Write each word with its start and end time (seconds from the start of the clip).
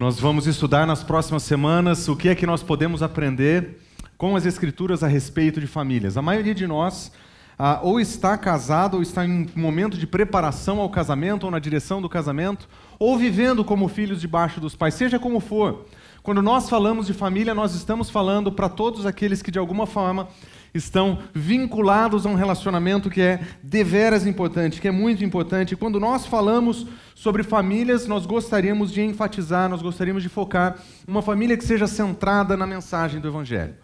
Nós 0.00 0.18
vamos 0.18 0.46
estudar 0.46 0.86
nas 0.86 1.04
próximas 1.04 1.42
semanas 1.42 2.08
o 2.08 2.16
que 2.16 2.30
é 2.30 2.34
que 2.34 2.46
nós 2.46 2.62
podemos 2.62 3.02
aprender 3.02 3.82
com 4.16 4.34
as 4.34 4.46
Escrituras 4.46 5.04
a 5.04 5.06
respeito 5.06 5.60
de 5.60 5.66
famílias. 5.66 6.16
A 6.16 6.22
maioria 6.22 6.54
de 6.54 6.66
nós 6.66 7.12
ah, 7.58 7.80
ou 7.82 8.00
está 8.00 8.38
casado, 8.38 8.94
ou 8.94 9.02
está 9.02 9.26
em 9.26 9.46
um 9.54 9.60
momento 9.60 9.98
de 9.98 10.06
preparação 10.06 10.80
ao 10.80 10.88
casamento, 10.88 11.44
ou 11.44 11.50
na 11.50 11.58
direção 11.58 12.00
do 12.00 12.08
casamento, 12.08 12.66
ou 12.98 13.18
vivendo 13.18 13.62
como 13.62 13.88
filhos 13.88 14.22
debaixo 14.22 14.58
dos 14.58 14.74
pais, 14.74 14.94
seja 14.94 15.18
como 15.18 15.38
for. 15.38 15.84
Quando 16.22 16.40
nós 16.40 16.70
falamos 16.70 17.06
de 17.06 17.12
família, 17.12 17.54
nós 17.54 17.74
estamos 17.74 18.08
falando 18.08 18.50
para 18.50 18.70
todos 18.70 19.04
aqueles 19.04 19.42
que 19.42 19.50
de 19.50 19.58
alguma 19.58 19.86
forma 19.86 20.28
estão 20.74 21.18
vinculados 21.34 22.24
a 22.24 22.28
um 22.28 22.34
relacionamento 22.34 23.10
que 23.10 23.20
é 23.20 23.40
deveras 23.62 24.26
importante, 24.26 24.80
que 24.80 24.88
é 24.88 24.90
muito 24.90 25.24
importante. 25.24 25.72
E 25.72 25.76
quando 25.76 25.98
nós 25.98 26.26
falamos 26.26 26.86
sobre 27.14 27.42
famílias, 27.42 28.06
nós 28.06 28.26
gostaríamos 28.26 28.92
de 28.92 29.02
enfatizar, 29.02 29.68
nós 29.68 29.82
gostaríamos 29.82 30.22
de 30.22 30.28
focar 30.28 30.78
uma 31.06 31.22
família 31.22 31.56
que 31.56 31.64
seja 31.64 31.86
centrada 31.86 32.56
na 32.56 32.66
mensagem 32.66 33.20
do 33.20 33.28
Evangelho. 33.28 33.74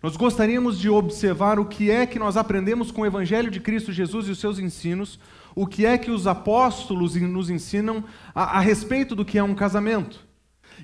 Nós 0.00 0.16
gostaríamos 0.16 0.78
de 0.78 0.88
observar 0.88 1.58
o 1.58 1.64
que 1.64 1.90
é 1.90 2.06
que 2.06 2.20
nós 2.20 2.36
aprendemos 2.36 2.92
com 2.92 3.02
o 3.02 3.06
Evangelho 3.06 3.50
de 3.50 3.58
Cristo 3.58 3.92
Jesus 3.92 4.28
e 4.28 4.30
os 4.30 4.38
seus 4.38 4.60
ensinos, 4.60 5.18
o 5.56 5.66
que 5.66 5.84
é 5.84 5.98
que 5.98 6.10
os 6.10 6.28
apóstolos 6.28 7.16
nos 7.16 7.50
ensinam 7.50 8.04
a, 8.32 8.58
a 8.58 8.60
respeito 8.60 9.16
do 9.16 9.24
que 9.24 9.38
é 9.38 9.42
um 9.42 9.56
casamento. 9.56 10.27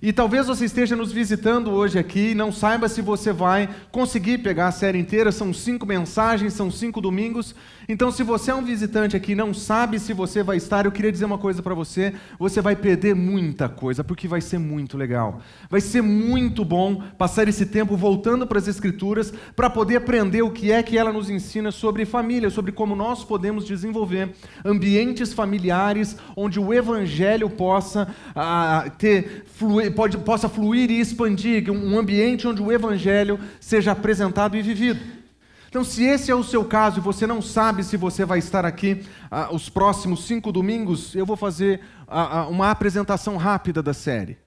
E 0.03 0.13
talvez 0.13 0.47
você 0.47 0.65
esteja 0.65 0.97
nos 0.97 1.13
visitando 1.13 1.71
hoje 1.71 1.99
aqui 1.99 2.31
e 2.31 2.35
não 2.35 2.53
saiba 2.53 2.89
se 2.89 3.01
você 3.01 3.33
vai 3.33 3.69
conseguir 3.91 4.39
pegar 4.39 4.69
a 4.69 4.73
série 4.73 4.99
inteira. 4.99 5.33
São 5.33 5.53
cinco 5.53 5.87
mensagens, 5.87 6.53
são 6.53 6.71
cinco 6.71 7.01
domingos. 7.01 7.55
Então, 7.89 8.11
se 8.11 8.23
você 8.23 8.51
é 8.51 8.55
um 8.55 8.65
visitante 8.65 9.17
aqui 9.17 9.33
e 9.33 9.35
não 9.35 9.53
sabe 9.53 9.99
se 9.99 10.13
você 10.13 10.43
vai 10.43 10.57
estar, 10.57 10.85
eu 10.85 10.93
queria 10.93 11.13
dizer 11.13 11.25
uma 11.25 11.39
coisa 11.39 11.63
para 11.63 11.75
você: 11.75 12.15
você 12.39 12.61
vai 12.61 12.75
perder 12.75 13.15
muita 13.15 13.69
coisa, 13.69 14.03
porque 14.03 14.27
vai 14.27 14.41
ser 14.41 14.59
muito 14.59 14.97
legal. 14.97 15.41
Vai 15.69 15.81
ser 15.81 16.03
muito 16.03 16.65
bom 16.65 17.03
passar 17.19 17.49
esse 17.49 17.67
tempo 17.67 17.97
voltando 17.97 18.47
para 18.47 18.59
as 18.59 18.69
Escrituras 18.69 19.33
para 19.55 19.69
poder 19.69 19.97
aprender 19.97 20.43
o 20.43 20.51
que 20.51 20.73
é 20.73 20.83
que 20.83 20.97
ela 20.97 21.13
nos 21.13 21.29
ensina 21.29 21.71
sobre 21.71 22.05
família, 22.05 22.51
sobre 22.51 22.73
como 22.73 22.97
nós 22.97 23.25
podemos 23.25 23.65
desenvolver 23.65 24.35
ambientes 24.65 25.33
familiares 25.33 26.17
onde 26.37 26.59
o 26.59 26.73
Evangelho 26.73 27.51
possa 27.51 28.09
ah, 28.35 28.91
ter 28.99 29.45
pode, 29.95 30.19
possa 30.19 30.49
fluir 30.49 30.91
e 30.91 31.01
expandir, 31.01 31.71
um 31.71 31.99
ambiente 31.99 32.47
onde 32.47 32.63
o 32.63 32.73
Evangelho 32.73 33.39
seja 33.61 33.93
apresentado 33.93 34.57
e 34.57 34.63
vivido. 34.63 35.01
Então, 35.75 35.83
se 35.83 36.05
esse 36.05 36.31
é 36.31 36.35
o 36.37 36.45
seu 36.45 36.65
caso 36.65 37.01
e 37.01 37.03
você 37.03 37.27
não 37.27 37.43
sabe 37.43 37.83
se 37.83 37.97
você 37.97 38.25
vai 38.25 38.39
estar 38.39 38.65
aqui 38.65 39.05
ah, 39.29 39.53
os 39.53 39.69
próximos 39.69 40.25
cinco 40.25 40.53
domingos, 40.53 41.17
eu 41.17 41.27
vou 41.27 41.37
fazer 41.37 41.81
ah, 42.07 42.43
ah, 42.43 42.47
uma 42.47 42.71
apresentação 42.71 43.37
rápida 43.37 43.83
da 43.83 43.93
série. 43.93 44.39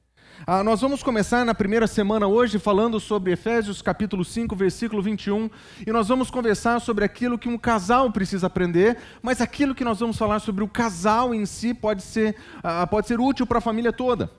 Ah, 0.47 0.63
nós 0.63 0.79
vamos 0.79 1.03
começar 1.03 1.43
na 1.43 1.53
primeira 1.53 1.85
semana 1.85 2.27
hoje 2.27 2.57
falando 2.57 2.97
sobre 2.97 3.33
Efésios 3.33 3.81
capítulo 3.81 4.23
5, 4.23 4.55
versículo 4.55 5.01
21, 5.01 5.49
e 5.85 5.91
nós 5.91 6.07
vamos 6.07 6.31
conversar 6.31 6.79
sobre 6.79 7.03
aquilo 7.03 7.37
que 7.37 7.49
um 7.49 7.57
casal 7.57 8.09
precisa 8.09 8.47
aprender, 8.47 8.97
mas 9.21 9.41
aquilo 9.41 9.75
que 9.75 9.83
nós 9.83 9.99
vamos 9.99 10.17
falar 10.17 10.39
sobre 10.39 10.63
o 10.63 10.67
casal 10.69 11.35
em 11.35 11.45
si 11.45 11.73
pode 11.73 12.03
ser, 12.03 12.37
ah, 12.63 12.87
pode 12.87 13.05
ser 13.05 13.19
útil 13.19 13.45
para 13.45 13.57
a 13.57 13.61
família 13.61 13.91
toda. 13.91 14.31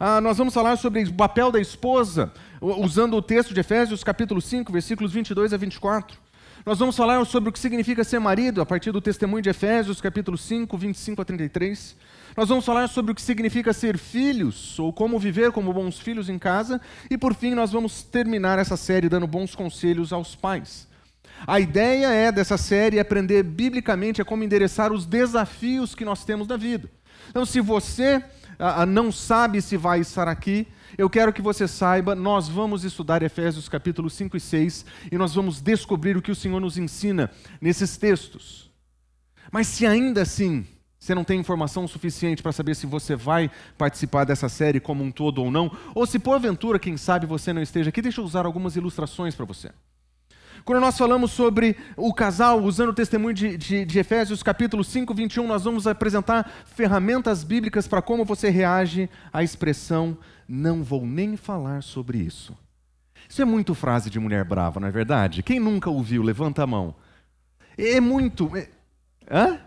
Ah, 0.00 0.20
nós 0.20 0.38
vamos 0.38 0.54
falar 0.54 0.76
sobre 0.76 1.02
o 1.02 1.12
papel 1.12 1.52
da 1.52 1.60
esposa, 1.60 2.32
usando 2.60 3.16
o 3.16 3.22
texto 3.22 3.52
de 3.52 3.60
Efésios, 3.60 4.02
capítulo 4.02 4.40
5, 4.40 4.72
versículos 4.72 5.12
22 5.12 5.52
a 5.52 5.56
24. 5.56 6.16
Nós 6.64 6.78
vamos 6.78 6.96
falar 6.96 7.22
sobre 7.26 7.50
o 7.50 7.52
que 7.52 7.58
significa 7.58 8.02
ser 8.02 8.18
marido, 8.18 8.62
a 8.62 8.66
partir 8.66 8.90
do 8.90 9.00
testemunho 9.00 9.42
de 9.42 9.50
Efésios, 9.50 10.00
capítulo 10.00 10.38
5, 10.38 10.78
25 10.78 11.20
a 11.20 11.24
33. 11.24 11.96
Nós 12.34 12.48
vamos 12.48 12.64
falar 12.64 12.88
sobre 12.88 13.12
o 13.12 13.14
que 13.14 13.20
significa 13.20 13.74
ser 13.74 13.98
filhos, 13.98 14.78
ou 14.78 14.90
como 14.90 15.18
viver 15.18 15.52
como 15.52 15.72
bons 15.72 15.98
filhos 15.98 16.30
em 16.30 16.38
casa. 16.38 16.80
E, 17.10 17.18
por 17.18 17.34
fim, 17.34 17.54
nós 17.54 17.70
vamos 17.70 18.02
terminar 18.02 18.58
essa 18.58 18.78
série 18.78 19.10
dando 19.10 19.26
bons 19.26 19.54
conselhos 19.54 20.12
aos 20.12 20.34
pais. 20.34 20.88
A 21.46 21.60
ideia 21.60 22.06
é 22.06 22.32
dessa 22.32 22.56
série 22.56 22.98
aprender 22.98 23.42
biblicamente 23.42 24.22
a 24.22 24.24
como 24.24 24.42
endereçar 24.42 24.92
os 24.92 25.04
desafios 25.04 25.94
que 25.94 26.04
nós 26.04 26.24
temos 26.24 26.48
na 26.48 26.56
vida. 26.56 26.88
Então, 27.28 27.44
se 27.44 27.60
você 27.60 28.24
não 28.86 29.10
sabe 29.10 29.60
se 29.60 29.76
vai 29.76 30.00
estar 30.00 30.28
aqui, 30.28 30.66
eu 30.96 31.10
quero 31.10 31.32
que 31.32 31.42
você 31.42 31.66
saiba, 31.66 32.14
nós 32.14 32.48
vamos 32.48 32.84
estudar 32.84 33.22
Efésios 33.22 33.68
capítulo 33.68 34.08
5 34.08 34.36
e 34.36 34.40
6 34.40 34.84
e 35.10 35.18
nós 35.18 35.34
vamos 35.34 35.60
descobrir 35.60 36.16
o 36.16 36.22
que 36.22 36.30
o 36.30 36.36
Senhor 36.36 36.60
nos 36.60 36.78
ensina 36.78 37.30
nesses 37.60 37.96
textos. 37.96 38.70
Mas 39.50 39.66
se 39.66 39.86
ainda 39.86 40.22
assim 40.22 40.66
você 41.04 41.14
não 41.14 41.22
tem 41.22 41.38
informação 41.38 41.86
suficiente 41.86 42.42
para 42.42 42.50
saber 42.50 42.74
se 42.74 42.86
você 42.86 43.14
vai 43.14 43.50
participar 43.76 44.24
dessa 44.24 44.48
série 44.48 44.80
como 44.80 45.04
um 45.04 45.10
todo 45.10 45.42
ou 45.42 45.50
não, 45.50 45.70
ou 45.94 46.06
se 46.06 46.18
porventura, 46.18 46.78
quem 46.78 46.96
sabe, 46.96 47.26
você 47.26 47.52
não 47.52 47.60
esteja 47.60 47.90
aqui, 47.90 48.00
deixa 48.00 48.22
eu 48.22 48.24
usar 48.24 48.46
algumas 48.46 48.74
ilustrações 48.74 49.34
para 49.34 49.44
você. 49.44 49.70
Quando 50.64 50.80
nós 50.80 50.96
falamos 50.96 51.30
sobre 51.30 51.76
o 51.94 52.12
casal, 52.14 52.62
usando 52.62 52.88
o 52.88 52.94
testemunho 52.94 53.34
de, 53.34 53.56
de, 53.58 53.84
de, 53.84 53.98
Efésios 53.98 54.42
capítulo 54.42 54.82
5, 54.82 55.12
21, 55.12 55.46
nós 55.46 55.64
vamos 55.64 55.86
apresentar 55.86 56.50
ferramentas 56.64 57.44
bíblicas 57.44 57.86
para 57.86 58.00
como 58.00 58.24
você 58.24 58.48
reage 58.48 59.10
à 59.30 59.42
expressão 59.42 60.16
não 60.48 60.82
vou 60.82 61.06
nem 61.06 61.36
falar 61.36 61.82
sobre 61.82 62.18
isso. 62.18 62.56
Isso 63.28 63.42
é 63.42 63.44
muito 63.44 63.74
frase 63.74 64.08
de 64.08 64.18
mulher 64.18 64.44
brava, 64.44 64.80
não 64.80 64.88
é 64.88 64.90
verdade? 64.90 65.42
Quem 65.42 65.58
nunca 65.58 65.90
ouviu, 65.90 66.22
levanta 66.22 66.62
a 66.62 66.66
mão. 66.66 66.94
É 67.76 68.00
muito. 68.00 68.50
É... 68.56 68.68
Hã? 69.30 69.58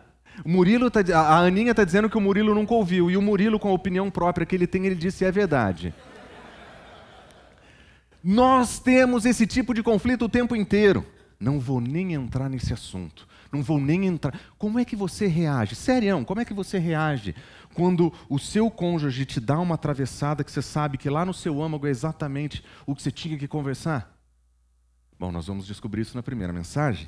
O 0.45 0.49
Murilo 0.49 0.91
tá, 0.91 0.99
a 1.15 1.39
Aninha 1.39 1.71
está 1.71 1.83
dizendo 1.83 2.09
que 2.09 2.17
o 2.17 2.21
Murilo 2.21 2.53
nunca 2.53 2.73
ouviu, 2.73 3.09
e 3.09 3.17
o 3.17 3.21
Murilo, 3.21 3.59
com 3.59 3.69
a 3.69 3.73
opinião 3.73 4.09
própria 4.11 4.45
que 4.45 4.55
ele 4.55 4.67
tem, 4.67 4.85
ele 4.85 4.95
disse 4.95 5.25
é 5.25 5.31
verdade. 5.31 5.93
Nós 8.29 8.77
temos 8.77 9.25
esse 9.25 9.47
tipo 9.47 9.73
de 9.73 9.81
conflito 9.81 10.25
o 10.25 10.29
tempo 10.29 10.53
inteiro. 10.53 11.05
Não 11.39 11.61
vou 11.61 11.79
nem 11.79 12.13
entrar 12.13 12.49
nesse 12.49 12.73
assunto. 12.73 13.25
Não 13.53 13.63
vou 13.63 13.79
nem 13.79 14.05
entrar. 14.05 14.37
Como 14.57 14.77
é 14.77 14.83
que 14.83 14.97
você 14.97 15.27
reage? 15.27 15.75
Sério, 15.75 16.25
como 16.25 16.41
é 16.41 16.43
que 16.43 16.53
você 16.53 16.77
reage 16.77 17.33
quando 17.73 18.11
o 18.27 18.37
seu 18.37 18.69
cônjuge 18.69 19.25
te 19.25 19.39
dá 19.39 19.57
uma 19.57 19.75
atravessada 19.75 20.43
que 20.43 20.51
você 20.51 20.61
sabe 20.61 20.97
que 20.97 21.09
lá 21.09 21.25
no 21.25 21.33
seu 21.33 21.63
âmago 21.63 21.87
é 21.87 21.89
exatamente 21.89 22.65
o 22.85 22.93
que 22.93 23.01
você 23.01 23.11
tinha 23.11 23.37
que 23.37 23.47
conversar? 23.47 24.13
Bom, 25.17 25.31
nós 25.31 25.47
vamos 25.47 25.65
descobrir 25.65 26.01
isso 26.01 26.17
na 26.17 26.21
primeira 26.21 26.51
mensagem. 26.51 27.07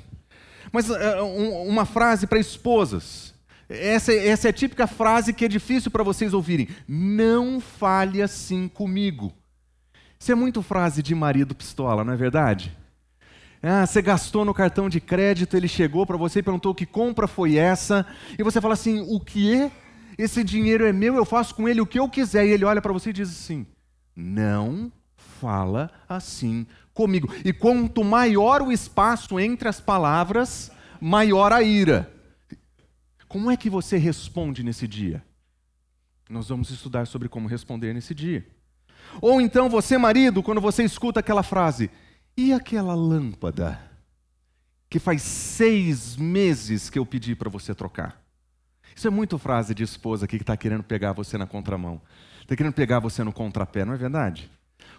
Mas 0.72 0.88
um, 0.88 1.68
uma 1.68 1.84
frase 1.84 2.26
para 2.26 2.38
esposas. 2.38 3.34
Essa, 3.68 4.14
essa 4.14 4.48
é 4.48 4.50
a 4.50 4.54
típica 4.54 4.86
frase 4.86 5.34
que 5.34 5.44
é 5.44 5.48
difícil 5.48 5.90
para 5.90 6.02
vocês 6.02 6.32
ouvirem. 6.32 6.66
Não 6.88 7.60
fale 7.60 8.22
assim 8.22 8.68
comigo. 8.68 9.34
Isso 10.20 10.30
é 10.30 10.34
muito 10.34 10.60
frase 10.62 11.02
de 11.02 11.14
marido 11.14 11.54
pistola, 11.54 12.04
não 12.04 12.12
é 12.12 12.16
verdade? 12.16 12.76
Ah, 13.62 13.86
você 13.86 14.02
gastou 14.02 14.44
no 14.44 14.52
cartão 14.52 14.86
de 14.86 15.00
crédito, 15.00 15.56
ele 15.56 15.66
chegou 15.66 16.06
para 16.06 16.18
você 16.18 16.40
e 16.40 16.42
perguntou 16.42 16.74
que 16.74 16.84
compra 16.84 17.26
foi 17.26 17.56
essa, 17.56 18.06
e 18.38 18.42
você 18.42 18.60
fala 18.60 18.74
assim: 18.74 19.00
o 19.08 19.18
que? 19.18 19.70
Esse 20.18 20.44
dinheiro 20.44 20.86
é 20.86 20.92
meu, 20.92 21.14
eu 21.14 21.24
faço 21.24 21.54
com 21.54 21.66
ele 21.66 21.80
o 21.80 21.86
que 21.86 21.98
eu 21.98 22.06
quiser. 22.06 22.46
E 22.46 22.50
ele 22.50 22.66
olha 22.66 22.82
para 22.82 22.92
você 22.92 23.08
e 23.08 23.14
diz 23.14 23.30
assim: 23.30 23.66
não 24.14 24.92
fala 25.40 25.90
assim 26.06 26.66
comigo. 26.92 27.32
E 27.42 27.50
quanto 27.50 28.04
maior 28.04 28.60
o 28.60 28.70
espaço 28.70 29.40
entre 29.40 29.68
as 29.68 29.80
palavras, 29.80 30.70
maior 31.00 31.50
a 31.50 31.62
ira. 31.62 32.12
Como 33.26 33.50
é 33.50 33.56
que 33.56 33.70
você 33.70 33.96
responde 33.96 34.62
nesse 34.62 34.86
dia? 34.86 35.24
Nós 36.28 36.48
vamos 36.48 36.70
estudar 36.70 37.06
sobre 37.06 37.28
como 37.28 37.48
responder 37.48 37.94
nesse 37.94 38.14
dia. 38.14 38.46
Ou 39.20 39.40
então 39.40 39.68
você, 39.68 39.96
marido, 39.98 40.42
quando 40.42 40.60
você 40.60 40.82
escuta 40.84 41.20
aquela 41.20 41.42
frase, 41.42 41.90
e 42.36 42.52
aquela 42.52 42.94
lâmpada 42.94 43.78
que 44.88 44.98
faz 44.98 45.22
seis 45.22 46.16
meses 46.16 46.90
que 46.90 46.98
eu 46.98 47.06
pedi 47.06 47.34
para 47.34 47.50
você 47.50 47.74
trocar? 47.74 48.20
Isso 48.94 49.06
é 49.06 49.10
muito 49.10 49.38
frase 49.38 49.74
de 49.74 49.82
esposa 49.82 50.24
aqui 50.24 50.36
que 50.36 50.42
está 50.42 50.56
querendo 50.56 50.82
pegar 50.82 51.12
você 51.12 51.38
na 51.38 51.46
contramão. 51.46 52.00
Está 52.42 52.56
querendo 52.56 52.72
pegar 52.72 52.98
você 52.98 53.22
no 53.22 53.32
contrapé, 53.32 53.84
não 53.84 53.94
é 53.94 53.96
verdade? 53.96 54.50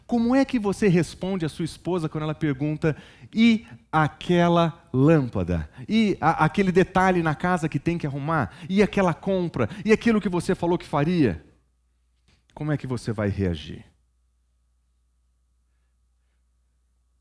Como 0.07 0.35
é 0.35 0.43
que 0.43 0.59
você 0.59 0.87
responde 0.87 1.45
à 1.45 1.49
sua 1.49 1.65
esposa 1.65 2.09
quando 2.09 2.23
ela 2.23 2.35
pergunta 2.35 2.95
e 3.33 3.65
aquela 3.91 4.87
lâmpada? 4.93 5.69
E 5.87 6.17
a, 6.19 6.45
aquele 6.45 6.71
detalhe 6.71 7.21
na 7.23 7.35
casa 7.35 7.69
que 7.69 7.79
tem 7.79 7.97
que 7.97 8.07
arrumar? 8.07 8.53
E 8.69 8.81
aquela 8.81 9.13
compra? 9.13 9.69
E 9.85 9.91
aquilo 9.91 10.21
que 10.21 10.29
você 10.29 10.53
falou 10.53 10.77
que 10.77 10.85
faria? 10.85 11.43
Como 12.53 12.71
é 12.71 12.77
que 12.77 12.87
você 12.87 13.11
vai 13.11 13.29
reagir? 13.29 13.90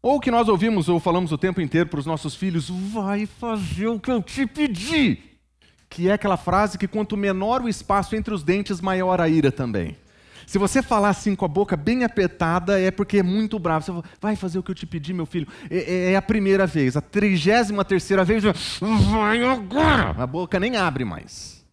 Ou 0.02 0.18
que 0.18 0.30
nós 0.30 0.48
ouvimos 0.48 0.88
ou 0.88 0.98
falamos 0.98 1.30
o 1.30 1.38
tempo 1.38 1.60
inteiro 1.60 1.88
para 1.88 2.00
os 2.00 2.06
nossos 2.06 2.34
filhos: 2.34 2.70
vai 2.70 3.26
fazer 3.26 3.88
o 3.88 4.00
que 4.00 4.10
eu 4.10 4.22
te 4.22 4.46
pedi. 4.46 5.18
Que 5.88 6.08
é 6.08 6.12
aquela 6.12 6.36
frase 6.36 6.78
que 6.78 6.86
quanto 6.86 7.16
menor 7.16 7.62
o 7.62 7.68
espaço 7.68 8.14
entre 8.14 8.32
os 8.32 8.42
dentes, 8.42 8.80
maior 8.80 9.20
a 9.20 9.28
ira 9.28 9.50
também. 9.50 9.96
Se 10.46 10.58
você 10.58 10.82
falar 10.82 11.10
assim 11.10 11.36
com 11.36 11.44
a 11.44 11.48
boca 11.48 11.76
bem 11.76 12.02
apertada, 12.02 12.80
é 12.80 12.90
porque 12.90 13.18
é 13.18 13.22
muito 13.22 13.58
bravo. 13.58 13.84
Você 13.84 13.92
fala, 13.92 14.04
vai 14.20 14.36
fazer 14.36 14.58
o 14.58 14.62
que 14.62 14.70
eu 14.70 14.74
te 14.74 14.86
pedi, 14.86 15.12
meu 15.12 15.26
filho. 15.26 15.46
É, 15.70 15.78
é, 15.78 16.12
é 16.12 16.16
a 16.16 16.22
primeira 16.22 16.66
vez. 16.66 16.96
A 16.96 17.00
trigésima 17.00 17.84
terceira 17.84 18.24
vez, 18.24 18.42
vai 18.80 19.44
agora. 19.44 20.10
A 20.20 20.26
boca 20.26 20.58
nem 20.58 20.76
abre 20.76 21.04
mais. 21.04 21.64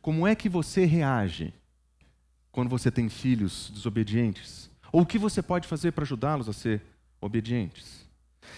Como 0.00 0.26
é 0.26 0.34
que 0.34 0.48
você 0.48 0.84
reage 0.86 1.52
quando 2.50 2.68
você 2.68 2.90
tem 2.90 3.08
filhos 3.08 3.70
desobedientes? 3.72 4.68
Ou 4.90 5.02
o 5.02 5.06
que 5.06 5.18
você 5.18 5.42
pode 5.42 5.68
fazer 5.68 5.92
para 5.92 6.02
ajudá-los 6.02 6.48
a 6.48 6.52
ser 6.52 6.82
obedientes. 7.20 8.06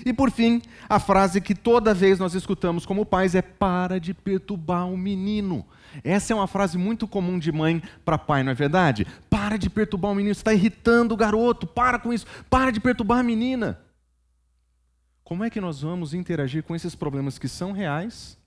E 0.04 0.12
por 0.12 0.30
fim, 0.30 0.62
a 0.88 0.98
frase 0.98 1.40
que 1.40 1.54
toda 1.54 1.92
vez 1.92 2.18
nós 2.18 2.34
escutamos 2.34 2.86
como 2.86 3.04
pais 3.04 3.34
é: 3.34 3.42
para 3.42 3.98
de 3.98 4.14
perturbar 4.14 4.88
o 4.88 4.96
menino. 4.96 5.66
Essa 6.04 6.32
é 6.32 6.36
uma 6.36 6.46
frase 6.46 6.78
muito 6.78 7.08
comum 7.08 7.38
de 7.38 7.50
mãe 7.50 7.82
para 8.04 8.16
pai, 8.16 8.42
não 8.42 8.52
é 8.52 8.54
verdade? 8.54 9.06
Para 9.28 9.56
de 9.56 9.68
perturbar 9.68 10.12
o 10.12 10.14
menino, 10.14 10.32
está 10.32 10.54
irritando 10.54 11.14
o 11.14 11.16
garoto, 11.16 11.66
para 11.66 11.98
com 11.98 12.12
isso, 12.12 12.26
para 12.48 12.70
de 12.70 12.80
perturbar 12.80 13.18
a 13.18 13.22
menina. 13.24 13.80
Como 15.24 15.44
é 15.44 15.50
que 15.50 15.60
nós 15.60 15.82
vamos 15.82 16.14
interagir 16.14 16.62
com 16.62 16.74
esses 16.74 16.94
problemas 16.94 17.38
que 17.38 17.48
são 17.48 17.72
reais, 17.72 18.38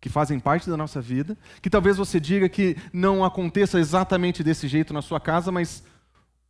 que 0.00 0.08
fazem 0.08 0.40
parte 0.40 0.68
da 0.68 0.76
nossa 0.76 1.00
vida, 1.00 1.36
que 1.60 1.70
talvez 1.70 1.96
você 1.96 2.18
diga 2.18 2.48
que 2.48 2.76
não 2.92 3.24
aconteça 3.24 3.78
exatamente 3.78 4.42
desse 4.42 4.66
jeito 4.66 4.92
na 4.92 5.02
sua 5.02 5.20
casa, 5.20 5.52
mas 5.52 5.84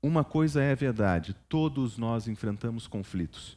uma 0.02 0.24
coisa 0.24 0.62
é 0.62 0.74
verdade: 0.74 1.34
todos 1.48 1.96
nós 1.96 2.26
enfrentamos 2.26 2.86
conflitos. 2.86 3.56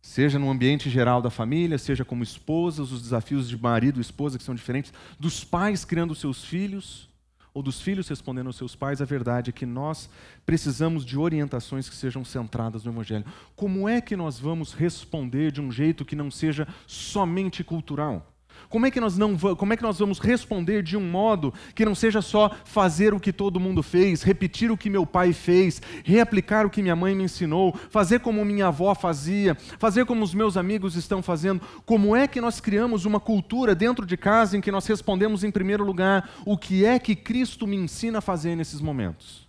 Seja 0.00 0.38
no 0.38 0.48
ambiente 0.48 0.88
geral 0.88 1.20
da 1.20 1.28
família, 1.28 1.76
seja 1.76 2.04
como 2.04 2.22
esposas, 2.22 2.92
os 2.92 3.02
desafios 3.02 3.48
de 3.48 3.60
marido 3.60 3.98
e 3.98 4.00
esposa 4.00 4.38
que 4.38 4.44
são 4.44 4.54
diferentes, 4.54 4.92
dos 5.18 5.42
pais 5.42 5.84
criando 5.84 6.14
seus 6.14 6.44
filhos, 6.44 7.08
ou 7.52 7.62
dos 7.62 7.80
filhos 7.80 8.08
respondendo 8.08 8.46
aos 8.46 8.56
seus 8.56 8.76
pais, 8.76 9.02
a 9.02 9.04
verdade 9.04 9.50
é 9.50 9.52
que 9.52 9.66
nós 9.66 10.08
precisamos 10.46 11.04
de 11.04 11.18
orientações 11.18 11.88
que 11.88 11.96
sejam 11.96 12.24
centradas 12.24 12.84
no 12.84 12.92
Evangelho. 12.92 13.24
Como 13.56 13.88
é 13.88 14.00
que 14.00 14.16
nós 14.16 14.38
vamos 14.38 14.72
responder 14.72 15.50
de 15.50 15.60
um 15.60 15.72
jeito 15.72 16.04
que 16.04 16.14
não 16.14 16.30
seja 16.30 16.68
somente 16.86 17.64
cultural? 17.64 18.32
Como 18.68 18.84
é 18.84 18.90
que 18.90 19.00
nós 19.00 19.16
não 19.16 19.36
como 19.36 19.72
é 19.72 19.76
que 19.76 19.82
nós 19.82 19.98
vamos 19.98 20.18
responder 20.18 20.82
de 20.82 20.96
um 20.96 21.00
modo 21.00 21.54
que 21.74 21.84
não 21.84 21.94
seja 21.94 22.20
só 22.20 22.50
fazer 22.64 23.14
o 23.14 23.20
que 23.20 23.32
todo 23.32 23.58
mundo 23.58 23.82
fez, 23.82 24.22
repetir 24.22 24.70
o 24.70 24.76
que 24.76 24.90
meu 24.90 25.06
pai 25.06 25.32
fez, 25.32 25.80
reaplicar 26.04 26.66
o 26.66 26.70
que 26.70 26.82
minha 26.82 26.96
mãe 26.96 27.14
me 27.14 27.24
ensinou, 27.24 27.74
fazer 27.88 28.20
como 28.20 28.44
minha 28.44 28.66
avó 28.66 28.94
fazia, 28.94 29.54
fazer 29.78 30.04
como 30.04 30.22
os 30.22 30.34
meus 30.34 30.56
amigos 30.56 30.96
estão 30.96 31.22
fazendo? 31.22 31.62
Como 31.86 32.14
é 32.14 32.28
que 32.28 32.40
nós 32.40 32.60
criamos 32.60 33.04
uma 33.04 33.20
cultura 33.20 33.74
dentro 33.74 34.04
de 34.04 34.16
casa 34.16 34.56
em 34.56 34.60
que 34.60 34.70
nós 34.70 34.86
respondemos 34.86 35.42
em 35.44 35.50
primeiro 35.50 35.84
lugar 35.84 36.30
o 36.44 36.58
que 36.58 36.84
é 36.84 36.98
que 36.98 37.16
Cristo 37.16 37.66
me 37.66 37.76
ensina 37.76 38.18
a 38.18 38.22
fazer 38.22 38.54
nesses 38.54 38.80
momentos? 38.80 39.48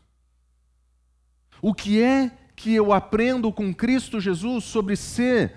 O 1.61 1.73
que 1.73 2.01
é 2.01 2.31
que 2.55 2.73
eu 2.73 2.93
aprendo 2.93 3.51
com 3.51 3.73
Cristo 3.73 4.19
Jesus 4.19 4.63
sobre 4.65 4.95
ser 4.95 5.53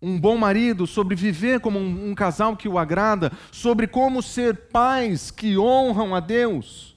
um 0.00 0.20
bom 0.20 0.36
marido, 0.36 0.86
sobre 0.86 1.16
viver 1.16 1.60
como 1.60 1.78
um, 1.78 2.10
um, 2.10 2.14
casal 2.14 2.56
que 2.56 2.68
o 2.68 2.78
agrada, 2.78 3.32
sobre 3.50 3.86
como 3.86 4.22
ser 4.22 4.68
pais 4.68 5.30
que 5.30 5.56
honram 5.56 6.14
a 6.14 6.20
Deus, 6.20 6.96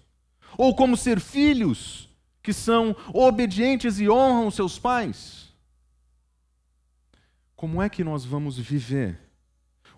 ou 0.58 0.76
como 0.76 0.98
ser 0.98 1.20
filhos 1.20 2.10
que 2.44 2.52
são 2.52 2.96
obedientes 3.14 4.00
e 4.00 4.10
honram 4.10 4.52
seus 4.52 4.78
pais. 4.78 5.54
Como 7.56 7.82
é 7.82 7.90
que 7.90 8.04
nós 8.04 8.26
vamos 8.26 8.58
viver 8.58 9.20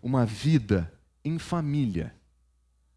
uma 0.01 0.25
vida 0.25 0.91
em 1.23 1.37
família, 1.37 2.13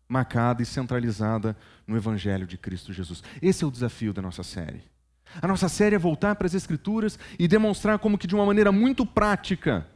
marcada 0.09 0.63
e 0.63 0.67
centralizada 0.67 1.57
no 1.87 1.97
Evangelho 1.97 2.47
de 2.47 2.59
Cristo 2.59 2.93
Jesus? 2.93 3.23
Esse 3.41 3.65
é 3.65 3.67
o 3.67 3.71
desafio 3.71 4.13
da 4.13 4.23
nossa 4.23 4.43
série. 4.43 4.83
A 5.41 5.49
nossa 5.49 5.69
série 5.69 5.97
é 5.97 5.99
voltar 5.99 6.35
para 6.37 6.47
as 6.47 6.55
Escrituras 6.55 7.19
e 7.39 7.49
demonstrar 7.49 7.99
como 7.99 8.19
que 8.19 8.27
de 8.27 8.35
uma 8.35 8.47
maneira 8.47 8.71
muito 8.71 9.05
prática 9.07 9.87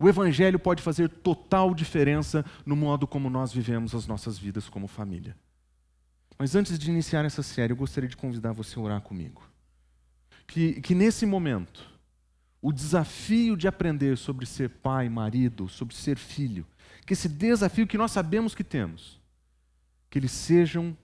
o 0.00 0.08
Evangelho 0.08 0.58
pode 0.58 0.82
fazer 0.82 1.10
total 1.10 1.74
diferença 1.74 2.42
no 2.64 2.74
modo 2.74 3.06
como 3.06 3.28
nós 3.28 3.52
vivemos 3.52 3.94
as 3.94 4.06
nossas 4.06 4.38
vidas 4.38 4.66
como 4.66 4.88
família. 4.88 5.36
Mas 6.38 6.54
antes 6.54 6.78
de 6.78 6.90
iniciar 6.90 7.26
essa 7.26 7.42
série, 7.42 7.74
eu 7.74 7.76
gostaria 7.76 8.08
de 8.08 8.16
convidar 8.16 8.52
você 8.52 8.78
a 8.78 8.82
orar 8.82 9.02
comigo. 9.02 9.42
Que, 10.46 10.80
que 10.80 10.94
nesse 10.94 11.26
momento, 11.26 11.86
o 12.62 12.72
desafio 12.72 13.54
de 13.58 13.68
aprender 13.68 14.16
sobre 14.16 14.46
ser 14.46 14.70
pai, 14.70 15.06
marido, 15.10 15.68
sobre 15.68 15.94
ser 15.94 16.16
filho, 16.16 16.66
que 17.04 17.12
esse 17.12 17.28
desafio 17.28 17.86
que 17.86 17.98
nós 17.98 18.10
sabemos 18.10 18.54
que 18.54 18.64
temos, 18.64 19.20
que 20.08 20.18
eles 20.18 20.32
sejam 20.32 20.96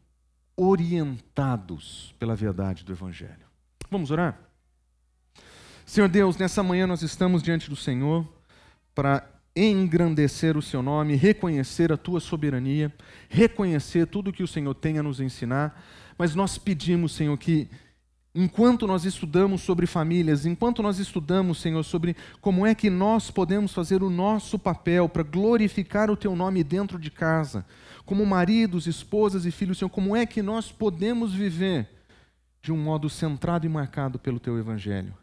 orientados 0.57 2.15
pela 2.19 2.35
verdade 2.35 2.83
do 2.83 2.93
Evangelho. 2.93 3.47
Vamos 3.91 4.11
orar? 4.11 4.41
Senhor 5.85 6.09
Deus, 6.09 6.39
nessa 6.39 6.63
manhã 6.63 6.87
nós 6.87 7.03
estamos 7.03 7.43
diante 7.43 7.69
do 7.69 7.77
Senhor 7.77 8.27
para 8.97 9.29
engrandecer 9.55 10.57
o 10.57 10.63
seu 10.63 10.83
nome, 10.83 11.17
reconhecer 11.17 11.93
a 11.93 11.99
tua 11.99 12.19
soberania, 12.19 12.91
reconhecer 13.29 14.07
tudo 14.07 14.33
que 14.33 14.43
o 14.43 14.49
Senhor 14.49 14.73
tem 14.75 14.99
a 14.99 15.03
nos 15.03 15.21
ensinar. 15.21 15.85
Mas 16.17 16.35
nós 16.35 16.57
pedimos, 16.57 17.13
Senhor, 17.13 17.37
que 17.37 17.69
enquanto 18.35 18.87
nós 18.87 19.05
estudamos 19.05 19.61
sobre 19.61 19.87
famílias, 19.87 20.47
enquanto 20.47 20.83
nós 20.83 20.99
estudamos, 20.99 21.59
Senhor, 21.61 21.83
sobre 21.83 22.17
como 22.41 22.67
é 22.67 22.75
que 22.75 22.89
nós 22.89 23.31
podemos 23.31 23.75
fazer 23.75 24.03
o 24.03 24.09
nosso 24.09 24.59
papel 24.59 25.11
para 25.11 25.23
glorificar 25.23 26.11
o 26.11 26.17
teu 26.17 26.35
nome 26.35 26.65
dentro 26.65 26.99
de 26.99 27.11
casa, 27.11 27.67
como 28.07 28.25
maridos, 28.25 28.87
esposas 28.87 29.45
e 29.45 29.51
filhos, 29.51 29.77
Senhor, 29.77 29.91
como 29.91 30.17
é 30.17 30.25
que 30.25 30.41
nós 30.41 30.73
podemos 30.73 31.35
viver 31.35 31.87
de 32.63 32.73
um 32.73 32.79
modo 32.79 33.11
centrado 33.11 33.67
e 33.67 33.69
marcado 33.69 34.19
pelo 34.19 34.41
teu 34.41 34.59
evangelho. 34.59 35.15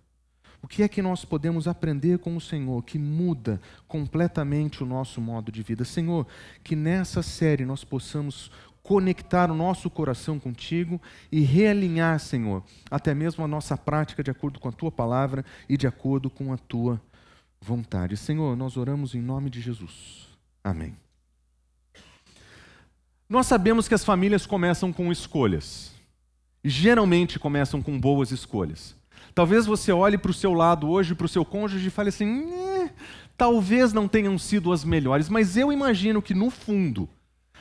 O 0.63 0.67
que 0.67 0.81
é 0.81 0.87
que 0.87 1.01
nós 1.01 1.25
podemos 1.25 1.67
aprender 1.67 2.19
com 2.19 2.37
o 2.37 2.41
Senhor 2.41 2.81
que 2.83 2.97
muda 2.97 3.59
completamente 3.85 4.81
o 4.81 4.85
nosso 4.85 5.19
modo 5.19 5.51
de 5.51 5.61
vida? 5.61 5.83
Senhor, 5.83 6.25
que 6.63 6.73
nessa 6.73 7.21
série 7.21 7.65
nós 7.65 7.83
possamos 7.83 8.49
conectar 8.81 9.51
o 9.51 9.53
nosso 9.53 9.89
coração 9.89 10.39
contigo 10.39 11.01
e 11.29 11.41
realinhar, 11.41 12.17
Senhor, 12.17 12.63
até 12.89 13.13
mesmo 13.13 13.43
a 13.43 13.47
nossa 13.47 13.75
prática 13.75 14.23
de 14.23 14.31
acordo 14.31 14.57
com 14.57 14.69
a 14.69 14.71
tua 14.71 14.89
palavra 14.89 15.43
e 15.67 15.75
de 15.75 15.85
acordo 15.85 16.29
com 16.29 16.53
a 16.53 16.57
tua 16.57 16.99
vontade. 17.59 18.15
Senhor, 18.15 18.55
nós 18.55 18.77
oramos 18.77 19.13
em 19.13 19.21
nome 19.21 19.49
de 19.49 19.59
Jesus. 19.59 20.29
Amém. 20.63 20.95
Nós 23.27 23.47
sabemos 23.47 23.89
que 23.89 23.93
as 23.93 24.05
famílias 24.05 24.45
começam 24.45 24.93
com 24.93 25.11
escolhas. 25.11 25.91
Geralmente 26.63 27.37
começam 27.37 27.81
com 27.81 27.99
boas 27.99 28.31
escolhas. 28.31 28.95
Talvez 29.35 29.65
você 29.65 29.91
olhe 29.91 30.17
para 30.17 30.31
o 30.31 30.33
seu 30.33 30.53
lado 30.53 30.89
hoje, 30.89 31.15
para 31.15 31.25
o 31.25 31.29
seu 31.29 31.43
cônjuge 31.43 31.87
e 31.87 31.91
fale 31.91 32.09
assim: 32.09 32.51
eh, 32.51 32.89
talvez 33.37 33.91
não 33.91 34.07
tenham 34.07 34.37
sido 34.37 34.71
as 34.71 34.83
melhores, 34.83 35.29
mas 35.29 35.57
eu 35.57 35.71
imagino 35.71 36.21
que 36.21 36.33
no 36.33 36.49
fundo, 36.49 37.09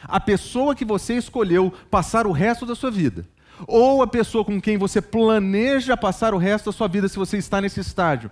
a 0.05 0.21
pessoa 0.21 0.75
que 0.75 0.85
você 0.85 1.15
escolheu 1.15 1.73
passar 1.91 2.27
o 2.27 2.33
resto 2.33 2.67
da 2.67 2.75
sua 2.75 2.91
vida, 2.91 3.27
ou 3.67 4.03
a 4.03 4.07
pessoa 4.07 4.45
com 4.45 4.61
quem 4.61 4.77
você 4.77 5.01
planeja 5.01 5.97
passar 5.97 6.35
o 6.35 6.39
resto 6.39 6.67
da 6.67 6.73
sua 6.73 6.89
vida, 6.89 7.09
se 7.09 7.17
você 7.17 7.39
está 7.39 7.61
nesse 7.61 7.81
estágio, 7.81 8.31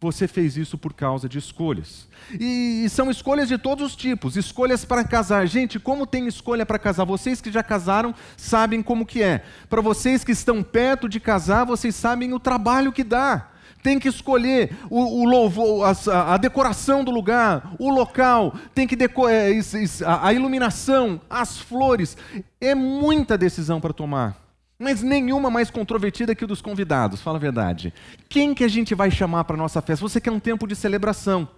você 0.00 0.28
fez 0.28 0.56
isso 0.56 0.78
por 0.78 0.94
causa 0.94 1.28
de 1.28 1.38
escolhas. 1.38 2.06
E, 2.38 2.86
são 2.88 3.10
escolhas 3.10 3.48
de 3.48 3.58
todos 3.58 3.84
os 3.84 3.96
tipos. 3.96 4.36
Escolhas 4.36 4.84
para 4.84 5.02
casar. 5.02 5.46
Gente, 5.46 5.80
como 5.80 6.06
tem 6.06 6.28
escolha 6.28 6.64
para 6.64 6.78
casar? 6.78 7.04
Vocês 7.04 7.40
que 7.40 7.50
já 7.50 7.64
casaram 7.64 8.14
sabem 8.36 8.80
como 8.80 9.04
que 9.04 9.22
é. 9.22 9.42
Para 9.68 9.80
vocês 9.80 10.22
que 10.22 10.30
estão 10.30 10.62
perto 10.62 11.08
de 11.08 11.18
casar, 11.18 11.64
vocês 11.64 11.96
sabem 11.96 12.32
o 12.32 12.38
trabalho 12.38 12.92
que 12.92 13.02
dá. 13.02 13.48
Tem 13.82 13.98
que 13.98 14.08
escolher 14.08 14.76
o, 14.88 15.22
o 15.22 15.24
louvor, 15.24 15.84
a, 15.84 16.34
a, 16.34 16.36
decoração 16.36 17.04
do 17.04 17.12
lugar, 17.12 17.74
o 17.78 17.90
local, 17.90 18.52
tem 18.74 18.88
que 18.88 18.96
é, 19.28 19.60
a 20.04 20.32
iluminação, 20.32 21.20
as 21.30 21.58
flores. 21.58 22.16
É 22.60 22.74
muita 22.74 23.38
decisão 23.38 23.80
para 23.80 23.92
tomar 23.92 24.47
mas 24.78 25.02
nenhuma 25.02 25.50
mais 25.50 25.70
controvertida 25.70 26.34
que 26.34 26.44
o 26.44 26.48
dos 26.48 26.62
convidados, 26.62 27.20
fala 27.20 27.36
a 27.36 27.40
verdade. 27.40 27.92
Quem 28.28 28.54
que 28.54 28.62
a 28.62 28.68
gente 28.68 28.94
vai 28.94 29.10
chamar 29.10 29.44
para 29.44 29.56
nossa 29.56 29.82
festa? 29.82 30.06
Você 30.08 30.20
quer 30.20 30.30
um 30.30 30.38
tempo 30.38 30.66
de 30.66 30.76
celebração. 30.76 31.48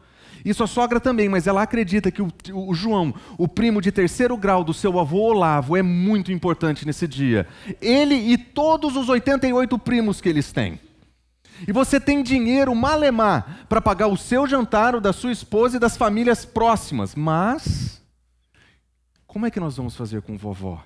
E 0.43 0.55
sua 0.55 0.67
sogra 0.67 0.99
também, 0.99 1.29
mas 1.29 1.47
ela 1.47 1.61
acredita 1.61 2.11
que 2.11 2.23
o, 2.23 2.33
o, 2.55 2.75
João, 2.75 3.15
o 3.37 3.47
primo 3.47 3.83
de 3.83 3.93
terceiro 3.93 4.37
grau 4.39 4.65
do 4.65 4.73
seu 4.73 4.99
avô 4.99 5.19
Olavo, 5.19 5.77
é 5.77 5.83
muito 5.83 6.33
importante 6.33 6.87
nesse 6.87 7.07
dia. 7.07 7.47
Ele 7.79 8.15
e 8.15 8.39
todos 8.39 8.97
os 8.97 9.11
88 9.11 9.79
primos 9.79 10.19
que 10.19 10.29
eles 10.31 10.51
têm. 10.51 10.81
E 11.69 11.73
você 11.73 12.01
tem 12.01 12.23
dinheiro 12.23 12.75
malemar 12.75 13.67
para 13.69 13.83
pagar 13.83 14.07
o 14.07 14.17
seu 14.17 14.47
jantar, 14.47 14.95
o 14.95 15.01
da 15.01 15.13
sua 15.13 15.31
esposa 15.31 15.77
e 15.77 15.81
das 15.81 15.95
famílias 15.95 16.47
próximas. 16.47 17.15
Mas, 17.15 18.01
como 19.27 19.45
é 19.45 19.51
que 19.51 19.61
nós 19.61 19.77
vamos 19.77 19.95
fazer 19.95 20.23
com 20.23 20.39
vovó? 20.39 20.83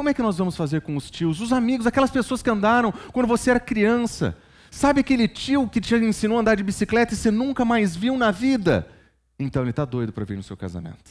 Como 0.00 0.08
é 0.08 0.14
que 0.14 0.22
nós 0.22 0.38
vamos 0.38 0.56
fazer 0.56 0.80
com 0.80 0.96
os 0.96 1.10
tios, 1.10 1.42
os 1.42 1.52
amigos, 1.52 1.86
aquelas 1.86 2.10
pessoas 2.10 2.40
que 2.42 2.48
andaram 2.48 2.90
quando 3.12 3.26
você 3.26 3.50
era 3.50 3.60
criança? 3.60 4.34
Sabe 4.70 5.00
aquele 5.00 5.28
tio 5.28 5.68
que 5.68 5.78
te 5.78 5.94
ensinou 5.94 6.38
a 6.38 6.40
andar 6.40 6.54
de 6.54 6.62
bicicleta 6.62 7.12
e 7.12 7.16
você 7.18 7.30
nunca 7.30 7.66
mais 7.66 7.94
viu 7.94 8.16
na 8.16 8.30
vida? 8.30 8.90
Então 9.38 9.60
ele 9.60 9.72
está 9.72 9.84
doido 9.84 10.10
para 10.10 10.24
vir 10.24 10.38
no 10.38 10.42
seu 10.42 10.56
casamento. 10.56 11.10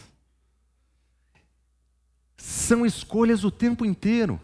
São 2.36 2.84
escolhas 2.84 3.44
o 3.44 3.52
tempo 3.52 3.86
inteiro. 3.86 4.42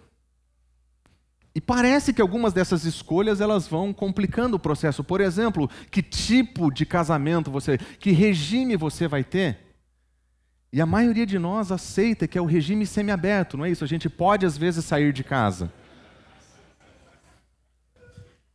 E 1.56 1.60
parece 1.60 2.14
que 2.14 2.22
algumas 2.22 2.54
dessas 2.54 2.86
escolhas 2.86 3.42
elas 3.42 3.68
vão 3.68 3.92
complicando 3.92 4.58
o 4.58 4.60
processo. 4.60 5.04
Por 5.04 5.22
exemplo, 5.22 5.68
que 5.90 6.04
tipo 6.04 6.72
de 6.72 6.86
casamento 6.86 7.50
você, 7.50 7.80
que 7.80 8.12
regime 8.12 8.78
você 8.78 9.08
vai 9.08 9.24
ter? 9.24 9.65
E 10.76 10.82
a 10.82 10.86
maioria 10.86 11.26
de 11.26 11.40
nós 11.40 11.72
aceita 11.72 12.28
que 12.28 12.38
é 12.38 12.42
o 12.42 12.46
regime 12.46 12.86
semiaberto, 12.86 13.56
não 13.56 13.64
é 13.64 13.72
isso? 13.72 13.86
A 13.86 13.88
gente 13.88 14.10
pode 14.10 14.46
às 14.46 14.58
vezes 14.58 14.84
sair 14.84 15.14
de 15.14 15.24
casa. 15.24 15.72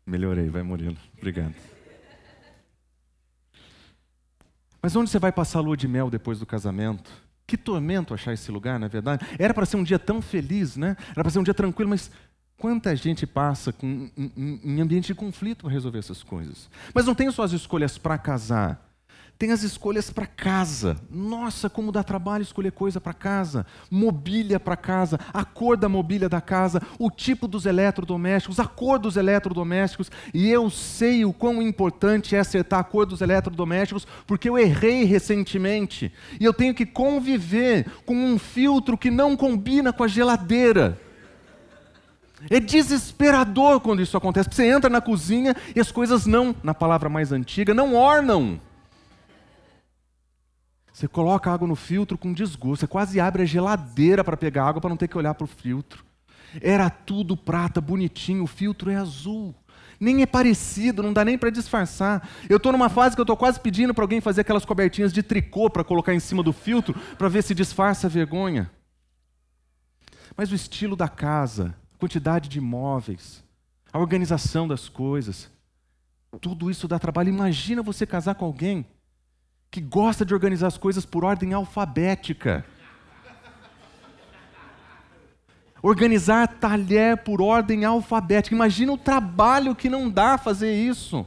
Melhorei, 0.05 0.51
vai 0.51 0.63
Murilo. 0.63 0.99
Obrigado. 1.17 1.55
Mas 4.83 4.95
onde 4.95 5.09
você 5.09 5.19
vai 5.19 5.33
passar 5.33 5.61
a 5.61 5.63
lua 5.63 5.79
de 5.79 5.89
mel 5.89 6.11
depois 6.11 6.39
do 6.39 6.45
casamento? 6.45 7.11
Que 7.47 7.57
tormento 7.57 8.13
achar 8.13 8.35
esse 8.35 8.53
lugar, 8.53 8.79
na 8.79 8.85
é 8.85 8.89
verdade. 8.91 9.27
Era 9.39 9.55
para 9.55 9.65
ser 9.65 9.79
um 9.79 9.83
dia 9.83 9.99
tão 9.99 10.21
feliz, 10.21 10.77
né? 10.77 10.99
Era 11.13 11.23
para 11.23 11.31
ser 11.31 11.39
um 11.39 11.43
dia 11.43 11.55
tranquilo, 11.55 11.89
mas 11.89 12.11
Quanta 12.61 12.95
gente 12.95 13.27
passa 13.27 13.73
com, 13.73 14.11
em, 14.15 14.61
em 14.63 14.81
ambiente 14.83 15.07
de 15.07 15.15
conflito 15.15 15.63
para 15.63 15.73
resolver 15.73 15.99
essas 15.99 16.23
coisas? 16.23 16.69
Mas 16.95 17.07
não 17.07 17.15
tem 17.15 17.31
só 17.31 17.43
as 17.43 17.53
escolhas 17.53 17.97
para 17.97 18.19
casar, 18.19 18.90
tem 19.41 19.53
as 19.53 19.63
escolhas 19.63 20.11
para 20.11 20.27
casa. 20.27 20.99
Nossa, 21.11 21.71
como 21.71 21.91
dá 21.91 22.03
trabalho 22.03 22.43
escolher 22.43 22.73
coisa 22.73 23.01
para 23.01 23.15
casa. 23.15 23.65
Mobília 23.91 24.61
para 24.61 24.77
casa, 24.77 25.19
a 25.33 25.47
cor 25.47 25.79
da 25.79 25.89
mobília 25.89 26.29
da 26.29 26.43
casa, 26.43 26.83
o 26.99 27.11
tipo 27.11 27.49
dos 27.49 27.65
eletrodomésticos, 27.65 28.61
a 28.61 28.67
cor 28.67 28.99
dos 28.99 29.17
eletrodomésticos. 29.17 30.13
E 30.35 30.51
eu 30.51 30.69
sei 30.69 31.25
o 31.25 31.33
quão 31.33 31.63
importante 31.63 32.37
é 32.37 32.39
acertar 32.39 32.81
a 32.81 32.85
cor 32.85 33.07
dos 33.07 33.23
eletrodomésticos, 33.23 34.07
porque 34.27 34.47
eu 34.47 34.59
errei 34.59 35.05
recentemente. 35.05 36.13
E 36.39 36.45
eu 36.45 36.53
tenho 36.53 36.75
que 36.75 36.85
conviver 36.85 37.87
com 38.05 38.15
um 38.15 38.39
filtro 38.39 38.99
que 38.99 39.11
não 39.11 39.39
combina 39.39 39.91
com 39.91 40.05
a 40.05 40.09
geladeira. 40.09 41.01
É 42.51 42.61
desesperador 42.61 43.81
quando 43.81 44.03
isso 44.03 44.19
acontece. 44.19 44.51
Você 44.53 44.67
entra 44.67 44.91
na 44.91 45.01
cozinha 45.01 45.57
e 45.75 45.81
as 45.81 45.91
coisas 45.91 46.27
não, 46.27 46.55
na 46.63 46.75
palavra 46.75 47.09
mais 47.09 47.33
antiga, 47.33 47.73
não 47.73 47.95
ornam. 47.95 48.61
Você 51.01 51.09
coloca 51.09 51.51
água 51.51 51.67
no 51.67 51.75
filtro 51.75 52.19
com 52.19 52.31
desgosto. 52.31 52.81
Você 52.81 52.87
quase 52.87 53.19
abre 53.19 53.43
a 53.43 53.47
geladeira 53.47 54.23
para 54.23 54.37
pegar 54.37 54.67
água 54.67 54.83
para 54.83 54.91
não 54.91 54.99
ter 54.99 55.09
que 55.09 55.17
olhar 55.17 55.33
para 55.33 55.47
o 55.47 55.49
filtro. 55.49 56.05
Era 56.61 56.91
tudo 56.91 57.35
prata, 57.39 57.81
bonitinho, 57.81 58.45
o 58.45 58.47
filtro 58.47 58.91
é 58.91 58.97
azul. 58.97 59.55
Nem 59.99 60.21
é 60.21 60.27
parecido, 60.27 61.03
não 61.03 61.11
dá 61.11 61.25
nem 61.25 61.39
para 61.39 61.49
disfarçar. 61.49 62.29
Eu 62.51 62.59
estou 62.59 62.71
numa 62.71 62.91
fase 62.91 63.15
que 63.15 63.21
eu 63.21 63.23
estou 63.23 63.35
quase 63.35 63.59
pedindo 63.59 63.95
para 63.95 64.05
alguém 64.05 64.21
fazer 64.21 64.43
aquelas 64.43 64.67
cobertinhas 64.67 65.11
de 65.11 65.23
tricô 65.23 65.71
para 65.71 65.83
colocar 65.83 66.13
em 66.13 66.21
cima 66.21 66.43
do 66.43 66.53
filtro, 66.53 66.95
para 67.17 67.31
ver 67.31 67.43
se 67.43 67.55
disfarça 67.55 68.07
a 68.07 68.11
vergonha. 68.11 68.71
Mas 70.37 70.53
o 70.53 70.55
estilo 70.55 70.95
da 70.95 71.09
casa, 71.09 71.75
quantidade 71.99 72.47
de 72.47 72.59
imóveis, 72.59 73.43
a 73.91 73.99
organização 73.99 74.69
das 74.69 74.87
coisas. 74.87 75.51
Tudo 76.43 76.71
isso 76.71 76.87
dá 76.87 76.99
trabalho. 76.99 77.31
Imagina 77.31 77.83
você 77.83 78.05
casar 78.05 78.35
com 78.35 78.45
alguém 78.45 78.85
que 79.71 79.81
gosta 79.81 80.25
de 80.25 80.35
organizar 80.35 80.67
as 80.67 80.77
coisas 80.77 81.07
por 81.07 81.25
ordem 81.25 81.53
alfabética. 81.53 82.65
Organizar 85.83 86.47
talher 86.47 87.19
por 87.19 87.41
ordem 87.41 87.85
alfabética. 87.85 88.55
Imagina 88.55 88.93
o 88.93 88.99
trabalho 88.99 89.75
que 89.75 89.89
não 89.89 90.11
dá 90.11 90.37
fazer 90.37 90.75
isso. 90.75 91.27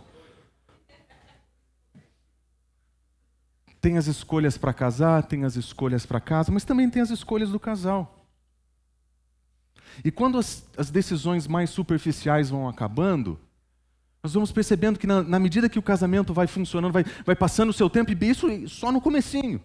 Tem 3.81 3.97
as 3.97 4.07
escolhas 4.07 4.57
para 4.57 4.73
casar, 4.73 5.23
tem 5.23 5.43
as 5.43 5.55
escolhas 5.55 6.05
para 6.05 6.19
casa, 6.19 6.51
mas 6.51 6.63
também 6.63 6.89
tem 6.89 7.01
as 7.01 7.09
escolhas 7.09 7.49
do 7.49 7.59
casal. 7.59 8.25
E 10.03 10.11
quando 10.11 10.37
as, 10.37 10.65
as 10.77 10.89
decisões 10.89 11.47
mais 11.47 11.69
superficiais 11.69 12.49
vão 12.49 12.67
acabando, 12.67 13.39
nós 14.23 14.33
vamos 14.33 14.51
percebendo 14.51 14.97
que 14.97 15.05
na, 15.05 15.21
na, 15.21 15.39
medida 15.39 15.67
que 15.67 15.77
o 15.77 15.83
casamento 15.83 16.33
vai 16.33 16.47
funcionando, 16.47 16.93
vai, 16.93 17.03
vai 17.25 17.35
passando 17.35 17.69
o 17.69 17.73
seu 17.73 17.89
tempo, 17.89 18.11
e 18.11 18.29
isso 18.29 18.47
só 18.69 18.91
no 18.91 19.01
comecinho, 19.01 19.61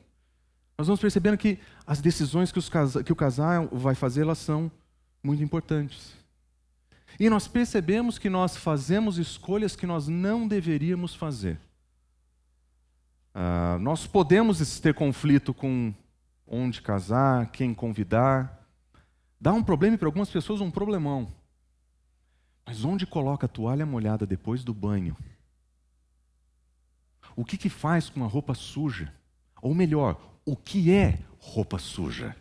nós 0.76 0.88
vamos 0.88 1.00
percebendo 1.00 1.38
que 1.38 1.58
as 1.86 2.00
decisões 2.00 2.50
que, 2.50 2.58
os, 2.58 2.68
que 3.04 3.12
o 3.12 3.16
casal 3.16 3.68
vai 3.70 3.94
fazer, 3.94 4.22
elas 4.22 4.38
são 4.38 4.70
muito 5.22 5.42
importantes. 5.42 6.12
E 7.18 7.30
nós 7.30 7.48
percebemos 7.48 8.18
que 8.18 8.28
nós 8.28 8.56
fazemos 8.56 9.16
escolhas 9.18 9.74
que 9.74 9.86
nós 9.86 10.08
não 10.08 10.46
deveríamos 10.46 11.14
fazer. 11.14 11.58
Ah, 13.34 13.78
nós 13.80 14.06
podemos 14.06 14.80
ter 14.80 14.94
conflito 14.94 15.54
com 15.54 15.94
onde 16.46 16.82
casar, 16.82 17.50
quem 17.50 17.72
convidar, 17.72 18.58
Dá 19.40 19.52
um 19.52 19.62
problema 19.62 19.96
para 19.96 20.08
algumas 20.08 20.28
pessoas, 20.28 20.60
um 20.60 20.70
problemão. 20.70 21.28
Mas 22.68 22.84
onde 22.84 23.06
coloca 23.06 23.46
a 23.46 23.48
toalha 23.48 23.86
molhada 23.86 24.26
depois 24.26 24.62
do 24.62 24.74
banho? 24.74 25.16
O 27.34 27.42
que, 27.42 27.56
que 27.56 27.70
faz 27.70 28.10
com 28.10 28.22
a 28.22 28.26
roupa 28.26 28.52
suja? 28.52 29.10
Ou 29.62 29.74
melhor, 29.74 30.20
o 30.44 30.54
que 30.54 30.92
é 30.92 31.18
roupa 31.38 31.78
suja? 31.78 32.36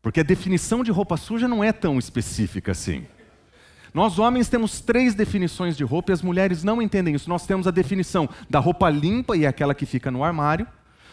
Porque 0.00 0.20
a 0.20 0.22
definição 0.22 0.82
de 0.82 0.90
roupa 0.90 1.18
suja 1.18 1.46
não 1.46 1.62
é 1.62 1.70
tão 1.70 1.98
específica 1.98 2.72
assim. 2.72 3.06
Nós 3.92 4.18
homens 4.18 4.48
temos 4.48 4.80
três 4.80 5.14
definições 5.14 5.76
de 5.76 5.84
roupa 5.84 6.10
e 6.10 6.14
as 6.14 6.22
mulheres 6.22 6.64
não 6.64 6.80
entendem 6.80 7.14
isso. 7.14 7.28
Nós 7.28 7.44
temos 7.44 7.66
a 7.66 7.70
definição 7.70 8.26
da 8.48 8.58
roupa 8.58 8.88
limpa 8.88 9.36
e 9.36 9.44
é 9.44 9.48
aquela 9.48 9.74
que 9.74 9.84
fica 9.84 10.10
no 10.10 10.24
armário. 10.24 10.66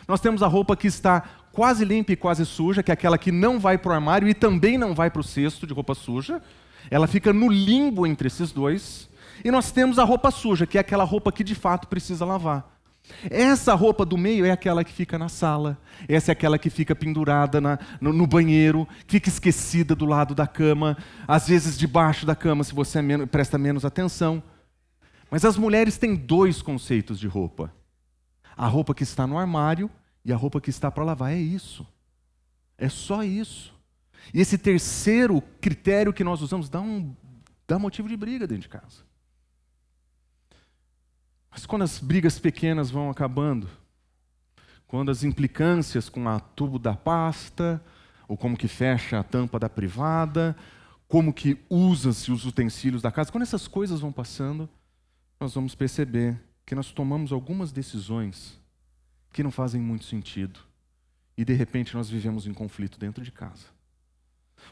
Nós 0.07 0.21
temos 0.21 0.41
a 0.41 0.47
roupa 0.47 0.77
que 0.77 0.87
está 0.87 1.23
quase 1.51 1.83
limpa 1.83 2.13
e 2.13 2.15
quase 2.15 2.45
suja, 2.45 2.81
que 2.81 2.91
é 2.91 2.93
aquela 2.93 3.17
que 3.17 3.33
não 3.33 3.59
vai 3.59 3.77
para 3.77 3.91
o 3.91 3.95
armário 3.95 4.29
e 4.29 4.33
também 4.33 4.77
não 4.77 4.95
vai 4.95 5.11
para 5.11 5.19
o 5.19 5.23
cesto 5.23 5.67
de 5.67 5.73
roupa 5.73 5.93
suja. 5.93 6.41
Ela 6.89 7.07
fica 7.07 7.33
no 7.33 7.49
limbo 7.49 8.05
entre 8.05 8.27
esses 8.27 8.51
dois. 8.51 9.09
E 9.43 9.51
nós 9.51 9.71
temos 9.71 9.99
a 9.99 10.03
roupa 10.03 10.31
suja, 10.31 10.65
que 10.65 10.77
é 10.77 10.81
aquela 10.81 11.03
roupa 11.03 11.31
que 11.31 11.43
de 11.43 11.55
fato 11.55 11.87
precisa 11.87 12.25
lavar. 12.25 12.75
Essa 13.29 13.73
roupa 13.73 14.05
do 14.05 14.17
meio 14.17 14.45
é 14.45 14.51
aquela 14.51 14.83
que 14.83 14.91
fica 14.91 15.17
na 15.19 15.29
sala, 15.29 15.77
essa 16.07 16.31
é 16.31 16.33
aquela 16.33 16.57
que 16.57 16.69
fica 16.69 16.95
pendurada 16.95 17.61
na, 17.61 17.77
no, 18.01 18.11
no, 18.11 18.25
banheiro, 18.25 18.87
fica 19.07 19.29
esquecida 19.29 19.95
do 19.95 20.05
lado 20.05 20.33
da 20.33 20.47
cama, 20.47 20.97
às 21.27 21.47
vezes 21.47 21.77
debaixo 21.77 22.25
da 22.25 22.35
cama, 22.35 22.63
se 22.63 22.73
você 22.73 22.99
é 22.99 23.25
presta 23.27 23.57
menos 23.59 23.85
atenção. 23.85 24.41
Mas 25.29 25.45
as 25.45 25.57
mulheres 25.57 25.97
têm 25.97 26.15
dois 26.15 26.61
conceitos 26.61 27.19
de 27.19 27.27
roupa: 27.27 27.71
a 28.57 28.67
roupa 28.67 28.95
que 28.95 29.03
está 29.03 29.27
no 29.27 29.37
armário 29.37 29.89
e 30.23 30.33
a 30.33 30.35
roupa 30.35 30.61
que 30.61 30.69
está 30.69 30.89
para 30.89 31.03
lavar. 31.03 31.31
É 31.31 31.37
isso. 31.37 31.85
É 32.77 32.89
só 32.89 33.23
isso. 33.23 33.74
E 34.33 34.41
esse 34.41 34.57
terceiro 34.57 35.41
critério 35.61 36.13
que 36.13 36.23
nós 36.23 36.41
usamos 36.41 36.69
dá, 36.69 36.81
um, 36.81 37.15
dá 37.67 37.79
motivo 37.79 38.07
de 38.07 38.17
briga 38.17 38.47
dentro 38.47 38.63
de 38.63 38.69
casa. 38.69 39.03
Mas 41.51 41.65
quando 41.65 41.83
as 41.83 41.99
brigas 41.99 42.37
pequenas 42.37 42.91
vão 42.91 43.09
acabando, 43.09 43.69
quando 44.87 45.09
as 45.09 45.23
implicâncias 45.23 46.09
com 46.09 46.27
a 46.27 46.39
tubo 46.39 46.77
da 46.77 46.95
pasta, 46.95 47.83
ou 48.27 48.35
como 48.35 48.57
que 48.57 48.67
fecha 48.67 49.19
a 49.19 49.23
tampa 49.23 49.59
da 49.59 49.69
privada, 49.69 50.55
como 51.07 51.33
que 51.33 51.57
usa-se 51.69 52.31
os 52.31 52.45
utensílios 52.45 53.01
da 53.01 53.11
casa, 53.11 53.31
quando 53.31 53.43
essas 53.43 53.67
coisas 53.67 53.99
vão 53.99 54.11
passando, 54.11 54.69
nós 55.39 55.53
vamos 55.53 55.75
perceber 55.75 56.41
que 56.65 56.75
nós 56.75 56.91
tomamos 56.91 57.31
algumas 57.31 57.71
decisões 57.71 58.59
que 59.31 59.43
não 59.43 59.51
fazem 59.51 59.79
muito 59.79 60.05
sentido. 60.05 60.59
E 61.37 61.45
de 61.45 61.53
repente 61.53 61.93
nós 61.93 62.09
vivemos 62.09 62.47
em 62.47 62.53
conflito 62.53 62.97
dentro 62.97 63.23
de 63.23 63.31
casa. 63.31 63.74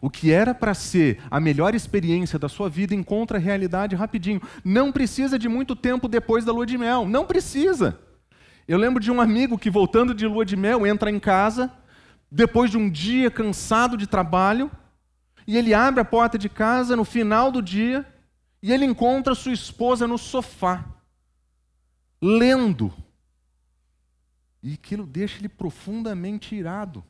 O 0.02 0.10
que 0.10 0.32
era 0.32 0.54
para 0.54 0.74
ser 0.74 1.22
a 1.30 1.40
melhor 1.40 1.74
experiência 1.74 2.38
da 2.38 2.50
sua 2.50 2.70
vida 2.70 2.94
encontra 2.94 3.38
realidade 3.38 3.96
rapidinho. 3.96 4.42
Não 4.64 4.92
precisa 4.92 5.40
de 5.40 5.48
muito 5.48 5.76
tempo 5.76 6.08
depois 6.08 6.44
da 6.44 6.52
lua 6.52 6.66
de 6.66 6.78
mel. 6.78 7.08
Não 7.08 7.26
precisa. 7.26 8.00
Eu 8.68 8.78
lembro 8.78 9.02
de 9.02 9.12
um 9.12 9.22
amigo 9.22 9.58
que, 9.58 9.70
voltando 9.70 10.14
de 10.14 10.26
lua 10.28 10.46
de 10.46 10.56
mel, 10.56 10.86
entra 10.86 11.10
em 11.10 11.20
casa, 11.20 11.72
depois 12.32 12.72
de 12.72 12.78
um 12.78 12.90
dia 12.90 13.30
cansado 13.30 13.98
de 13.98 14.08
trabalho, 14.08 14.72
e 15.46 15.58
ele 15.58 15.74
abre 15.74 16.02
a 16.02 16.06
porta 16.06 16.38
de 16.38 16.48
casa 16.48 16.96
no 16.96 17.04
final 17.04 17.52
do 17.52 17.62
dia, 17.62 18.06
e 18.62 18.72
ele 18.72 18.86
encontra 18.86 19.36
sua 19.36 19.52
esposa 19.52 20.08
no 20.08 20.18
sofá, 20.18 20.86
lendo 22.22 22.94
e 24.64 24.74
aquilo 24.74 25.06
deixa 25.06 25.38
ele 25.40 25.50
profundamente 25.50 26.56
irado. 26.56 27.04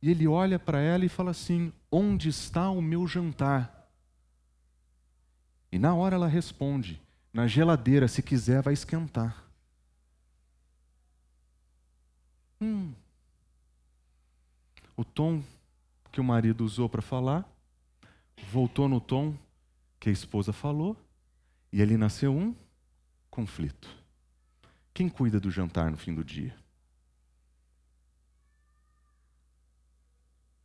E 0.00 0.10
ele 0.10 0.26
olha 0.26 0.58
para 0.58 0.80
ela 0.80 1.04
e 1.04 1.08
fala 1.08 1.30
assim: 1.30 1.72
Onde 1.90 2.28
está 2.28 2.70
o 2.70 2.82
meu 2.82 3.06
jantar? 3.06 3.88
E 5.72 5.78
na 5.78 5.94
hora 5.94 6.16
ela 6.16 6.28
responde: 6.28 7.00
na 7.32 7.46
geladeira, 7.46 8.08
se 8.08 8.22
quiser, 8.22 8.62
vai 8.62 8.72
esquentar. 8.72 9.44
Hum. 12.60 12.92
O 14.96 15.04
tom 15.04 15.42
que 16.10 16.18
o 16.18 16.24
marido 16.24 16.64
usou 16.64 16.88
para 16.88 17.02
falar 17.02 17.46
voltou 18.50 18.88
no 18.88 19.00
tom 19.00 19.36
que 20.00 20.08
a 20.08 20.12
esposa 20.12 20.52
falou, 20.52 20.96
e 21.72 21.82
ali 21.82 21.96
nasceu 21.96 22.34
um 22.34 22.54
conflito. 23.30 23.88
Quem 24.94 25.08
cuida 25.08 25.38
do 25.38 25.50
jantar 25.50 25.90
no 25.90 25.96
fim 25.98 26.14
do 26.14 26.24
dia? 26.24 26.56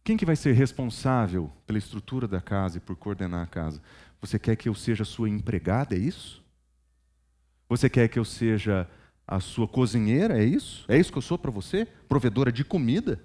Quem 0.04 0.18
que 0.18 0.26
vai 0.26 0.36
ser 0.36 0.54
responsável 0.54 1.52
pela 1.66 1.78
estrutura 1.78 2.28
da 2.28 2.42
casa 2.42 2.78
e 2.78 2.82
por 2.82 2.96
coordenar 2.96 3.44
a 3.44 3.48
casa? 3.48 3.82
Você 4.20 4.40
quer 4.40 4.56
que 4.56 4.68
eu 4.68 4.74
seja 4.74 5.06
sua 5.06 5.30
empregada, 5.30 5.96
é 5.96 6.00
isso? 6.00 6.44
Você 7.70 7.90
quer 7.90 8.08
que 8.08 8.20
eu 8.20 8.26
seja 8.26 8.90
a 9.28 9.40
sua 9.40 9.68
cozinheira, 9.68 10.38
é 10.38 10.44
isso? 10.44 10.86
É 10.88 10.98
isso 10.98 11.12
que 11.12 11.18
eu 11.18 11.22
sou 11.22 11.38
para 11.38 11.52
você? 11.52 11.86
Provedora 12.08 12.52
de 12.52 12.64
comida? 12.64 13.24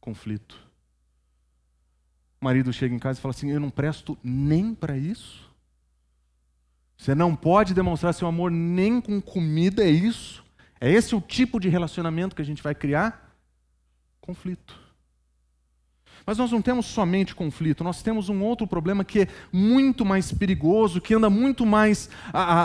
Conflito. 0.00 0.58
O 2.40 2.44
marido 2.44 2.72
chega 2.72 2.94
em 2.94 2.98
casa 2.98 3.18
e 3.18 3.22
fala 3.22 3.34
assim: 3.34 3.50
Eu 3.50 3.60
não 3.60 3.70
presto 3.70 4.16
nem 4.22 4.74
para 4.74 4.96
isso. 4.96 5.50
Você 6.96 7.14
não 7.14 7.34
pode 7.34 7.74
demonstrar 7.74 8.14
seu 8.14 8.28
amor 8.28 8.50
nem 8.50 9.00
com 9.00 9.20
comida, 9.20 9.82
é 9.82 9.90
isso? 9.90 10.44
É 10.80 10.90
esse 10.90 11.14
o 11.14 11.20
tipo 11.20 11.58
de 11.58 11.68
relacionamento 11.68 12.36
que 12.36 12.42
a 12.42 12.44
gente 12.44 12.62
vai 12.62 12.74
criar? 12.74 13.36
Conflito. 14.20 14.83
Mas 16.26 16.38
nós 16.38 16.50
não 16.50 16.62
temos 16.62 16.86
somente 16.86 17.34
conflito, 17.34 17.84
nós 17.84 18.02
temos 18.02 18.30
um 18.30 18.42
outro 18.42 18.66
problema 18.66 19.04
que 19.04 19.22
é 19.22 19.28
muito 19.52 20.04
mais 20.04 20.32
perigoso, 20.32 21.00
que 21.00 21.14
anda 21.14 21.28
muito 21.28 21.66
mais, 21.66 22.08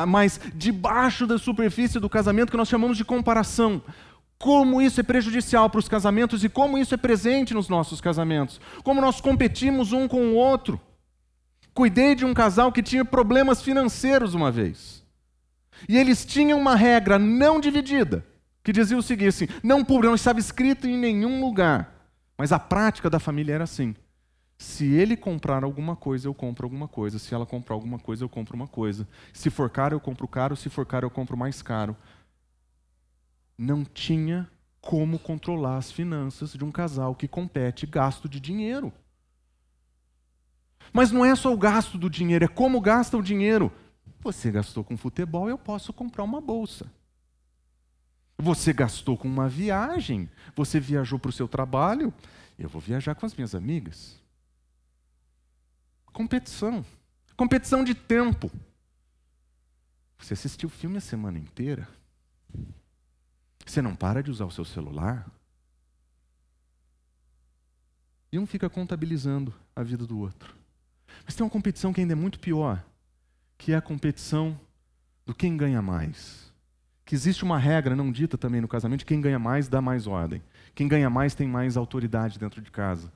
mais 0.08 0.40
debaixo 0.56 1.28
da 1.28 1.38
superfície 1.38 2.00
do 2.00 2.10
casamento, 2.10 2.52
que 2.52 2.58
nós 2.58 2.70
chamamos 2.70 2.96
de 2.96 3.04
comparação. 3.04 3.82
Como 4.38 4.82
isso 4.82 5.02
é 5.02 5.04
prejudicial 5.04 5.70
para 5.70 5.80
os 5.80 5.90
casamentos 5.90 6.46
e 6.46 6.50
como 6.50 6.78
isso 6.78 6.94
é 6.94 6.98
presente 6.98 7.54
nos 7.54 7.68
nossos 7.68 8.00
casamentos. 8.00 8.62
Como 8.82 9.02
nós 9.02 9.20
competimos 9.20 9.92
um 9.92 10.08
com 10.08 10.28
o 10.28 10.36
outro. 10.36 10.80
Cuidei 11.74 12.16
de 12.16 12.24
um 12.24 12.34
casal 12.34 12.72
que 12.72 12.82
tinha 12.82 13.04
problemas 13.04 13.62
financeiros 13.62 14.34
uma 14.34 14.50
vez. 14.50 15.04
E 15.90 15.98
eles 15.98 16.26
tinham 16.26 16.58
uma 16.58 16.76
regra 16.76 17.20
não 17.20 17.60
dividida, 17.60 18.26
que 18.64 18.72
dizia 18.72 18.98
o 18.98 19.04
seguinte: 19.04 19.28
assim, 19.28 19.48
não 19.62 19.84
público, 19.84 20.08
não 20.08 20.16
estava 20.16 20.40
escrito 20.40 20.88
em 20.88 20.98
nenhum 20.98 21.42
lugar 21.42 21.99
mas 22.40 22.54
a 22.54 22.58
prática 22.58 23.10
da 23.10 23.20
família 23.20 23.56
era 23.56 23.66
assim: 23.66 23.94
se 24.58 24.86
ele 24.86 25.18
comprar 25.18 25.62
alguma 25.62 25.94
coisa, 25.94 26.26
eu 26.26 26.34
compro 26.34 26.66
alguma 26.66 26.88
coisa. 26.88 27.20
Se 27.20 27.36
ela 27.36 27.46
comprar 27.46 27.76
alguma 27.76 28.00
coisa, 28.00 28.24
eu 28.24 28.30
compro 28.30 28.56
uma 28.56 28.66
coisa. 28.66 29.06
Se 29.34 29.50
for 29.50 29.70
caro, 29.70 29.94
eu 29.94 30.00
compro 30.00 30.26
caro. 30.26 30.56
Se 30.56 30.70
for 30.70 30.86
caro, 30.86 31.06
eu 31.06 31.12
compro 31.12 31.36
mais 31.36 31.62
caro. 31.62 31.98
Não 33.58 33.84
tinha 33.84 34.50
como 34.80 35.20
controlar 35.20 35.76
as 35.76 35.92
finanças 35.92 36.54
de 36.54 36.64
um 36.64 36.72
casal 36.72 37.14
que 37.14 37.28
compete 37.28 37.86
gasto 37.86 38.30
de 38.30 38.40
dinheiro. 38.40 38.94
Mas 40.94 41.12
não 41.12 41.26
é 41.26 41.36
só 41.36 41.54
o 41.54 41.58
gasto 41.58 41.98
do 41.98 42.10
dinheiro, 42.10 42.46
é 42.46 42.48
como 42.48 42.80
gasta 42.80 43.18
o 43.18 43.22
dinheiro. 43.22 43.70
Você 44.22 44.50
gastou 44.50 44.82
com 44.82 44.96
futebol, 44.96 45.50
eu 45.50 45.58
posso 45.58 45.92
comprar 45.92 46.24
uma 46.24 46.40
bolsa. 46.40 46.90
Você 48.42 48.72
gastou 48.72 49.18
com 49.18 49.28
uma 49.28 49.50
viagem, 49.50 50.30
você 50.56 50.80
viajou 50.80 51.20
para 51.20 51.28
o 51.28 51.34
seu 51.34 51.46
trabalho, 51.46 52.14
eu 52.58 52.70
vou 52.70 52.80
viajar 52.80 53.14
com 53.14 53.26
as 53.26 53.36
minhas 53.36 53.54
amigas. 53.54 54.18
Competição. 56.06 56.86
Competição 57.36 57.84
de 57.84 57.94
tempo. 57.94 58.50
Você 60.18 60.36
assistiu 60.36 60.68
o 60.68 60.72
filme 60.72 60.98
a 60.98 61.02
semana 61.02 61.38
inteira? 61.38 61.86
Você 63.66 63.82
não 63.82 63.94
para 63.94 64.24
de 64.24 64.32
usar 64.32 64.46
o 64.46 64.52
seu 64.52 64.64
celular? 64.64 65.30
E 68.32 68.40
um 68.40 68.46
fica 68.46 68.70
contabilizando 68.70 69.54
a 69.76 69.84
vida 69.84 70.08
do 70.08 70.18
outro. 70.18 70.56
Mas 71.26 71.36
tem 71.36 71.44
uma 71.44 71.52
competição 71.52 71.92
que 71.92 72.00
ainda 72.00 72.14
é 72.14 72.16
muito 72.16 72.40
pior, 72.40 72.86
que 73.58 73.74
é 73.74 73.76
a 73.76 73.82
competição 73.82 74.58
do 75.26 75.36
quem 75.36 75.58
ganha 75.58 75.82
mais 75.82 76.49
que 77.10 77.16
existe 77.16 77.44
uma 77.44 77.58
regra 77.58 77.96
não 77.96 78.12
dita 78.12 78.38
também 78.38 78.62
no 78.62 78.68
casamento: 78.68 79.04
quem 79.04 79.20
ganha 79.20 79.40
mais 79.40 79.68
dá 79.68 79.82
mais 79.82 80.06
ordem. 80.06 80.44
Quem 80.76 80.88
ganha 80.88 81.10
mais 81.10 81.34
tem 81.34 81.48
mais 81.48 81.76
autoridade 81.76 82.38
dentro 82.38 82.62
de 82.62 82.70
casa. 82.70 83.12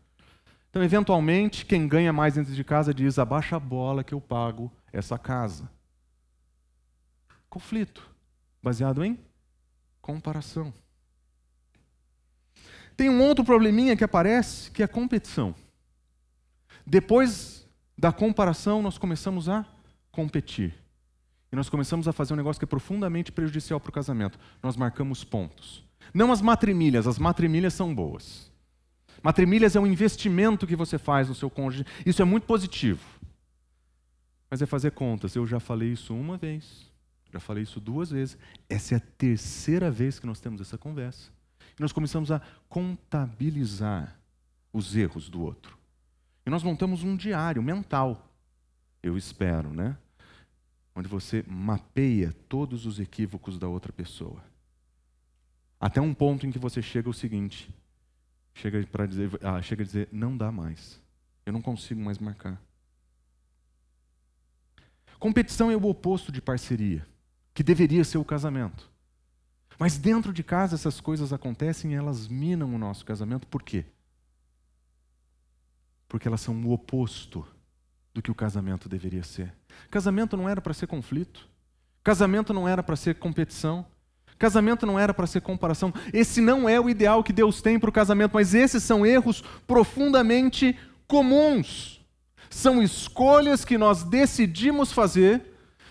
Então, 0.72 0.84
eventualmente, 0.84 1.64
quem 1.64 1.88
ganha 1.88 2.12
mais 2.12 2.34
dentro 2.34 2.56
de 2.56 2.64
casa 2.64 2.92
diz: 2.92 3.20
abaixa 3.20 3.56
a 3.56 3.60
bola 3.60 4.04
que 4.04 4.12
eu 4.12 4.20
pago 4.20 4.72
essa 4.92 5.16
casa. 5.20 5.70
Conflito, 7.48 8.10
baseado 8.64 9.06
em 9.06 9.20
comparação. 10.02 10.74
Tem 12.98 13.12
um 13.12 13.22
outro 13.22 13.46
probleminha 13.46 13.96
que 13.96 14.04
aparece, 14.04 14.72
que 14.72 14.82
é 14.82 14.86
a 14.86 14.88
competição. 14.88 15.54
Depois 16.84 17.70
da 17.96 18.12
comparação, 18.12 18.82
nós 18.82 18.98
começamos 18.98 19.48
a 19.48 19.64
competir. 20.12 20.83
E 21.54 21.56
nós 21.56 21.70
começamos 21.70 22.08
a 22.08 22.12
fazer 22.12 22.34
um 22.34 22.36
negócio 22.36 22.60
que 22.60 22.66
é 22.66 22.68
profundamente 22.68 23.32
prejudicial 23.32 23.80
para 23.80 23.92
o 23.92 23.94
casamento. 23.94 24.40
Nós 24.64 24.76
marcamos 24.76 25.24
pontos. 25.24 25.84
Não 26.12 26.32
as 26.32 26.42
matrimilhas, 26.42 27.06
as 27.06 27.20
matrimilhas 27.20 27.76
são 27.76 27.94
boas. 27.94 28.52
Matrimilhas 29.22 29.76
é 29.76 29.80
um 29.80 29.86
investimento 29.86 30.66
que 30.66 30.76
você 30.76 30.98
faz 30.98 31.30
no 31.30 31.36
seu 31.36 31.52
cônjuge. 31.52 31.86
Isso 32.04 32.24
é 32.24 32.26
muito 32.26 32.48
positivo. 32.48 33.06
Mas 34.50 34.64
é 34.64 34.66
fazer 34.66 34.94
contas. 34.94 35.36
Eu 35.36 35.46
já 35.46 35.60
falei 35.60 35.94
isso 35.94 36.16
uma 36.16 36.38
vez, 36.38 36.92
já 37.32 37.40
falei 37.40 37.62
isso 37.62 37.80
duas 37.80 38.10
vezes. 38.10 38.36
Essa 38.68 38.96
é 38.96 38.98
a 38.98 39.02
terceira 39.16 39.92
vez 39.92 40.18
que 40.18 40.26
nós 40.26 40.40
temos 40.40 40.60
essa 40.60 40.76
conversa. 40.76 41.30
E 41.78 41.82
nós 41.84 41.92
começamos 41.92 42.32
a 42.32 42.42
contabilizar 42.68 44.18
os 44.74 44.96
erros 44.96 45.30
do 45.30 45.44
outro. 45.44 45.78
E 46.48 46.50
nós 46.50 46.64
montamos 46.64 47.04
um 47.04 47.16
diário 47.16 47.62
mental. 47.62 48.28
Eu 49.04 49.16
espero, 49.16 49.70
né? 49.72 49.96
Onde 50.96 51.08
você 51.08 51.44
mapeia 51.48 52.34
todos 52.48 52.86
os 52.86 53.00
equívocos 53.00 53.58
da 53.58 53.68
outra 53.68 53.92
pessoa. 53.92 54.44
Até 55.80 56.00
um 56.00 56.14
ponto 56.14 56.46
em 56.46 56.52
que 56.52 56.60
você 56.60 56.82
chega 56.82 57.10
ao 57.10 57.14
seguinte: 57.14 57.74
chega, 58.54 58.86
para 58.88 59.06
dizer, 59.06 59.30
ah, 59.44 59.62
chega 59.62 59.84
a 59.84 59.86
dizer, 59.86 60.10
não 60.12 60.36
dá 60.38 60.52
mais. 60.52 61.02
Eu 61.46 61.52
não 61.52 61.62
consigo 61.62 62.00
mais 62.00 62.20
marcar. 62.20 62.62
Competição 65.20 65.72
é 65.72 65.76
o 65.76 65.86
oposto 65.86 66.32
de 66.32 66.42
parceria, 66.42 67.08
que 67.54 67.64
deveria 67.64 68.04
ser 68.04 68.18
o 68.18 68.26
casamento. 68.26 68.92
Mas 69.80 69.98
dentro 69.98 70.32
de 70.32 70.44
casa 70.44 70.76
essas 70.76 71.02
coisas 71.02 71.34
acontecem 71.34 71.92
e 71.92 71.96
elas 71.96 72.28
minam 72.28 72.74
o 72.74 72.78
nosso 72.78 73.06
casamento. 73.06 73.48
Por 73.48 73.64
quê? 73.64 73.86
Porque 76.08 76.28
elas 76.28 76.42
são 76.42 76.56
o 76.64 76.72
oposto 76.72 77.46
do 78.14 78.22
que 78.22 78.30
o 78.30 78.36
casamento 78.36 78.88
deveria 78.88 79.24
ser. 79.24 79.52
Casamento 79.90 80.38
não 80.38 80.48
era 80.48 80.62
para 80.62 80.74
ser 80.74 80.88
conflito. 80.88 81.48
Casamento 82.04 82.54
não 82.54 82.68
era 82.68 82.84
para 82.84 82.96
ser 82.96 83.16
competição. 83.16 83.86
Casamento 84.38 84.86
não 84.86 85.00
era 85.00 85.14
para 85.14 85.26
ser 85.26 85.42
comparação. 85.42 85.94
Esse 86.12 86.42
não 86.42 86.68
é 86.70 86.80
o 86.80 86.90
ideal 86.90 87.24
que 87.24 87.34
Deus 87.34 87.62
tem 87.62 87.80
para 87.80 87.90
o 87.90 87.94
casamento, 87.94 88.34
mas 88.34 88.54
esses 88.54 88.84
são 88.84 89.06
erros 89.06 89.44
profundamente 89.66 90.78
comuns. 91.08 92.02
São 92.50 92.84
escolhas 92.84 93.66
que 93.66 93.78
nós 93.78 94.04
decidimos 94.04 94.92
fazer, 94.92 95.42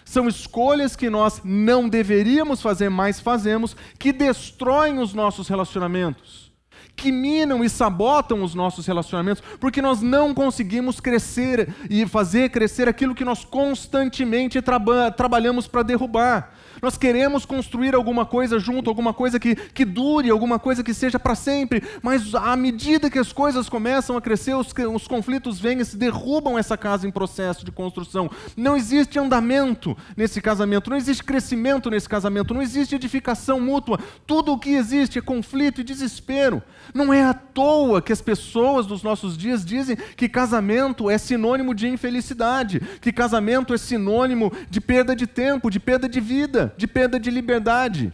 são 0.04 0.28
escolhas 0.28 0.94
que 0.94 1.10
nós 1.10 1.40
não 1.42 1.88
deveríamos 1.88 2.62
fazer, 2.62 2.88
mas 2.88 3.18
fazemos, 3.18 3.74
que 3.98 4.12
destroem 4.12 4.98
os 4.98 5.12
nossos 5.12 5.48
relacionamentos 5.48 6.51
que 6.96 7.10
minam 7.10 7.64
e 7.64 7.68
sabotam 7.68 8.42
os 8.42 8.54
nossos 8.54 8.86
relacionamentos, 8.86 9.42
porque 9.58 9.82
nós 9.82 10.00
não 10.00 10.32
conseguimos 10.32 11.00
crescer 11.00 11.74
e 11.90 12.06
fazer 12.06 12.50
crescer 12.50 12.88
aquilo 12.88 13.14
que 13.14 13.24
nós 13.24 13.44
constantemente 13.44 14.60
traba 14.62 15.10
trabalhamos 15.10 15.66
para 15.66 15.82
derrubar. 15.82 16.52
Nós 16.80 16.96
queremos 16.96 17.44
construir 17.44 17.94
alguma 17.94 18.26
coisa 18.26 18.58
junto, 18.58 18.90
alguma 18.90 19.14
coisa 19.14 19.38
que, 19.38 19.54
que 19.54 19.84
dure, 19.84 20.30
alguma 20.30 20.58
coisa 20.58 20.82
que 20.82 20.92
seja 20.92 21.18
para 21.18 21.36
sempre, 21.36 21.80
mas 22.02 22.34
à 22.34 22.56
medida 22.56 23.08
que 23.08 23.20
as 23.20 23.32
coisas 23.32 23.68
começam 23.68 24.16
a 24.16 24.20
crescer, 24.20 24.54
os, 24.54 24.74
os 24.92 25.06
conflitos 25.06 25.60
vêm 25.60 25.78
e 25.78 25.84
se 25.84 25.96
derrubam 25.96 26.58
essa 26.58 26.76
casa 26.76 27.06
em 27.06 27.10
processo 27.12 27.64
de 27.64 27.70
construção. 27.70 28.28
Não 28.56 28.76
existe 28.76 29.16
andamento 29.16 29.96
nesse 30.16 30.40
casamento, 30.40 30.90
não 30.90 30.96
existe 30.96 31.22
crescimento 31.22 31.88
nesse 31.88 32.08
casamento, 32.08 32.52
não 32.52 32.62
existe 32.62 32.96
edificação 32.96 33.60
mútua. 33.60 34.00
Tudo 34.26 34.52
o 34.52 34.58
que 34.58 34.70
existe 34.70 35.18
é 35.18 35.22
conflito 35.22 35.80
e 35.80 35.84
desespero. 35.84 36.60
Não 36.94 37.12
é 37.12 37.24
à 37.24 37.32
toa 37.32 38.02
que 38.02 38.12
as 38.12 38.20
pessoas 38.20 38.86
dos 38.86 39.02
nossos 39.02 39.36
dias 39.36 39.64
dizem 39.64 39.96
que 40.16 40.28
casamento 40.28 41.08
é 41.08 41.16
sinônimo 41.16 41.74
de 41.74 41.88
infelicidade, 41.88 42.80
que 43.00 43.12
casamento 43.12 43.72
é 43.72 43.78
sinônimo 43.78 44.52
de 44.68 44.80
perda 44.80 45.16
de 45.16 45.26
tempo, 45.26 45.70
de 45.70 45.80
perda 45.80 46.08
de 46.08 46.20
vida 46.20 46.74
de 46.76 46.86
perda 46.86 47.18
de 47.18 47.30
liberdade. 47.30 48.12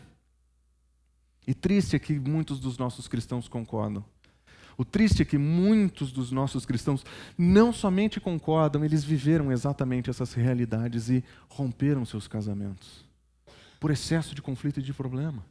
E 1.46 1.54
triste 1.54 1.96
é 1.96 1.98
que 1.98 2.18
muitos 2.18 2.60
dos 2.60 2.76
nossos 2.76 3.08
cristãos 3.08 3.48
concordam. 3.48 4.04
O 4.76 4.84
triste 4.84 5.22
é 5.22 5.24
que 5.24 5.38
muitos 5.38 6.12
dos 6.12 6.30
nossos 6.30 6.64
cristãos 6.64 7.04
não 7.36 7.72
somente 7.72 8.20
concordam, 8.20 8.84
eles 8.84 9.02
viveram 9.02 9.50
exatamente 9.50 10.08
essas 10.08 10.34
realidades 10.34 11.08
e 11.08 11.24
romperam 11.48 12.04
seus 12.04 12.28
casamentos 12.28 13.08
por 13.80 13.90
excesso 13.90 14.34
de 14.34 14.42
conflito 14.42 14.80
e 14.80 14.82
de 14.82 14.92
problema. 14.92 15.44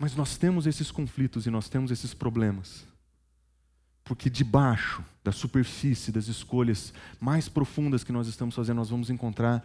Mas 0.00 0.16
nós 0.16 0.38
temos 0.38 0.66
esses 0.66 0.90
conflitos 0.90 1.44
e 1.44 1.50
nós 1.50 1.68
temos 1.68 1.90
esses 1.90 2.14
problemas. 2.14 2.86
Porque 4.02 4.30
debaixo 4.30 5.04
da 5.22 5.30
superfície 5.30 6.10
das 6.10 6.26
escolhas 6.26 6.94
mais 7.20 7.50
profundas 7.50 8.02
que 8.02 8.10
nós 8.10 8.26
estamos 8.26 8.54
fazendo, 8.54 8.78
nós 8.78 8.88
vamos 8.88 9.10
encontrar 9.10 9.62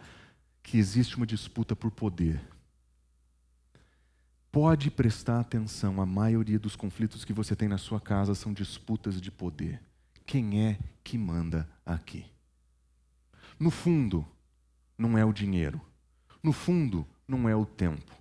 que 0.62 0.76
existe 0.76 1.16
uma 1.16 1.26
disputa 1.26 1.74
por 1.74 1.90
poder. 1.90 2.38
Pode 4.52 4.90
prestar 4.90 5.40
atenção, 5.40 6.02
a 6.02 6.06
maioria 6.06 6.58
dos 6.58 6.76
conflitos 6.76 7.24
que 7.24 7.32
você 7.32 7.56
tem 7.56 7.66
na 7.66 7.78
sua 7.78 7.98
casa 7.98 8.34
são 8.34 8.52
disputas 8.52 9.22
de 9.22 9.30
poder. 9.30 9.80
Quem 10.26 10.66
é 10.66 10.78
que 11.02 11.16
manda 11.16 11.66
aqui? 11.84 12.26
No 13.58 13.70
fundo, 13.70 14.26
não 14.98 15.16
é 15.16 15.24
o 15.24 15.32
dinheiro. 15.32 15.80
No 16.42 16.52
fundo, 16.52 17.06
não 17.26 17.48
é 17.48 17.56
o 17.56 17.64
tempo. 17.64 18.14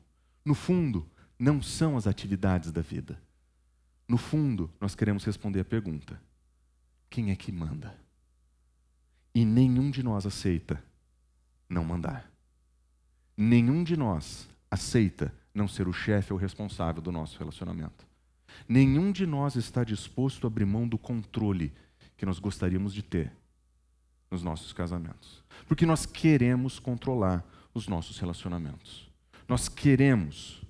No 0.46 0.56
fundo, 0.56 1.06
não 1.38 1.62
são 1.62 1.98
as 1.98 2.08
atividades 2.08 2.72
da 2.72 2.82
vida. 2.82 3.20
No 4.08 4.18
fundo, 4.18 4.72
nós 4.80 4.96
queremos 4.96 5.24
responder 5.24 5.62
a 5.62 5.66
pergunta: 5.66 6.20
quem 7.10 7.32
é 7.32 7.36
que 7.36 7.52
manda? 7.52 7.96
E 9.34 9.44
nenhum 9.44 9.92
de 9.92 10.02
nós 10.02 10.26
aceita 10.26 10.82
não 11.70 11.84
mandar. 11.84 12.32
Nenhum 13.36 13.84
de 13.84 13.98
nós 13.98 14.48
aceita 14.72 15.34
não 15.54 15.68
ser 15.68 15.88
o 15.88 15.94
chefe 15.94 16.32
ou 16.32 16.40
responsável 16.40 17.02
do 17.02 17.12
nosso 17.12 17.38
relacionamento. 17.38 18.06
Nenhum 18.68 19.12
de 19.12 19.26
nós 19.26 19.56
está 19.56 19.84
disposto 19.84 20.46
a 20.46 20.48
abrir 20.48 20.66
mão 20.66 20.88
do 20.88 20.98
controle 20.98 21.74
que 22.16 22.26
nós 22.26 22.40
gostaríamos 22.40 22.94
de 22.94 23.04
ter 23.04 23.32
nos 24.32 24.42
nossos 24.42 24.72
casamentos. 24.72 25.44
Porque 25.68 25.86
nós 25.86 26.06
queremos 26.06 26.80
controlar 26.80 27.44
os 27.74 27.88
nossos 27.88 28.18
relacionamentos. 28.20 29.10
Nós 29.48 29.68
queremos 29.68 30.65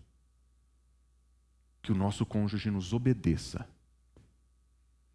que 1.85 1.91
o 1.91 1.95
nosso 1.95 2.25
cônjuge 2.25 2.71
nos 2.71 2.93
obedeça. 2.93 3.69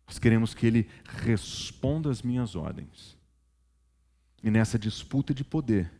Nós 0.06 0.20
queremos 0.20 0.54
que 0.54 0.64
ele 0.64 0.88
responda 1.04 2.08
às 2.08 2.22
minhas 2.22 2.54
ordens. 2.54 3.18
E 4.40 4.52
nessa 4.52 4.78
disputa 4.78 5.34
de 5.34 5.42
poder, 5.42 5.90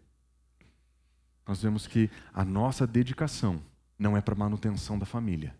nós 1.44 1.60
vemos 1.60 1.88
que 1.88 2.08
a 2.32 2.44
nossa 2.44 2.86
dedicação 2.86 3.60
não 3.98 4.16
é 4.16 4.20
para 4.20 4.32
a 4.32 4.38
manutenção 4.38 4.96
da 4.96 5.04
família, 5.04 5.56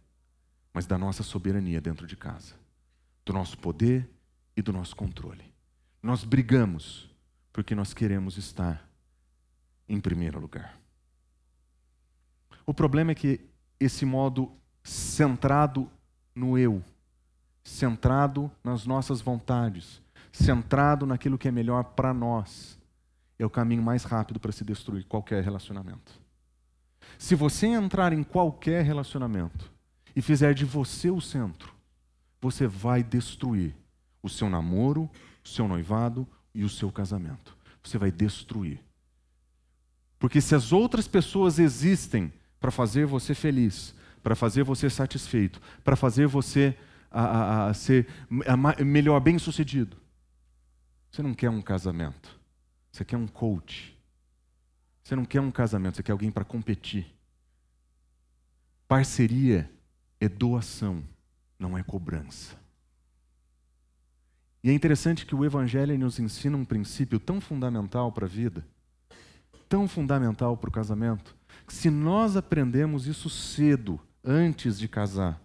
mas 0.73 0.87
da 0.87 0.97
nossa 0.97 1.25
soberania 1.25 1.81
dentro 1.81 2.07
de 2.07 2.17
casa, 2.17 2.55
do 3.27 3.33
nosso 3.33 3.59
poder 3.59 4.09
e 4.57 4.63
do 4.63 4.73
nosso 4.73 4.95
controle. 4.95 5.53
Nós 6.01 6.23
brigamos 6.23 7.11
porque 7.53 7.75
nós 7.75 7.93
queremos 7.93 8.39
estar 8.39 8.89
em 9.89 10.01
primeiro 10.01 10.39
lugar. 10.39 10.79
O 12.65 12.73
problema 12.73 13.11
é 13.11 13.15
que 13.17 13.41
esse 13.81 14.07
modo 14.07 14.57
centrado 14.91 15.89
no 16.35 16.59
eu, 16.59 16.83
centrado 17.63 18.51
nas 18.65 18.85
nossas 18.85 19.21
vontades, 19.21 20.03
centrado 20.33 21.07
naquilo 21.07 21.39
que 21.39 21.47
é 21.47 21.51
melhor 21.53 21.85
para 21.85 22.13
nós, 22.13 22.77
é 23.39 23.47
o 23.47 23.51
caminho 23.51 23.83
mais 23.83 24.03
rápido 24.03 24.41
para 24.41 24.51
se 24.51 24.65
destruir 24.65 25.05
qualquer 25.05 25.45
relacionamento. 25.45 26.21
Se 27.17 27.37
você 27.37 27.69
entrar 27.69 28.13
em 28.13 28.25
qualquer 28.25 28.85
relacionamento 28.85 29.71
e 30.15 30.21
fizer 30.21 30.55
de 30.55 30.65
você 30.65 31.09
o 31.09 31.21
centro, 31.21 31.73
você 32.41 32.67
vai 32.67 33.01
destruir 33.03 33.77
o 34.21 34.29
seu 34.29 34.51
namoro, 34.51 35.09
o 35.45 35.49
seu 35.49 35.69
noivado 35.69 36.27
e 36.53 36.65
o 36.65 36.69
seu 36.69 36.91
casamento. 36.91 37.57
Você 37.81 37.97
vai 37.97 38.11
destruir. 38.11 38.81
Porque 40.19 40.41
se 40.41 40.55
as 40.55 40.73
outras 40.73 41.07
pessoas 41.07 41.61
existem 41.61 42.33
para 42.59 42.73
fazer 42.73 43.07
você 43.07 43.35
feliz, 43.35 43.95
para 44.23 44.35
fazer 44.35 44.63
você 44.63 44.91
satisfeito, 44.91 45.61
para 45.83 45.97
fazer 45.97 46.27
você 46.27 46.77
a, 47.11 47.23
a, 47.23 47.69
a 47.69 47.75
ser 47.75 48.07
melhor, 48.85 49.21
bem 49.21 49.39
sucedido, 49.39 49.97
você 51.11 51.23
não 51.23 51.35
quer 51.35 51.51
um 51.51 51.61
casamento. 51.61 52.39
Você 52.91 53.05
quer 53.05 53.17
um 53.17 53.27
coach. 53.27 53.97
Você 55.03 55.17
não 55.17 55.25
quer 55.25 55.41
um 55.41 55.51
casamento, 55.51 55.97
você 55.97 56.03
quer 56.03 56.13
alguém 56.13 56.31
para 56.31 56.45
competir. 56.45 57.07
Parceria 58.87 59.71
é 60.21 60.29
doação, 60.29 61.03
não 61.59 61.77
é 61.77 61.83
cobrança. 61.83 62.59
E 64.63 64.69
é 64.69 64.73
interessante 64.73 65.25
que 65.25 65.35
o 65.35 65.45
Evangelho 65.45 65.99
nos 65.99 66.19
ensina 66.19 66.57
um 66.57 66.65
princípio 66.65 67.19
tão 67.19 67.41
fundamental 67.41 68.13
para 68.13 68.27
a 68.27 68.29
vida, 68.29 68.65
tão 69.69 69.89
fundamental 69.89 70.57
para 70.57 70.69
o 70.69 70.73
casamento, 70.73 71.35
que 71.67 71.73
se 71.73 71.89
nós 71.89 72.37
aprendemos 72.37 73.07
isso 73.07 73.31
cedo, 73.31 73.99
antes 74.25 74.79
de 74.79 74.89
casar, 74.89 75.41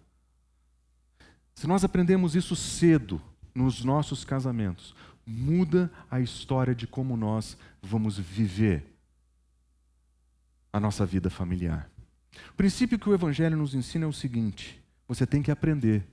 se 1.54 1.66
nós 1.66 1.84
aprendemos 1.84 2.34
isso 2.34 2.54
cedo 2.54 3.20
nos 3.54 3.82
nossos 3.82 4.24
casamentos, 4.24 4.94
muda 5.24 5.90
a 6.10 6.20
história 6.20 6.74
de 6.74 6.86
como 6.86 7.16
nós 7.16 7.56
vamos 7.82 8.18
viver 8.18 8.84
a 10.72 10.78
nossa 10.78 11.06
vida 11.06 11.30
familiar. 11.30 11.90
O 12.50 12.54
princípio 12.54 12.98
que 12.98 13.08
o 13.08 13.14
Evangelho 13.14 13.56
nos 13.56 13.74
ensina 13.74 14.04
é 14.04 14.08
o 14.08 14.12
seguinte: 14.12 14.82
você 15.08 15.26
tem 15.26 15.42
que 15.42 15.50
aprender 15.50 16.06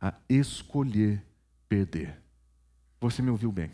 a 0.00 0.14
escolher 0.28 1.22
perder. 1.68 2.16
Você 3.00 3.20
me 3.20 3.30
ouviu 3.30 3.50
bem. 3.50 3.70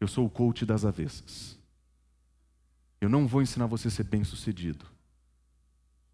Eu 0.00 0.08
sou 0.08 0.26
o 0.26 0.30
coach 0.30 0.64
das 0.64 0.84
avessas. 0.84 1.58
Eu 3.00 3.08
não 3.08 3.26
vou 3.26 3.42
ensinar 3.42 3.66
você 3.66 3.88
a 3.88 3.90
ser 3.90 4.04
bem-sucedido. 4.04 4.86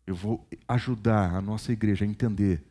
Eu 0.07 0.15
vou 0.15 0.47
ajudar 0.67 1.35
a 1.35 1.41
nossa 1.41 1.73
igreja 1.73 2.05
a 2.05 2.09
entender 2.09 2.65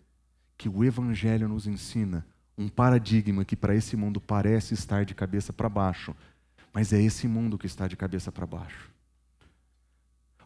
que 0.58 0.68
o 0.68 0.84
Evangelho 0.84 1.48
nos 1.48 1.68
ensina 1.68 2.26
um 2.58 2.68
paradigma 2.68 3.46
que 3.46 3.56
para 3.56 3.74
esse 3.74 3.96
mundo 3.96 4.20
parece 4.20 4.74
estar 4.74 5.06
de 5.06 5.16
cabeça 5.16 5.54
para 5.54 5.70
baixo, 5.70 6.14
mas 6.74 6.92
é 6.92 7.02
esse 7.02 7.28
mundo 7.28 7.58
que 7.58 7.66
está 7.66 7.88
de 7.88 7.96
cabeça 7.96 8.32
para 8.32 8.46
baixo. 8.46 8.92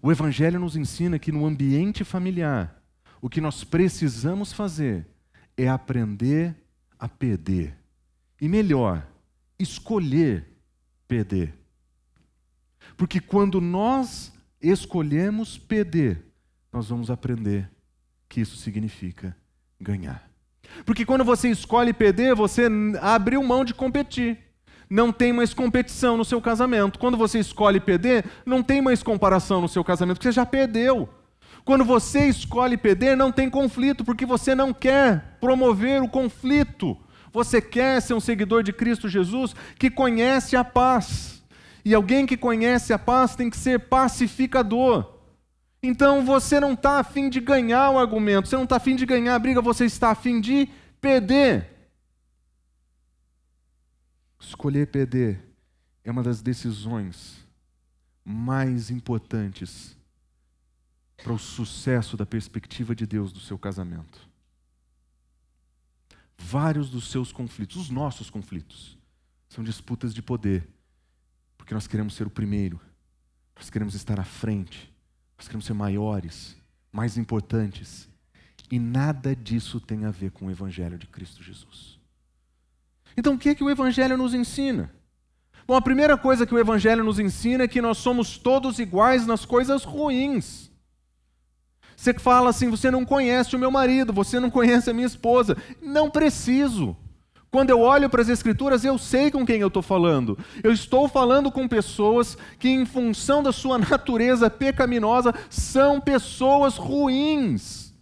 O 0.01 0.11
Evangelho 0.11 0.59
nos 0.59 0.75
ensina 0.75 1.17
que 1.17 1.31
no 1.31 1.45
ambiente 1.45 2.03
familiar, 2.03 2.79
o 3.21 3.29
que 3.29 3.41
nós 3.41 3.63
precisamos 3.63 4.53
fazer 4.53 5.07
é 5.57 5.67
aprender 5.67 6.55
a 6.99 7.07
perder 7.07 7.75
e 8.39 8.47
melhor, 8.47 9.07
escolher 9.57 10.45
perder. 11.07 11.53
Porque 12.97 13.19
quando 13.19 13.61
nós 13.61 14.33
escolhemos 14.61 15.57
perder, 15.57 16.25
nós 16.73 16.89
vamos 16.89 17.11
aprender 17.11 17.69
que 18.27 18.41
isso 18.41 18.57
significa 18.57 19.37
ganhar. 19.79 20.27
Porque 20.85 21.05
quando 21.05 21.23
você 21.23 21.49
escolhe 21.49 21.93
perder, 21.93 22.33
você 22.33 22.67
abriu 22.99 23.43
mão 23.43 23.63
de 23.63 23.75
competir. 23.75 24.39
Não 24.89 25.11
tem 25.11 25.31
mais 25.31 25.53
competição 25.53 26.17
no 26.17 26.25
seu 26.25 26.41
casamento. 26.41 26.97
Quando 26.97 27.15
você 27.15 27.39
escolhe 27.39 27.79
perder, 27.79 28.25
não 28.45 28.63
tem 28.63 28.81
mais 28.81 29.03
comparação 29.03 29.61
no 29.61 29.69
seu 29.69 29.83
casamento, 29.83 30.17
porque 30.17 30.29
você 30.29 30.35
já 30.35 30.45
perdeu. 30.45 31.07
Quando 31.63 31.85
você 31.85 32.27
escolhe 32.27 32.75
perder, 32.75 33.15
não 33.15 33.31
tem 33.31 33.49
conflito, 33.49 34.03
porque 34.03 34.25
você 34.25 34.55
não 34.55 34.73
quer 34.73 35.37
promover 35.39 36.01
o 36.01 36.09
conflito. 36.09 36.97
Você 37.31 37.61
quer 37.61 38.01
ser 38.01 38.13
um 38.13 38.19
seguidor 38.19 38.63
de 38.63 38.73
Cristo 38.73 39.07
Jesus 39.07 39.55
que 39.77 39.89
conhece 39.89 40.55
a 40.55 40.63
paz. 40.63 41.43
E 41.85 41.93
alguém 41.93 42.25
que 42.25 42.37
conhece 42.37 42.93
a 42.93 42.99
paz 42.99 43.35
tem 43.35 43.49
que 43.49 43.57
ser 43.57 43.79
pacificador. 43.79 45.12
Então 45.83 46.25
você 46.25 46.59
não 46.59 46.73
está 46.73 46.99
afim 46.99 47.29
de 47.29 47.41
ganhar 47.41 47.91
o 47.91 47.99
argumento, 47.99 48.47
você 48.47 48.55
não 48.55 48.63
está 48.63 48.77
afim 48.77 48.95
de 48.95 49.05
ganhar 49.05 49.35
a 49.35 49.39
briga, 49.39 49.61
você 49.61 49.85
está 49.85 50.11
afim 50.11 50.39
de 50.39 50.69
perder. 51.01 51.69
Escolher 54.39 54.87
perder 54.87 55.43
é 56.03 56.09
uma 56.09 56.23
das 56.23 56.41
decisões 56.41 57.45
mais 58.23 58.89
importantes 58.89 59.97
para 61.17 61.33
o 61.33 61.37
sucesso 61.37 62.15
da 62.15 62.25
perspectiva 62.25 62.95
de 62.95 63.05
Deus 63.05 63.33
do 63.33 63.39
seu 63.39 63.57
casamento 63.57 64.33
vários 66.43 66.89
dos 66.89 67.09
seus 67.09 67.31
conflitos, 67.31 67.77
os 67.77 67.89
nossos 67.89 68.29
conflitos, 68.29 68.97
são 69.49 69.63
disputas 69.63 70.13
de 70.13 70.21
poder, 70.21 70.67
porque 71.57 71.73
nós 71.73 71.87
queremos 71.87 72.13
ser 72.13 72.27
o 72.27 72.29
primeiro, 72.29 72.79
nós 73.55 73.69
queremos 73.69 73.95
estar 73.95 74.19
à 74.19 74.23
frente, 74.23 74.92
nós 75.43 75.47
queremos 75.49 75.65
ser 75.65 75.73
maiores, 75.73 76.55
mais 76.89 77.17
importantes, 77.17 78.07
e 78.71 78.79
nada 78.79 79.35
disso 79.35 79.77
tem 79.81 80.05
a 80.05 80.11
ver 80.11 80.31
com 80.31 80.45
o 80.45 80.51
Evangelho 80.51 80.97
de 80.97 81.05
Cristo 81.05 81.43
Jesus. 81.43 81.99
Então, 83.17 83.33
o 83.33 83.37
que 83.37 83.49
é 83.49 83.55
que 83.55 83.63
o 83.63 83.69
Evangelho 83.69 84.17
nos 84.17 84.33
ensina? 84.33 84.89
Bom, 85.67 85.75
a 85.75 85.81
primeira 85.81 86.17
coisa 86.17 86.45
que 86.45 86.53
o 86.53 86.59
Evangelho 86.59 87.03
nos 87.03 87.19
ensina 87.19 87.65
é 87.65 87.67
que 87.67 87.81
nós 87.81 87.97
somos 87.97 88.37
todos 88.37 88.79
iguais 88.79 89.27
nas 89.27 89.43
coisas 89.43 89.83
ruins. 89.83 90.71
Você 91.95 92.13
fala 92.13 92.49
assim: 92.49 92.69
você 92.69 92.89
não 92.89 93.03
conhece 93.03 93.53
o 93.53 93.59
meu 93.59 93.69
marido, 93.69 94.13
você 94.13 94.39
não 94.39 94.49
conhece 94.49 94.89
a 94.89 94.93
minha 94.93 95.07
esposa. 95.07 95.57
Não 95.81 96.09
preciso. 96.09 96.95
Quando 97.53 97.69
eu 97.69 97.81
olho 97.81 98.09
para 98.09 98.19
as 98.19 98.29
Escrituras, 98.29 98.83
eu 98.83 98.97
sei 98.97 99.29
com 99.29 99.45
quem 99.45 99.61
eu 99.61 99.67
estou 99.67 99.83
falando. 99.83 100.35
Eu 100.63 100.73
estou 100.73 101.07
falando 101.07 101.51
com 101.51 101.67
pessoas 101.67 102.35
que, 102.57 102.67
em 102.67 102.83
função 102.83 103.43
da 103.43 103.51
sua 103.51 103.77
natureza 103.77 104.49
pecaminosa, 104.49 105.35
são 105.51 106.01
pessoas 106.01 106.77
ruins. 106.77 107.93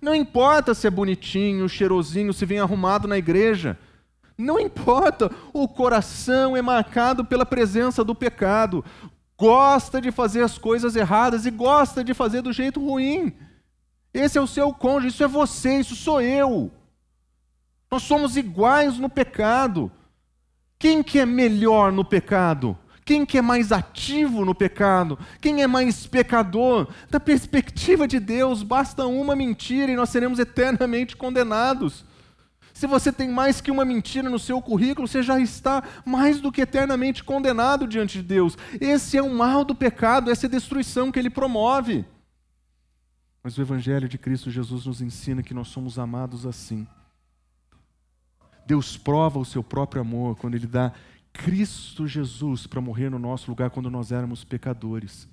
Não 0.00 0.14
importa 0.14 0.72
se 0.72 0.86
é 0.86 0.90
bonitinho, 0.90 1.68
cheirosinho, 1.68 2.32
se 2.32 2.46
vem 2.46 2.60
arrumado 2.60 3.08
na 3.08 3.18
igreja. 3.18 3.76
Não 4.38 4.60
importa, 4.60 5.32
o 5.52 5.66
coração 5.66 6.56
é 6.56 6.62
marcado 6.62 7.24
pela 7.24 7.44
presença 7.44 8.04
do 8.04 8.14
pecado. 8.14 8.84
Gosta 9.36 10.00
de 10.00 10.12
fazer 10.12 10.42
as 10.42 10.58
coisas 10.58 10.94
erradas 10.94 11.44
e 11.44 11.50
gosta 11.50 12.04
de 12.04 12.14
fazer 12.14 12.40
do 12.40 12.52
jeito 12.52 12.78
ruim. 12.78 13.32
Esse 14.14 14.38
é 14.38 14.40
o 14.40 14.46
seu 14.46 14.72
cônjuge, 14.72 15.08
isso 15.08 15.24
é 15.24 15.28
você, 15.28 15.80
isso 15.80 15.96
sou 15.96 16.20
eu. 16.20 16.70
Nós 17.90 18.02
somos 18.02 18.36
iguais 18.36 18.98
no 18.98 19.08
pecado. 19.08 19.90
Quem 20.78 21.02
que 21.02 21.18
é 21.18 21.26
melhor 21.26 21.92
no 21.92 22.04
pecado? 22.04 22.76
Quem 23.04 23.24
que 23.24 23.38
é 23.38 23.42
mais 23.42 23.70
ativo 23.70 24.44
no 24.44 24.52
pecado? 24.52 25.16
Quem 25.40 25.62
é 25.62 25.66
mais 25.66 26.08
pecador? 26.08 26.88
Da 27.08 27.20
perspectiva 27.20 28.08
de 28.08 28.18
Deus, 28.18 28.64
basta 28.64 29.06
uma 29.06 29.36
mentira 29.36 29.92
e 29.92 29.96
nós 29.96 30.08
seremos 30.08 30.40
eternamente 30.40 31.16
condenados. 31.16 32.04
Se 32.74 32.86
você 32.86 33.12
tem 33.12 33.30
mais 33.30 33.60
que 33.60 33.70
uma 33.70 33.84
mentira 33.84 34.28
no 34.28 34.40
seu 34.40 34.60
currículo, 34.60 35.06
você 35.06 35.22
já 35.22 35.40
está 35.40 35.82
mais 36.04 36.40
do 36.40 36.50
que 36.50 36.60
eternamente 36.60 37.22
condenado 37.22 37.86
diante 37.86 38.18
de 38.18 38.24
Deus. 38.24 38.58
Esse 38.80 39.16
é 39.16 39.22
o 39.22 39.32
mal 39.32 39.64
do 39.64 39.74
pecado, 39.74 40.30
essa 40.30 40.46
é 40.46 40.48
a 40.48 40.50
destruição 40.50 41.10
que 41.10 41.18
ele 41.18 41.30
promove. 41.30 42.04
Mas 43.42 43.56
o 43.56 43.62
Evangelho 43.62 44.08
de 44.08 44.18
Cristo 44.18 44.50
Jesus 44.50 44.84
nos 44.84 45.00
ensina 45.00 45.44
que 45.44 45.54
nós 45.54 45.68
somos 45.68 45.98
amados 45.98 46.44
assim. 46.44 46.86
Deus 48.66 48.96
prova 48.96 49.38
o 49.38 49.44
seu 49.44 49.62
próprio 49.62 50.02
amor 50.02 50.36
quando 50.36 50.54
Ele 50.54 50.66
dá 50.66 50.92
Cristo 51.32 52.06
Jesus 52.06 52.66
para 52.66 52.80
morrer 52.80 53.10
no 53.10 53.18
nosso 53.18 53.50
lugar 53.50 53.70
quando 53.70 53.90
nós 53.90 54.10
éramos 54.10 54.42
pecadores. 54.42 55.28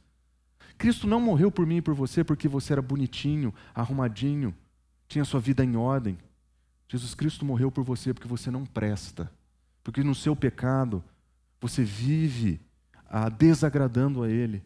Cristo 0.77 1.07
não 1.07 1.19
morreu 1.19 1.51
por 1.51 1.65
mim 1.65 1.77
e 1.77 1.81
por 1.81 1.93
você 1.93 2.23
porque 2.23 2.47
você 2.47 2.73
era 2.73 2.81
bonitinho, 2.81 3.53
arrumadinho, 3.73 4.53
tinha 5.07 5.23
sua 5.23 5.39
vida 5.39 5.63
em 5.63 5.75
ordem. 5.75 6.17
Jesus 6.89 7.15
Cristo 7.15 7.45
morreu 7.45 7.71
por 7.71 7.83
você 7.83 8.13
porque 8.13 8.27
você 8.27 8.51
não 8.51 8.65
presta, 8.65 9.31
porque 9.83 10.03
no 10.03 10.13
seu 10.13 10.35
pecado 10.35 11.03
você 11.59 11.83
vive 11.83 12.59
ah, 13.09 13.29
desagradando 13.29 14.23
a 14.23 14.29
Ele. 14.29 14.61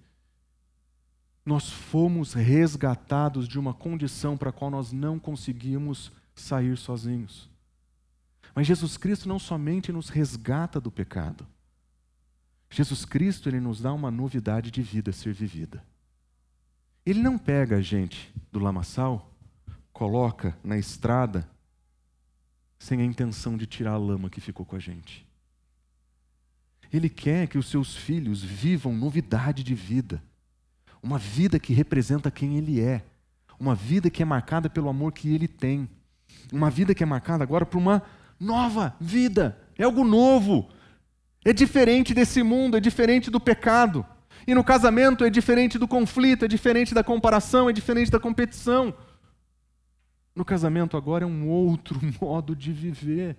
Nós 1.45 1.69
fomos 1.69 2.33
resgatados 2.33 3.47
de 3.47 3.57
uma 3.57 3.73
condição 3.73 4.35
para 4.35 4.49
a 4.49 4.53
qual 4.53 4.69
nós 4.69 4.91
não 4.91 5.17
conseguimos 5.17 6.11
sair 6.35 6.75
sozinhos. 6.77 7.49
Mas 8.53 8.67
Jesus 8.67 8.97
Cristo 8.97 9.27
não 9.27 9.39
somente 9.39 9.91
nos 9.91 10.09
resgata 10.09 10.79
do 10.79 10.91
pecado. 10.91 11.45
Jesus 12.69 13.05
Cristo 13.05 13.49
ele 13.49 13.59
nos 13.59 13.81
dá 13.81 13.93
uma 13.93 14.11
novidade 14.11 14.71
de 14.71 14.81
vida 14.81 15.11
a 15.11 15.13
ser 15.13 15.33
vivida. 15.33 15.83
Ele 17.05 17.21
não 17.21 17.37
pega 17.37 17.77
a 17.77 17.81
gente 17.81 18.33
do 18.51 18.59
lamaçal, 18.59 19.31
coloca 19.93 20.57
na 20.63 20.77
estrada 20.77 21.49
sem 22.77 23.01
a 23.01 23.05
intenção 23.05 23.57
de 23.57 23.65
tirar 23.65 23.93
a 23.93 23.97
lama 23.97 24.29
que 24.29 24.41
ficou 24.41 24.65
com 24.65 24.75
a 24.75 24.79
gente. 24.79 25.25
Ele 26.91 27.09
quer 27.09 27.47
que 27.47 27.57
os 27.57 27.67
seus 27.67 27.95
filhos 27.95 28.43
vivam 28.43 28.93
novidade 28.93 29.63
de 29.63 29.73
vida, 29.73 30.21
uma 31.01 31.17
vida 31.17 31.59
que 31.59 31.73
representa 31.73 32.31
quem 32.31 32.57
ele 32.57 32.81
é, 32.81 33.03
uma 33.59 33.73
vida 33.73 34.09
que 34.09 34.21
é 34.21 34.25
marcada 34.25 34.69
pelo 34.69 34.89
amor 34.89 35.11
que 35.11 35.33
ele 35.33 35.47
tem, 35.47 35.89
uma 36.51 36.69
vida 36.69 36.93
que 36.93 37.03
é 37.03 37.05
marcada 37.05 37.43
agora 37.43 37.65
por 37.65 37.77
uma 37.77 38.03
nova 38.39 38.95
vida, 38.99 39.57
é 39.77 39.83
algo 39.83 40.03
novo. 40.03 40.69
É 41.45 41.53
diferente 41.53 42.13
desse 42.13 42.43
mundo, 42.43 42.75
é 42.75 42.79
diferente 42.79 43.31
do 43.31 43.39
pecado. 43.39 44.05
E 44.45 44.55
no 44.55 44.63
casamento 44.63 45.23
é 45.23 45.29
diferente 45.29 45.77
do 45.77 45.87
conflito, 45.87 46.45
é 46.45 46.47
diferente 46.47 46.93
da 46.93 47.03
comparação, 47.03 47.69
é 47.69 47.73
diferente 47.73 48.09
da 48.09 48.19
competição. 48.19 48.93
No 50.35 50.45
casamento 50.45 50.95
agora 50.95 51.23
é 51.23 51.27
um 51.27 51.47
outro 51.47 51.99
modo 52.21 52.55
de 52.55 52.71
viver, 52.71 53.37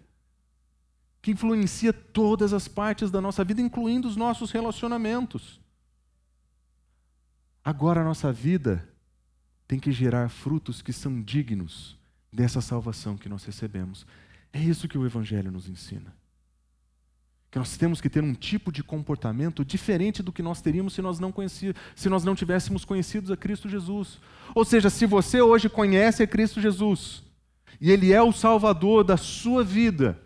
que 1.23 1.31
influencia 1.31 1.93
todas 1.93 2.53
as 2.53 2.69
partes 2.69 3.11
da 3.11 3.21
nossa 3.21 3.45
vida, 3.45 3.61
incluindo 3.61 4.09
os 4.09 4.17
nossos 4.17 4.51
relacionamentos. 4.51 5.61
Agora 7.65 8.01
a 8.01 8.05
nossa 8.05 8.33
vida 8.33 8.89
tem 9.67 9.79
que 9.79 9.93
gerar 9.93 10.29
frutos 10.29 10.81
que 10.81 10.93
são 10.93 11.21
dignos 11.21 11.99
dessa 12.33 12.61
salvação 12.61 13.17
que 13.17 13.29
nós 13.29 13.45
recebemos. 13.45 14.07
É 14.53 14.59
isso 14.59 14.89
que 14.89 14.99
o 14.99 15.07
Evangelho 15.07 15.51
nos 15.51 15.69
ensina. 15.69 16.15
Que 17.51 17.59
nós 17.59 17.77
temos 17.77 18.01
que 18.01 18.11
ter 18.11 18.23
um 18.23 18.35
tipo 18.35 18.71
de 18.71 18.83
comportamento 18.83 19.65
diferente 19.65 20.23
do 20.23 20.33
que 20.33 20.43
nós 20.43 20.61
teríamos 20.61 20.93
se 20.93 21.01
nós 21.01 21.19
não, 21.19 21.33
se 21.97 22.09
nós 22.09 22.25
não 22.25 22.35
tivéssemos 22.35 22.85
conhecido 22.85 23.33
a 23.33 23.37
Cristo 23.37 23.69
Jesus. 23.69 24.19
Ou 24.55 24.65
seja, 24.65 24.91
se 24.91 25.07
você 25.07 25.41
hoje 25.41 25.69
conhece 25.69 26.23
a 26.23 26.27
Cristo 26.27 26.61
Jesus 26.61 27.23
e 27.81 27.91
Ele 27.91 28.13
é 28.13 28.23
o 28.23 28.33
Salvador 28.33 29.03
da 29.03 29.17
sua 29.17 29.65
vida, 29.65 30.21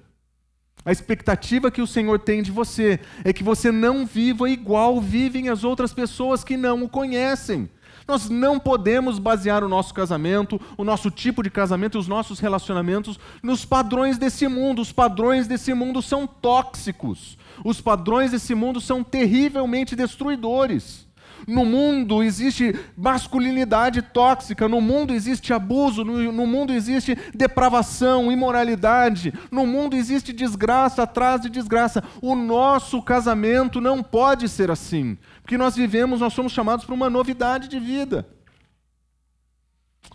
a 0.85 0.91
expectativa 0.91 1.71
que 1.71 1.81
o 1.81 1.87
Senhor 1.87 2.19
tem 2.19 2.43
de 2.43 2.51
você 2.51 2.99
é 3.25 3.33
que 3.33 3.45
você 3.45 3.71
não 3.71 4.05
viva 4.05 4.51
igual 4.51 5.01
vivem 5.01 5.49
as 5.49 5.63
outras 5.63 5.95
pessoas 5.95 6.43
que 6.43 6.57
não 6.57 6.83
o 6.83 6.89
conhecem. 6.89 7.71
Nós 8.07 8.29
não 8.29 8.59
podemos 8.59 9.19
basear 9.19 9.62
o 9.62 9.69
nosso 9.69 9.95
casamento, 9.95 10.61
o 10.77 10.85
nosso 10.85 11.11
tipo 11.11 11.43
de 11.43 11.51
casamento 11.51 11.97
e 11.97 12.01
os 12.01 12.09
nossos 12.09 12.38
relacionamentos 12.38 13.19
nos 13.43 13.65
padrões 13.65 14.19
desse 14.19 14.49
mundo. 14.49 14.83
Os 14.83 14.93
padrões 14.93 15.47
desse 15.47 15.73
mundo 15.75 16.03
são 16.03 16.27
tóxicos. 16.27 17.38
Os 17.65 17.81
padrões 17.81 18.31
desse 18.31 18.55
mundo 18.55 18.81
são 18.81 19.05
terrivelmente 19.05 19.95
destruidores. 19.95 21.07
No 21.46 21.64
mundo 21.64 22.22
existe 22.22 22.74
masculinidade 22.96 24.02
tóxica, 24.02 24.68
no 24.68 24.81
mundo 24.81 25.12
existe 25.12 25.52
abuso, 25.52 26.05
no, 26.05 26.33
no, 26.33 26.46
mundo 26.46 26.72
existe 26.72 27.16
depravação, 27.35 28.31
imoralidade, 28.31 29.33
no 29.50 29.66
mundo 29.66 29.96
existe 29.96 30.33
desgraça 30.33 31.02
atrás 31.02 31.40
de 31.40 31.50
desgraça. 31.50 32.02
O 32.20 32.35
nosso 32.35 33.02
casamento 33.02 33.81
não 33.81 34.02
pode 34.02 34.48
ser 34.48 34.70
assim, 34.70 35.18
porque 35.40 35.59
nós 35.59 35.74
vivemos, 35.74 36.20
nós 36.20 36.33
somos 36.33 36.52
chamados 36.52 36.85
para 36.85 36.94
uma 36.94 37.11
novidade 37.11 37.68
de 37.68 37.81
vida. 37.81 38.26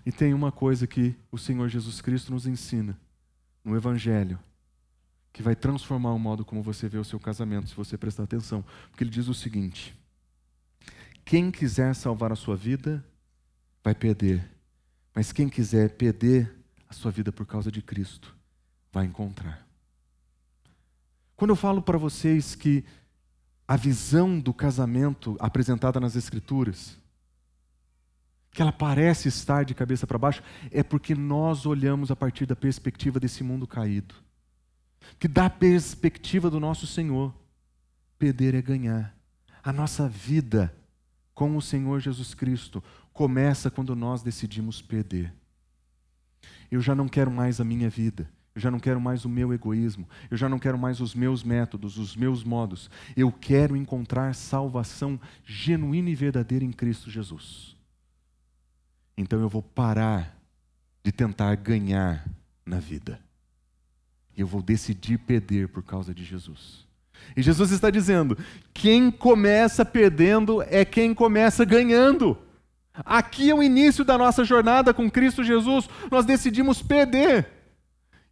E 0.05 0.11
tem 0.11 0.33
uma 0.33 0.51
coisa 0.51 0.87
que 0.87 1.15
o 1.31 1.37
Senhor 1.37 1.67
Jesus 1.67 1.99
Cristo 1.99 2.31
nos 2.31 2.47
ensina 2.47 2.97
no 3.63 3.75
Evangelho, 3.75 4.39
que 5.33 5.43
vai 5.43 5.55
transformar 5.55 6.13
o 6.13 6.19
modo 6.19 6.45
como 6.45 6.63
você 6.63 6.87
vê 6.87 6.97
o 6.97 7.03
seu 7.03 7.19
casamento, 7.19 7.69
se 7.69 7.75
você 7.75 7.97
prestar 7.97 8.23
atenção. 8.23 8.63
Porque 8.89 9.03
ele 9.03 9.11
diz 9.11 9.27
o 9.27 9.33
seguinte 9.33 9.96
quem 11.27 11.51
quiser 11.51 11.93
salvar 11.93 12.31
a 12.31 12.37
sua 12.37 12.55
vida, 12.55 13.03
vai 13.83 13.93
perder. 13.93 14.49
Mas 15.13 15.33
quem 15.33 15.49
quiser 15.49 15.89
perder 15.89 16.55
a 16.87 16.93
sua 16.93 17.11
vida 17.11 17.33
por 17.33 17.45
causa 17.45 17.69
de 17.69 17.81
Cristo, 17.81 18.33
vai 18.93 19.05
encontrar. 19.05 19.67
Quando 21.35 21.49
eu 21.49 21.55
falo 21.57 21.81
para 21.81 21.97
vocês 21.97 22.55
que 22.55 22.85
a 23.67 23.75
visão 23.75 24.39
do 24.39 24.53
casamento 24.53 25.35
apresentada 25.37 25.99
nas 25.99 26.15
Escrituras, 26.15 26.97
que 28.51 28.61
ela 28.61 28.71
parece 28.71 29.27
estar 29.27 29.65
de 29.65 29.75
cabeça 29.75 30.07
para 30.07 30.17
baixo, 30.17 30.41
é 30.71 30.81
porque 30.81 31.13
nós 31.13 31.65
olhamos 31.65 32.09
a 32.09 32.15
partir 32.15 32.45
da 32.45 32.55
perspectiva 32.55 33.19
desse 33.19 33.43
mundo 33.43 33.67
caído. 33.67 34.15
Que 35.19 35.27
da 35.27 35.49
perspectiva 35.49 36.49
do 36.49 36.57
nosso 36.57 36.87
Senhor, 36.87 37.35
perder 38.17 38.55
é 38.55 38.61
ganhar. 38.61 39.13
A 39.61 39.73
nossa 39.73 40.07
vida 40.07 40.73
com 41.38 41.56
o 41.56 41.62
Senhor 41.62 42.00
Jesus 42.00 42.34
Cristo 42.34 42.84
começa 43.13 43.69
quando 43.69 43.95
nós 43.95 44.23
decidimos 44.23 44.82
perder. 44.82 45.32
Eu 46.71 46.82
já 46.82 46.95
não 46.95 47.08
quero 47.08 47.30
mais 47.30 47.62
a 47.62 47.63
minha 47.63 47.91
vida. 47.91 48.28
Eu 48.56 48.62
já 48.62 48.71
não 48.71 48.80
quero 48.80 49.00
mais 49.00 49.23
o 49.23 49.30
meu 49.30 49.54
egoísmo. 49.54 50.10
Eu 50.32 50.36
já 50.36 50.50
não 50.50 50.58
quero 50.58 50.80
mais 50.80 51.00
os 51.00 51.13
meus 51.13 51.43
métodos, 51.43 52.00
os 52.00 52.15
meus 52.15 52.43
modos. 52.43 52.89
Eu 53.15 53.32
quero 53.32 53.76
encontrar 53.76 54.34
salvação 54.34 55.19
genuína 55.45 56.10
e 56.10 56.15
verdadeira 56.15 56.65
em 56.65 56.71
Cristo 56.71 57.12
Jesus. 57.12 57.78
Então 59.15 59.39
eu 59.39 59.47
vou 59.47 59.62
parar 59.62 60.36
de 61.04 61.12
tentar 61.12 61.54
ganhar 61.54 62.28
na 62.65 62.80
vida. 62.80 63.21
Eu 64.36 64.47
vou 64.47 64.63
decidir 64.63 65.19
perder 65.19 65.67
por 65.67 65.84
causa 65.84 66.15
de 66.15 66.26
Jesus. 66.26 66.87
E 67.36 67.41
Jesus 67.41 67.71
está 67.71 67.89
dizendo: 67.89 68.38
quem 68.73 69.12
começa 69.12 69.86
perdendo 69.86 70.63
é 70.69 70.84
quem 70.84 71.13
começa 71.13 71.63
ganhando. 71.63 72.38
Aqui 73.06 73.49
é 73.49 73.56
o 73.56 73.62
início 73.62 74.03
da 74.03 74.17
nossa 74.17 74.43
jornada 74.43 74.93
com 74.93 75.10
Cristo 75.10 75.43
Jesus. 75.43 75.88
Nós 76.10 76.25
decidimos 76.25 76.82
perder. 76.82 77.47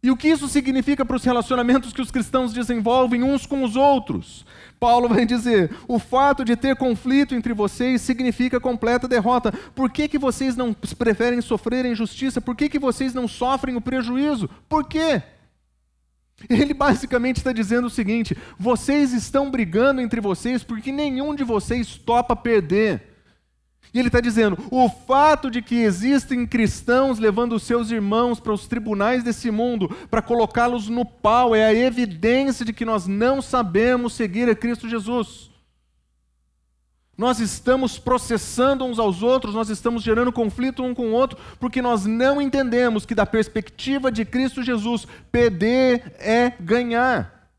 E 0.02 0.10
o 0.10 0.16
que 0.16 0.28
isso 0.28 0.46
significa 0.46 1.04
para 1.04 1.16
os 1.16 1.24
relacionamentos 1.24 1.92
que 1.92 2.00
os 2.00 2.10
cristãos 2.10 2.52
desenvolvem 2.52 3.22
uns 3.22 3.46
com 3.46 3.64
os 3.64 3.76
outros? 3.76 4.44
Paulo 4.78 5.08
vai 5.08 5.24
dizer: 5.24 5.74
o 5.88 5.98
fato 5.98 6.44
de 6.44 6.54
ter 6.54 6.76
conflito 6.76 7.34
entre 7.34 7.52
vocês 7.52 8.02
significa 8.02 8.60
completa 8.60 9.08
derrota. 9.08 9.52
Por 9.74 9.90
que, 9.90 10.06
que 10.06 10.18
vocês 10.18 10.56
não 10.56 10.72
preferem 10.72 11.40
sofrer 11.40 11.84
a 11.84 11.88
injustiça? 11.88 12.40
Por 12.40 12.54
que, 12.54 12.68
que 12.68 12.78
vocês 12.78 13.14
não 13.14 13.26
sofrem 13.26 13.76
o 13.76 13.80
prejuízo? 13.80 14.48
Por 14.68 14.84
quê? 14.84 15.22
Ele 16.48 16.74
basicamente 16.74 17.38
está 17.38 17.52
dizendo 17.52 17.86
o 17.86 17.90
seguinte: 17.90 18.36
vocês 18.58 19.12
estão 19.12 19.50
brigando 19.50 20.00
entre 20.00 20.20
vocês 20.20 20.62
porque 20.62 20.92
nenhum 20.92 21.34
de 21.34 21.42
vocês 21.42 21.96
topa 21.96 22.36
perder. 22.36 23.16
E 23.94 23.98
ele 23.98 24.08
está 24.08 24.20
dizendo: 24.20 24.58
o 24.70 24.88
fato 24.88 25.50
de 25.50 25.62
que 25.62 25.76
existem 25.76 26.46
cristãos 26.46 27.18
levando 27.18 27.58
seus 27.58 27.90
irmãos 27.90 28.38
para 28.38 28.52
os 28.52 28.66
tribunais 28.66 29.24
desse 29.24 29.50
mundo 29.50 29.88
para 30.10 30.20
colocá-los 30.20 30.88
no 30.88 31.04
pau 31.04 31.54
é 31.54 31.64
a 31.64 31.74
evidência 31.74 32.64
de 32.64 32.72
que 32.72 32.84
nós 32.84 33.06
não 33.06 33.40
sabemos 33.40 34.12
seguir 34.12 34.48
a 34.48 34.54
Cristo 34.54 34.88
Jesus. 34.88 35.55
Nós 37.16 37.40
estamos 37.40 37.98
processando 37.98 38.84
uns 38.84 38.98
aos 38.98 39.22
outros, 39.22 39.54
nós 39.54 39.70
estamos 39.70 40.02
gerando 40.02 40.30
conflito 40.30 40.82
um 40.82 40.94
com 40.94 41.08
o 41.08 41.12
outro, 41.12 41.38
porque 41.58 41.80
nós 41.80 42.04
não 42.04 42.42
entendemos 42.42 43.06
que, 43.06 43.14
da 43.14 43.24
perspectiva 43.24 44.12
de 44.12 44.24
Cristo 44.24 44.62
Jesus, 44.62 45.06
perder 45.32 46.14
é 46.18 46.50
ganhar. 46.60 47.50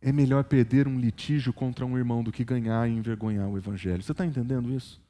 É 0.00 0.12
melhor 0.12 0.44
perder 0.44 0.86
um 0.86 1.00
litígio 1.00 1.52
contra 1.52 1.84
um 1.84 1.98
irmão 1.98 2.22
do 2.22 2.30
que 2.30 2.44
ganhar 2.44 2.88
e 2.88 2.92
envergonhar 2.92 3.48
o 3.48 3.58
Evangelho. 3.58 4.02
Você 4.02 4.12
está 4.12 4.24
entendendo 4.24 4.70
isso? 4.72 5.00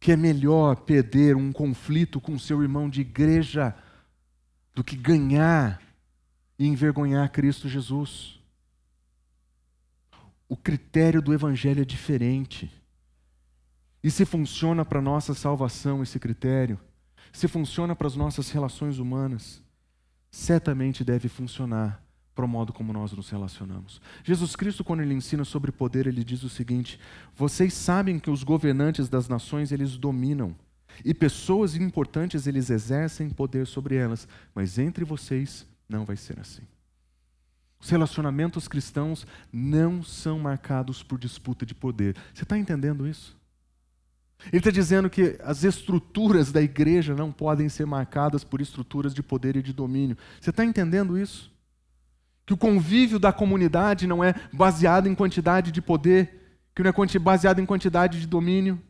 Que 0.00 0.12
é 0.12 0.16
melhor 0.16 0.76
perder 0.76 1.36
um 1.36 1.52
conflito 1.52 2.20
com 2.20 2.38
seu 2.38 2.62
irmão 2.62 2.88
de 2.88 3.02
igreja 3.02 3.74
do 4.74 4.82
que 4.82 4.96
ganhar 4.96 5.82
e 6.58 6.66
envergonhar 6.66 7.30
Cristo 7.30 7.68
Jesus. 7.68 8.37
O 10.48 10.56
critério 10.56 11.20
do 11.20 11.34
Evangelho 11.34 11.82
é 11.82 11.84
diferente. 11.84 12.70
E 14.02 14.10
se 14.10 14.24
funciona 14.24 14.84
para 14.84 15.00
a 15.00 15.02
nossa 15.02 15.34
salvação 15.34 16.02
esse 16.02 16.18
critério, 16.18 16.78
se 17.32 17.46
funciona 17.46 17.94
para 17.94 18.06
as 18.06 18.16
nossas 18.16 18.50
relações 18.50 18.98
humanas, 18.98 19.62
certamente 20.30 21.04
deve 21.04 21.28
funcionar 21.28 22.02
para 22.34 22.44
o 22.44 22.48
modo 22.48 22.72
como 22.72 22.92
nós 22.92 23.12
nos 23.12 23.28
relacionamos. 23.28 24.00
Jesus 24.22 24.54
Cristo, 24.54 24.84
quando 24.84 25.00
ele 25.00 25.12
ensina 25.12 25.44
sobre 25.44 25.72
poder, 25.72 26.06
ele 26.06 26.22
diz 26.22 26.44
o 26.44 26.48
seguinte: 26.48 26.98
Vocês 27.34 27.74
sabem 27.74 28.18
que 28.18 28.30
os 28.30 28.44
governantes 28.44 29.08
das 29.08 29.28
nações 29.28 29.72
eles 29.72 29.96
dominam 29.96 30.54
e 31.04 31.12
pessoas 31.12 31.74
importantes 31.76 32.46
eles 32.46 32.70
exercem 32.70 33.28
poder 33.28 33.66
sobre 33.66 33.96
elas, 33.96 34.28
mas 34.54 34.78
entre 34.78 35.04
vocês 35.04 35.66
não 35.88 36.04
vai 36.04 36.16
ser 36.16 36.38
assim. 36.38 36.62
Os 37.80 37.88
relacionamentos 37.90 38.66
cristãos 38.66 39.26
não 39.52 40.02
são 40.02 40.38
marcados 40.38 41.02
por 41.02 41.18
disputa 41.18 41.64
de 41.64 41.74
poder. 41.74 42.16
Você 42.34 42.42
está 42.42 42.58
entendendo 42.58 43.06
isso? 43.06 43.36
Ele 44.46 44.58
está 44.58 44.70
dizendo 44.70 45.10
que 45.10 45.38
as 45.42 45.64
estruturas 45.64 46.52
da 46.52 46.62
igreja 46.62 47.14
não 47.14 47.32
podem 47.32 47.68
ser 47.68 47.86
marcadas 47.86 48.44
por 48.44 48.60
estruturas 48.60 49.12
de 49.14 49.22
poder 49.22 49.56
e 49.56 49.62
de 49.62 49.72
domínio. 49.72 50.16
Você 50.40 50.50
está 50.50 50.64
entendendo 50.64 51.18
isso? 51.18 51.50
que 52.48 52.54
o 52.54 52.56
convívio 52.56 53.18
da 53.18 53.30
comunidade 53.30 54.06
não 54.06 54.24
é 54.24 54.34
baseado 54.50 55.06
em 55.06 55.14
quantidade 55.14 55.70
de 55.70 55.82
poder, 55.82 56.62
que 56.74 56.82
não 56.82 56.88
é 56.90 57.18
baseado 57.18 57.58
em 57.58 57.66
quantidade 57.66 58.18
de 58.18 58.26
domínio. 58.26 58.80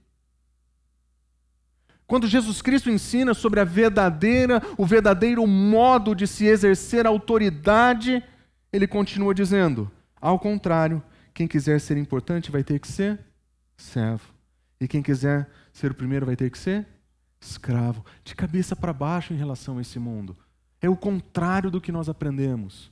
Quando 2.06 2.28
Jesus 2.28 2.62
Cristo 2.62 2.88
ensina 2.88 3.34
sobre 3.34 3.58
a 3.58 3.64
verdadeira, 3.64 4.62
o 4.76 4.86
verdadeiro 4.86 5.44
modo 5.44 6.14
de 6.14 6.24
se 6.24 6.46
exercer 6.46 7.04
autoridade, 7.04 8.22
ele 8.72 8.86
continua 8.86 9.34
dizendo: 9.34 9.90
ao 10.20 10.38
contrário, 10.38 11.02
quem 11.32 11.46
quiser 11.46 11.80
ser 11.80 11.96
importante 11.96 12.50
vai 12.50 12.64
ter 12.64 12.78
que 12.78 12.88
ser 12.88 13.20
servo. 13.76 14.34
E 14.80 14.86
quem 14.86 15.02
quiser 15.02 15.50
ser 15.72 15.90
o 15.90 15.94
primeiro 15.94 16.26
vai 16.26 16.36
ter 16.36 16.50
que 16.50 16.58
ser 16.58 16.86
escravo, 17.40 18.04
de 18.24 18.34
cabeça 18.34 18.74
para 18.74 18.92
baixo 18.92 19.32
em 19.32 19.36
relação 19.36 19.78
a 19.78 19.80
esse 19.80 19.98
mundo. 19.98 20.36
É 20.80 20.88
o 20.88 20.96
contrário 20.96 21.70
do 21.70 21.80
que 21.80 21.92
nós 21.92 22.08
aprendemos. 22.08 22.90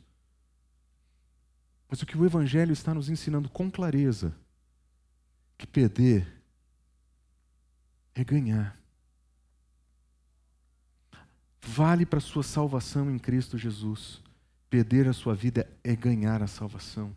Mas 1.88 2.02
o 2.02 2.06
que 2.06 2.16
o 2.16 2.24
Evangelho 2.24 2.72
está 2.72 2.92
nos 2.92 3.08
ensinando 3.08 3.48
com 3.48 3.70
clareza, 3.70 4.34
que 5.56 5.66
perder 5.66 6.26
é 8.14 8.24
ganhar. 8.24 8.78
Vale 11.60 12.06
para 12.06 12.18
a 12.18 12.22
sua 12.22 12.42
salvação 12.42 13.10
em 13.10 13.18
Cristo 13.18 13.58
Jesus. 13.58 14.22
Perder 14.76 15.08
a 15.08 15.14
sua 15.14 15.34
vida 15.34 15.66
é 15.82 15.96
ganhar 15.96 16.42
a 16.42 16.46
salvação. 16.46 17.16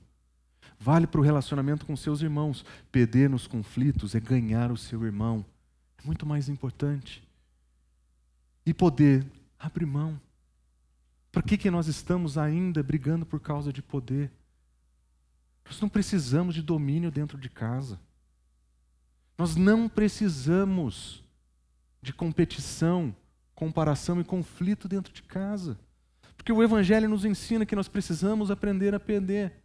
Vale 0.80 1.06
para 1.06 1.20
o 1.20 1.24
relacionamento 1.24 1.86
com 1.86 1.94
seus 1.94 2.22
irmãos. 2.22 2.64
Perder 2.90 3.30
nos 3.30 3.48
conflitos 3.48 4.16
é 4.16 4.20
ganhar 4.22 4.72
o 4.72 4.78
seu 4.78 5.04
irmão. 5.04 5.46
É 5.98 6.08
muito 6.08 6.26
mais 6.26 6.48
importante. 6.48 7.22
E 8.66 8.74
poder, 8.74 9.30
abre 9.60 9.86
mão. 9.86 10.18
Para 11.34 11.42
que, 11.42 11.58
que 11.58 11.70
nós 11.70 11.88
estamos 11.88 12.38
ainda 12.38 12.82
brigando 12.82 13.26
por 13.26 13.42
causa 13.42 13.74
de 13.74 13.82
poder? 13.82 14.32
Nós 15.66 15.82
não 15.82 15.90
precisamos 15.90 16.56
de 16.56 16.62
domínio 16.62 17.12
dentro 17.12 17.38
de 17.38 17.50
casa. 17.50 18.00
Nós 19.38 19.58
não 19.58 19.90
precisamos 19.90 21.22
de 22.02 22.14
competição, 22.14 23.14
comparação 23.54 24.22
e 24.22 24.24
conflito 24.24 24.88
dentro 24.88 25.12
de 25.12 25.24
casa. 25.24 25.78
Porque 26.40 26.54
o 26.54 26.64
Evangelho 26.64 27.10
nos 27.10 27.26
ensina 27.26 27.66
que 27.66 27.76
nós 27.76 27.90
precisamos 27.90 28.50
aprender 28.50 28.96
a 28.96 29.00
perder. 29.00 29.59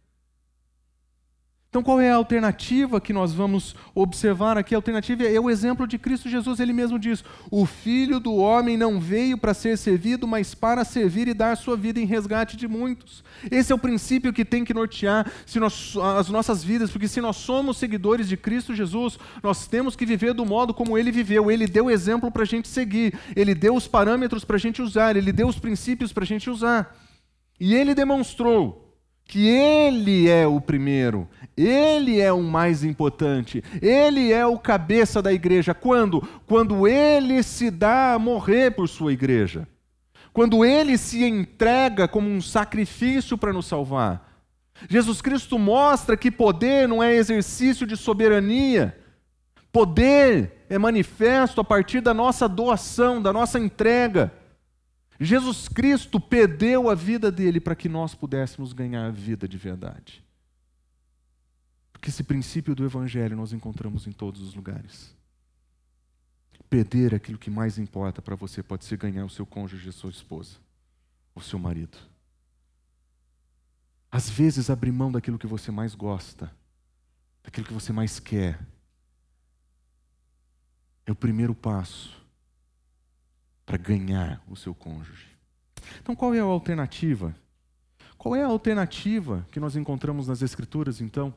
Então, 1.75 1.83
qual 1.83 1.99
é 1.99 2.09
a 2.09 2.15
alternativa 2.15 3.01
que 3.01 3.11
nós 3.11 3.33
vamos 3.33 3.75
observar 3.93 4.57
aqui? 4.57 4.73
A 4.73 4.77
alternativa 4.77 5.25
é 5.25 5.37
o 5.37 5.49
exemplo 5.49 5.85
de 5.85 5.97
Cristo 5.97 6.29
Jesus. 6.29 6.61
Ele 6.61 6.71
mesmo 6.71 6.97
diz: 6.97 7.21
O 7.51 7.65
filho 7.65 8.17
do 8.17 8.33
homem 8.33 8.77
não 8.77 8.97
veio 8.97 9.37
para 9.37 9.53
ser 9.53 9.77
servido, 9.77 10.25
mas 10.25 10.55
para 10.55 10.85
servir 10.85 11.27
e 11.27 11.33
dar 11.33 11.57
sua 11.57 11.75
vida 11.75 11.99
em 11.99 12.05
resgate 12.05 12.55
de 12.55 12.65
muitos. 12.65 13.25
Esse 13.51 13.73
é 13.73 13.75
o 13.75 13.77
princípio 13.77 14.31
que 14.31 14.45
tem 14.45 14.63
que 14.63 14.73
nortear 14.73 15.29
nós, 15.57 15.97
as 16.17 16.29
nossas 16.29 16.63
vidas, 16.63 16.89
porque 16.89 17.09
se 17.09 17.19
nós 17.19 17.35
somos 17.35 17.75
seguidores 17.75 18.29
de 18.29 18.37
Cristo 18.37 18.73
Jesus, 18.73 19.19
nós 19.43 19.67
temos 19.67 19.97
que 19.97 20.05
viver 20.05 20.33
do 20.33 20.45
modo 20.45 20.73
como 20.73 20.97
ele 20.97 21.11
viveu. 21.11 21.51
Ele 21.51 21.67
deu 21.67 21.91
exemplo 21.91 22.31
para 22.31 22.43
a 22.43 22.47
gente 22.47 22.69
seguir, 22.69 23.19
ele 23.35 23.53
deu 23.53 23.75
os 23.75 23.85
parâmetros 23.85 24.45
para 24.45 24.55
a 24.55 24.59
gente 24.59 24.81
usar, 24.81 25.17
ele 25.17 25.33
deu 25.33 25.49
os 25.49 25.59
princípios 25.59 26.13
para 26.13 26.23
a 26.23 26.27
gente 26.27 26.49
usar. 26.49 26.95
E 27.59 27.75
ele 27.75 27.93
demonstrou 27.93 28.84
que 29.25 29.47
ele 29.47 30.29
é 30.29 30.45
o 30.45 30.61
primeiro, 30.61 31.27
ele 31.57 32.21
é 32.21 32.31
o 32.31 32.43
mais 32.43 32.83
importante, 32.83 33.63
ele 33.81 34.31
é 34.31 34.45
o 34.45 34.57
cabeça 34.57 35.21
da 35.21 35.33
igreja. 35.33 35.73
Quando? 35.73 36.21
Quando 36.45 36.87
ele 36.87 37.41
se 37.41 37.71
dá 37.71 38.13
a 38.13 38.19
morrer 38.19 38.71
por 38.71 38.87
sua 38.87 39.11
igreja. 39.11 39.67
Quando 40.31 40.65
ele 40.65 40.97
se 40.97 41.23
entrega 41.23 42.07
como 42.07 42.29
um 42.29 42.41
sacrifício 42.41 43.37
para 43.37 43.53
nos 43.53 43.65
salvar. 43.65 44.33
Jesus 44.89 45.21
Cristo 45.21 45.57
mostra 45.57 46.17
que 46.17 46.29
poder 46.29 46.87
não 46.87 47.01
é 47.01 47.15
exercício 47.15 47.87
de 47.87 47.95
soberania. 47.95 48.97
Poder 49.71 50.65
é 50.69 50.77
manifesto 50.77 51.61
a 51.61 51.63
partir 51.63 52.01
da 52.01 52.13
nossa 52.13 52.49
doação, 52.49 53.21
da 53.21 53.31
nossa 53.31 53.57
entrega. 53.57 54.31
Jesus 55.19 55.69
Cristo 55.69 56.19
perdeu 56.19 56.89
a 56.89 56.95
vida 56.95 57.31
dele 57.31 57.59
para 57.59 57.75
que 57.75 57.87
nós 57.87 58.13
pudéssemos 58.13 58.73
ganhar 58.73 59.05
a 59.05 59.11
vida 59.11 59.47
de 59.47 59.57
verdade. 59.57 60.23
Porque 61.93 62.09
esse 62.09 62.23
princípio 62.23 62.75
do 62.75 62.83
Evangelho 62.83 63.37
nós 63.37 63.53
encontramos 63.53 64.07
em 64.07 64.11
todos 64.11 64.41
os 64.41 64.53
lugares. 64.53 65.15
Perder 66.69 67.15
aquilo 67.15 67.37
que 67.37 67.49
mais 67.49 67.77
importa 67.77 68.21
para 68.21 68.35
você 68.35 68.61
pode 68.61 68.83
ser 68.83 68.97
ganhar 68.97 69.23
o 69.23 69.29
seu 69.29 69.45
cônjuge, 69.45 69.87
a 69.87 69.93
sua 69.93 70.09
esposa, 70.09 70.57
o 71.33 71.39
seu 71.41 71.57
marido. 71.57 71.97
Às 74.11 74.29
vezes, 74.29 74.69
abrir 74.69 74.91
mão 74.91 75.11
daquilo 75.11 75.39
que 75.39 75.47
você 75.47 75.71
mais 75.71 75.95
gosta, 75.95 76.51
daquilo 77.43 77.67
que 77.67 77.73
você 77.73 77.93
mais 77.93 78.19
quer, 78.19 78.59
é 81.05 81.11
o 81.11 81.15
primeiro 81.15 81.53
passo 81.53 82.24
para 83.65 83.77
ganhar 83.77 84.41
o 84.47 84.55
seu 84.55 84.75
cônjuge. 84.75 85.27
Então, 85.99 86.15
qual 86.15 86.33
é 86.33 86.39
a 86.39 86.43
alternativa? 86.43 87.35
Qual 88.17 88.35
é 88.35 88.43
a 88.43 88.47
alternativa 88.47 89.45
que 89.51 89.59
nós 89.59 89.75
encontramos 89.75 90.27
nas 90.27 90.41
Escrituras, 90.41 91.01
então? 91.01 91.33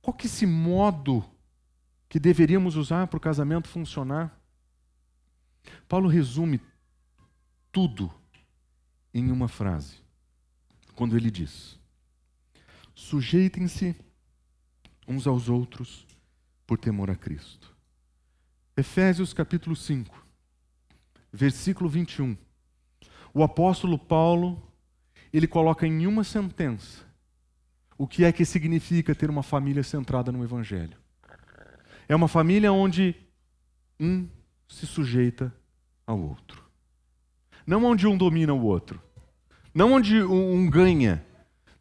Qual 0.00 0.14
que 0.14 0.26
é 0.26 0.30
esse 0.30 0.46
modo 0.46 1.24
que 2.08 2.20
deveríamos 2.20 2.76
usar 2.76 3.06
para 3.06 3.16
o 3.16 3.20
casamento 3.20 3.68
funcionar? 3.68 4.38
Paulo 5.88 6.08
resume 6.08 6.60
tudo 7.72 8.12
em 9.12 9.30
uma 9.30 9.48
frase, 9.48 9.96
quando 10.94 11.16
ele 11.16 11.30
diz: 11.30 11.78
Sujeitem-se 12.94 13.96
uns 15.06 15.26
aos 15.26 15.48
outros 15.48 16.06
por 16.66 16.78
temor 16.78 17.10
a 17.10 17.16
Cristo. 17.16 17.74
Efésios 18.76 19.32
capítulo 19.32 19.76
5 19.76 20.23
versículo 21.34 21.90
21. 21.90 22.36
o 23.34 23.42
apóstolo 23.42 23.98
Paulo, 23.98 24.62
ele 25.32 25.48
coloca 25.48 25.84
em 25.84 26.06
uma 26.06 26.22
sentença 26.22 27.02
o 27.98 28.06
que 28.06 28.24
é 28.24 28.30
que 28.30 28.44
significa 28.44 29.14
ter 29.14 29.28
uma 29.28 29.42
família 29.42 29.82
centrada 29.82 30.30
no 30.30 30.44
evangelho. 30.44 30.96
É 32.08 32.14
uma 32.14 32.28
família 32.28 32.72
onde 32.72 33.16
um 33.98 34.28
se 34.68 34.86
sujeita 34.86 35.52
ao 36.06 36.20
outro. 36.20 36.62
Não 37.66 37.84
onde 37.84 38.06
um 38.06 38.16
domina 38.16 38.52
o 38.52 38.62
outro. 38.62 39.02
Não 39.74 39.92
onde 39.92 40.22
um 40.22 40.68
ganha. 40.70 41.24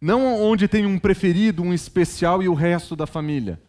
Não 0.02 0.42
onde 0.42 0.68
tem 0.68 0.86
um 0.86 0.98
preferido, 0.98 1.62
um 1.62 1.74
especial 1.74 2.42
e 2.42 2.50
o 2.50 2.54
resto 2.54 2.96
da 2.96 3.06
família. 3.06 3.62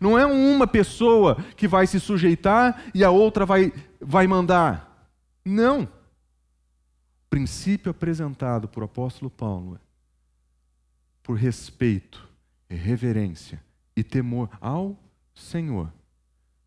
Não 0.00 0.18
é 0.18 0.26
uma 0.26 0.66
pessoa 0.66 1.36
que 1.56 1.68
vai 1.68 1.86
se 1.86 2.00
sujeitar 2.00 2.82
e 2.94 3.04
a 3.04 3.10
outra 3.10 3.46
vai, 3.46 3.72
vai 4.00 4.26
mandar. 4.26 4.91
Não. 5.44 5.84
O 5.84 5.88
princípio 7.30 7.90
apresentado 7.90 8.68
por 8.68 8.82
apóstolo 8.82 9.30
Paulo 9.30 9.76
é 9.76 9.92
por 11.22 11.36
respeito, 11.36 12.28
reverência 12.68 13.62
e 13.96 14.02
temor 14.02 14.50
ao 14.60 14.98
Senhor, 15.34 15.92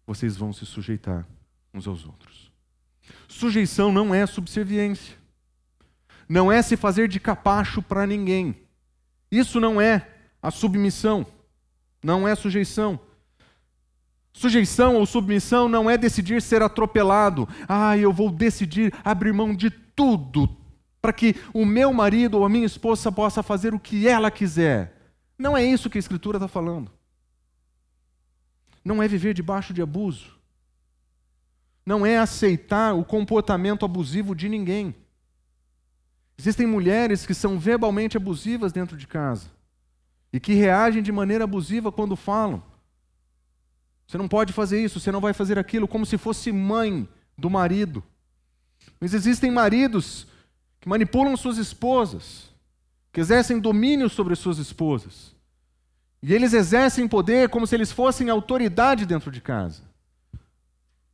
vocês 0.07 0.37
vão 0.37 0.53
se 0.53 0.65
sujeitar 0.65 1.27
uns 1.73 1.87
aos 1.87 2.05
outros. 2.05 2.51
Sujeição 3.27 3.91
não 3.91 4.13
é 4.13 4.25
subserviência. 4.25 5.17
Não 6.27 6.51
é 6.51 6.61
se 6.61 6.75
fazer 6.75 7.07
de 7.07 7.19
capacho 7.19 7.81
para 7.81 8.07
ninguém. 8.07 8.55
Isso 9.29 9.59
não 9.59 9.79
é 9.79 10.09
a 10.41 10.49
submissão. 10.49 11.25
Não 12.03 12.27
é 12.27 12.33
sujeição. 12.35 12.99
Sujeição 14.35 14.97
ou 14.97 15.05
submissão 15.05 15.69
não 15.69 15.89
é 15.89 15.97
decidir 15.97 16.41
ser 16.41 16.61
atropelado. 16.61 17.47
Ah, 17.69 17.97
eu 17.97 18.11
vou 18.11 18.29
decidir 18.29 18.93
abrir 19.01 19.31
mão 19.31 19.55
de 19.55 19.69
tudo 19.69 20.49
para 21.01 21.13
que 21.13 21.37
o 21.53 21.65
meu 21.65 21.93
marido 21.93 22.39
ou 22.39 22.43
a 22.43 22.49
minha 22.49 22.65
esposa 22.65 23.09
possa 23.09 23.41
fazer 23.41 23.73
o 23.73 23.79
que 23.79 24.09
ela 24.09 24.29
quiser. 24.29 24.93
Não 25.39 25.55
é 25.55 25.63
isso 25.63 25.89
que 25.89 25.97
a 25.97 25.99
Escritura 25.99 26.35
está 26.35 26.49
falando. 26.49 26.91
Não 28.83 29.01
é 29.01 29.07
viver 29.07 29.33
debaixo 29.33 29.73
de 29.73 29.81
abuso. 29.81 30.37
Não 31.85 32.05
é 32.05 32.17
aceitar 32.17 32.93
o 32.93 33.05
comportamento 33.05 33.85
abusivo 33.85 34.35
de 34.35 34.49
ninguém. 34.49 34.93
Existem 36.37 36.67
mulheres 36.67 37.25
que 37.25 37.33
são 37.33 37.57
verbalmente 37.57 38.17
abusivas 38.17 38.73
dentro 38.73 38.97
de 38.97 39.07
casa 39.07 39.47
e 40.33 40.41
que 40.41 40.53
reagem 40.53 41.01
de 41.01 41.13
maneira 41.13 41.45
abusiva 41.45 41.89
quando 41.89 42.17
falam. 42.17 42.74
Você 44.07 44.17
não 44.17 44.27
pode 44.27 44.53
fazer 44.53 44.83
isso, 44.83 44.99
você 44.99 45.11
não 45.11 45.21
vai 45.21 45.33
fazer 45.33 45.57
aquilo, 45.57 45.87
como 45.87 46.05
se 46.05 46.17
fosse 46.17 46.51
mãe 46.51 47.07
do 47.37 47.49
marido. 47.49 48.03
Mas 48.99 49.13
existem 49.13 49.51
maridos 49.51 50.27
que 50.79 50.87
manipulam 50.87 51.35
suas 51.35 51.57
esposas, 51.57 52.49
que 53.11 53.19
exercem 53.19 53.59
domínio 53.59 54.09
sobre 54.09 54.35
suas 54.35 54.57
esposas. 54.57 55.35
E 56.21 56.33
eles 56.33 56.53
exercem 56.53 57.07
poder 57.07 57.49
como 57.49 57.67
se 57.67 57.75
eles 57.75 57.91
fossem 57.91 58.29
autoridade 58.29 59.05
dentro 59.05 59.31
de 59.31 59.41
casa. 59.41 59.83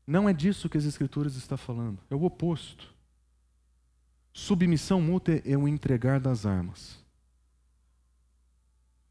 Não 0.06 0.28
é 0.28 0.34
disso 0.34 0.70
que 0.70 0.78
as 0.78 0.86
Escrituras 0.86 1.36
estão 1.36 1.58
falando, 1.58 2.00
é 2.10 2.16
o 2.16 2.24
oposto. 2.24 2.94
Submissão 4.34 5.02
mútua 5.02 5.42
é 5.46 5.58
o 5.58 5.68
entregar 5.68 6.20
das 6.20 6.46
armas. 6.46 7.01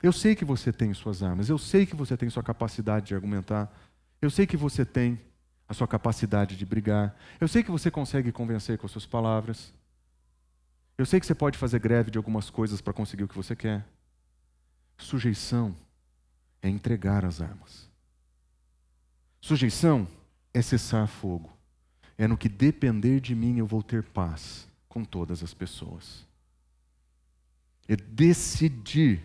Eu 0.03 0.13
sei 0.13 0.35
que 0.35 0.45
você 0.45 0.73
tem 0.73 0.93
suas 0.95 1.23
armas, 1.23 1.49
eu 1.49 1.59
sei 1.59 1.85
que 1.85 1.95
você 1.95 2.17
tem 2.17 2.31
sua 2.31 2.43
capacidade 2.43 3.07
de 3.07 3.15
argumentar, 3.15 3.71
eu 4.21 4.31
sei 4.31 4.47
que 4.47 4.57
você 4.57 4.85
tem 4.85 5.21
a 5.69 5.75
sua 5.75 5.87
capacidade 5.87 6.57
de 6.57 6.67
brigar, 6.67 7.15
eu 7.41 7.47
sei 7.47 7.63
que 7.63 7.71
você 7.71 7.91
consegue 7.91 8.33
convencer 8.33 8.79
com 8.79 8.87
as 8.87 8.93
suas 8.93 9.07
palavras, 9.07 9.73
eu 10.97 11.07
sei 11.07 11.21
que 11.21 11.27
você 11.27 11.35
pode 11.35 11.57
fazer 11.57 11.79
greve 11.79 12.11
de 12.11 12.19
algumas 12.19 12.51
coisas 12.51 12.81
para 12.81 12.93
conseguir 12.93 13.25
o 13.25 13.29
que 13.29 13.37
você 13.37 13.57
quer. 13.57 13.87
Sujeição 14.99 15.75
é 16.61 16.69
entregar 16.69 17.25
as 17.25 17.41
armas. 17.41 17.89
Sujeição 19.41 20.07
é 20.53 20.61
cessar 20.61 21.07
fogo. 21.07 21.51
É 22.19 22.29
no 22.29 22.37
que 22.37 22.49
depender 22.49 23.21
de 23.21 23.35
mim 23.35 23.59
eu 23.59 23.67
vou 23.67 23.83
ter 23.83 24.03
paz 24.03 24.69
com 24.89 25.03
todas 25.03 25.43
as 25.43 25.55
pessoas. 25.55 26.27
É 27.89 27.97
decidir 27.97 29.25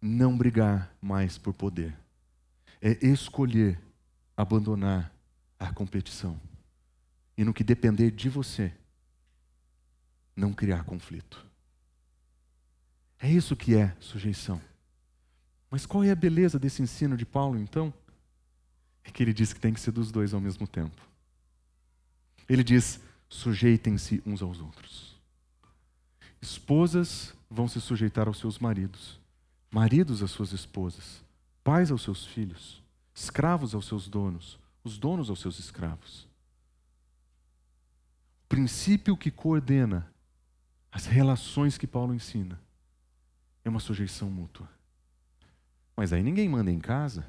não 0.00 0.36
brigar 0.36 0.94
mais 1.00 1.36
por 1.36 1.52
poder. 1.52 1.96
É 2.80 3.04
escolher 3.04 3.80
abandonar 4.36 5.12
a 5.58 5.72
competição. 5.72 6.40
E 7.36 7.44
no 7.44 7.52
que 7.52 7.64
depender 7.64 8.10
de 8.10 8.28
você, 8.28 8.72
não 10.34 10.52
criar 10.52 10.84
conflito. 10.84 11.44
É 13.18 13.30
isso 13.30 13.56
que 13.56 13.74
é 13.74 13.96
sujeição. 13.98 14.60
Mas 15.70 15.84
qual 15.84 16.04
é 16.04 16.10
a 16.10 16.16
beleza 16.16 16.58
desse 16.58 16.80
ensino 16.80 17.16
de 17.16 17.26
Paulo, 17.26 17.58
então? 17.58 17.92
É 19.02 19.10
que 19.10 19.22
ele 19.22 19.32
diz 19.32 19.52
que 19.52 19.60
tem 19.60 19.74
que 19.74 19.80
ser 19.80 19.90
dos 19.90 20.12
dois 20.12 20.32
ao 20.32 20.40
mesmo 20.40 20.66
tempo. 20.66 21.02
Ele 22.48 22.62
diz: 22.62 23.00
sujeitem-se 23.28 24.22
uns 24.24 24.40
aos 24.40 24.60
outros. 24.60 25.20
Esposas 26.40 27.34
vão 27.50 27.66
se 27.66 27.80
sujeitar 27.80 28.28
aos 28.28 28.38
seus 28.38 28.58
maridos 28.58 29.17
maridos 29.70 30.22
às 30.22 30.30
suas 30.30 30.52
esposas, 30.52 31.22
pais 31.62 31.90
aos 31.90 32.02
seus 32.02 32.26
filhos, 32.26 32.82
escravos 33.14 33.74
aos 33.74 33.86
seus 33.86 34.08
donos, 34.08 34.58
os 34.82 34.98
donos 34.98 35.28
aos 35.28 35.40
seus 35.40 35.58
escravos. 35.58 36.26
O 38.44 38.48
princípio 38.48 39.16
que 39.16 39.30
coordena 39.30 40.10
as 40.90 41.06
relações 41.06 41.76
que 41.76 41.86
Paulo 41.86 42.14
ensina 42.14 42.58
é 43.64 43.68
uma 43.68 43.80
sujeição 43.80 44.30
mútua. 44.30 44.68
Mas 45.94 46.12
aí 46.12 46.22
ninguém 46.22 46.48
manda 46.48 46.70
em 46.70 46.78
casa. 46.78 47.26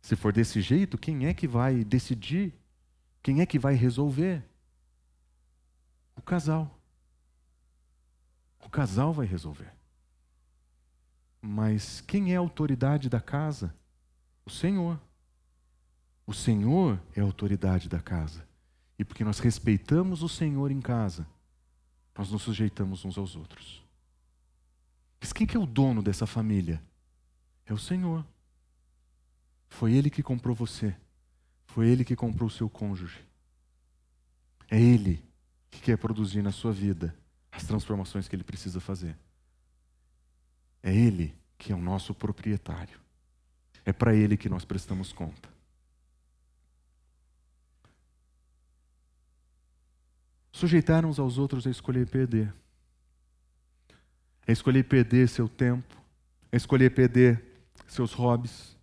Se 0.00 0.16
for 0.16 0.32
desse 0.32 0.60
jeito, 0.60 0.96
quem 0.96 1.26
é 1.26 1.34
que 1.34 1.46
vai 1.46 1.84
decidir? 1.84 2.54
Quem 3.22 3.40
é 3.40 3.46
que 3.46 3.58
vai 3.58 3.74
resolver? 3.74 4.42
O 6.16 6.22
casal. 6.22 6.78
O 8.64 8.68
casal 8.68 9.12
vai 9.12 9.26
resolver. 9.26 9.72
Mas 11.44 12.00
quem 12.00 12.32
é 12.32 12.36
a 12.36 12.40
autoridade 12.40 13.08
da 13.08 13.20
casa? 13.20 13.74
O 14.46 14.50
Senhor. 14.50 14.98
O 16.24 16.32
Senhor 16.32 17.00
é 17.16 17.20
a 17.20 17.24
autoridade 17.24 17.88
da 17.88 18.00
casa. 18.00 18.46
E 18.96 19.04
porque 19.04 19.24
nós 19.24 19.40
respeitamos 19.40 20.22
o 20.22 20.28
Senhor 20.28 20.70
em 20.70 20.80
casa, 20.80 21.26
nós 22.16 22.30
nos 22.30 22.42
sujeitamos 22.42 23.04
uns 23.04 23.18
aos 23.18 23.34
outros. 23.34 23.82
Mas 25.20 25.32
quem 25.32 25.46
que 25.46 25.56
é 25.56 25.60
o 25.60 25.66
dono 25.66 26.00
dessa 26.00 26.26
família? 26.26 26.80
É 27.66 27.72
o 27.72 27.78
Senhor. 27.78 28.24
Foi 29.68 29.92
Ele 29.92 30.10
que 30.10 30.22
comprou 30.22 30.54
você. 30.54 30.94
Foi 31.66 31.88
Ele 31.88 32.04
que 32.04 32.14
comprou 32.14 32.46
o 32.46 32.52
seu 32.52 32.68
cônjuge. 32.68 33.18
É 34.70 34.80
Ele 34.80 35.24
que 35.70 35.80
quer 35.80 35.98
produzir 35.98 36.42
na 36.42 36.52
sua 36.52 36.72
vida 36.72 37.16
as 37.50 37.64
transformações 37.64 38.28
que 38.28 38.36
Ele 38.36 38.44
precisa 38.44 38.78
fazer. 38.80 39.16
É 40.82 40.94
Ele 40.94 41.34
que 41.56 41.72
é 41.72 41.76
o 41.76 41.80
nosso 41.80 42.12
proprietário. 42.12 42.98
É 43.84 43.92
para 43.92 44.14
Ele 44.14 44.36
que 44.36 44.48
nós 44.48 44.64
prestamos 44.64 45.12
conta. 45.12 45.48
Sujeitar 50.50 51.06
uns 51.06 51.18
aos 51.18 51.38
outros 51.38 51.66
é 51.66 51.70
escolher 51.70 52.06
perder. 52.06 52.52
É 54.46 54.52
escolher 54.52 54.82
perder 54.84 55.28
seu 55.28 55.48
tempo. 55.48 55.96
É 56.50 56.56
escolher 56.56 56.90
perder 56.90 57.42
seus 57.86 58.12
hobbies. 58.12 58.76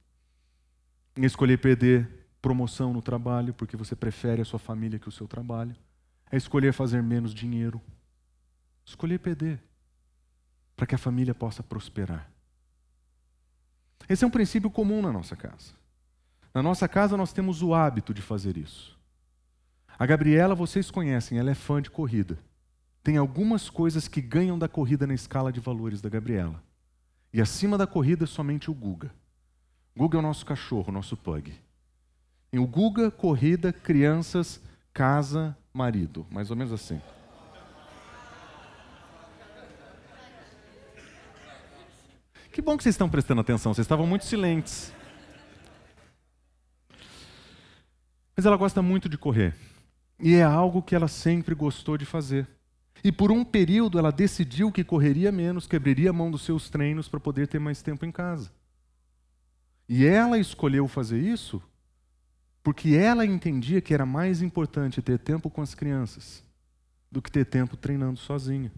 É 1.15 1.25
escolher 1.25 1.57
perder 1.57 2.09
promoção 2.41 2.93
no 2.93 3.01
trabalho, 3.01 3.53
porque 3.53 3.75
você 3.75 3.95
prefere 3.95 4.41
a 4.41 4.45
sua 4.45 4.59
família 4.59 4.97
que 4.97 5.09
o 5.09 5.11
seu 5.11 5.27
trabalho. 5.27 5.75
É 6.31 6.37
escolher 6.37 6.73
fazer 6.73 7.03
menos 7.03 7.33
dinheiro. 7.33 7.81
Escolher 8.85 9.19
perder 9.19 9.61
para 10.79 10.87
que 10.87 10.95
a 10.95 10.97
família 10.97 11.35
possa 11.35 11.61
prosperar. 11.61 12.31
Esse 14.07 14.23
é 14.23 14.27
um 14.27 14.31
princípio 14.31 14.71
comum 14.71 15.01
na 15.01 15.11
nossa 15.11 15.35
casa. 15.35 15.73
Na 16.53 16.63
nossa 16.63 16.87
casa 16.87 17.17
nós 17.17 17.33
temos 17.33 17.61
o 17.61 17.73
hábito 17.73 18.13
de 18.13 18.21
fazer 18.21 18.55
isso. 18.55 18.97
A 19.99 20.05
Gabriela, 20.05 20.55
vocês 20.55 20.89
conhecem, 20.89 21.37
ela 21.37 21.51
é 21.51 21.53
fã 21.53 21.81
de 21.81 21.91
corrida. 21.91 22.39
Tem 23.03 23.17
algumas 23.17 23.69
coisas 23.69 24.07
que 24.07 24.21
ganham 24.21 24.57
da 24.57 24.69
corrida 24.69 25.05
na 25.05 25.13
escala 25.13 25.51
de 25.51 25.59
valores 25.59 25.99
da 25.99 26.07
Gabriela. 26.07 26.63
E 27.33 27.41
acima 27.41 27.77
da 27.77 27.85
corrida, 27.85 28.25
somente 28.25 28.71
o 28.71 28.73
Guga. 28.73 29.11
Guga 29.97 30.17
é 30.17 30.19
o 30.19 30.23
nosso 30.23 30.45
cachorro, 30.45 30.87
o 30.87 30.93
nosso 30.93 31.17
pug. 31.17 31.53
Em 32.53 32.57
o 32.57 32.65
Guga, 32.65 33.11
corrida, 33.11 33.73
crianças, 33.73 34.61
casa, 34.93 35.57
marido. 35.73 36.25
Mais 36.31 36.49
ou 36.49 36.55
menos 36.55 36.71
assim. 36.71 37.01
Que 42.59 42.65
bom 42.65 42.75
que 42.75 42.83
vocês 42.83 42.95
estão 42.95 43.09
prestando 43.09 43.39
atenção, 43.39 43.73
vocês 43.73 43.85
estavam 43.85 44.05
muito 44.05 44.25
silentes. 44.25 44.93
Mas 48.35 48.45
ela 48.45 48.57
gosta 48.57 48.81
muito 48.81 49.07
de 49.07 49.17
correr. 49.17 49.55
E 50.19 50.35
é 50.35 50.43
algo 50.43 50.81
que 50.81 50.93
ela 50.93 51.07
sempre 51.07 51.55
gostou 51.55 51.97
de 51.97 52.03
fazer. 52.03 52.45
E 53.01 53.13
por 53.13 53.31
um 53.31 53.45
período 53.45 53.97
ela 53.97 54.11
decidiu 54.11 54.73
que 54.73 54.83
correria 54.83 55.31
menos, 55.31 55.67
quebraria 55.67 56.09
a 56.09 56.13
mão 56.13 56.29
dos 56.29 56.41
seus 56.41 56.69
treinos 56.69 57.07
para 57.07 57.17
poder 57.17 57.47
ter 57.47 57.59
mais 57.59 57.81
tempo 57.81 58.05
em 58.05 58.11
casa. 58.11 58.51
E 59.87 60.05
ela 60.05 60.37
escolheu 60.37 60.85
fazer 60.85 61.17
isso 61.17 61.61
porque 62.61 62.89
ela 62.89 63.25
entendia 63.25 63.79
que 63.79 63.93
era 63.93 64.05
mais 64.05 64.41
importante 64.41 65.01
ter 65.01 65.17
tempo 65.17 65.49
com 65.49 65.61
as 65.61 65.73
crianças 65.73 66.43
do 67.09 67.21
que 67.21 67.31
ter 67.31 67.45
tempo 67.45 67.77
treinando 67.77 68.19
sozinha. 68.19 68.69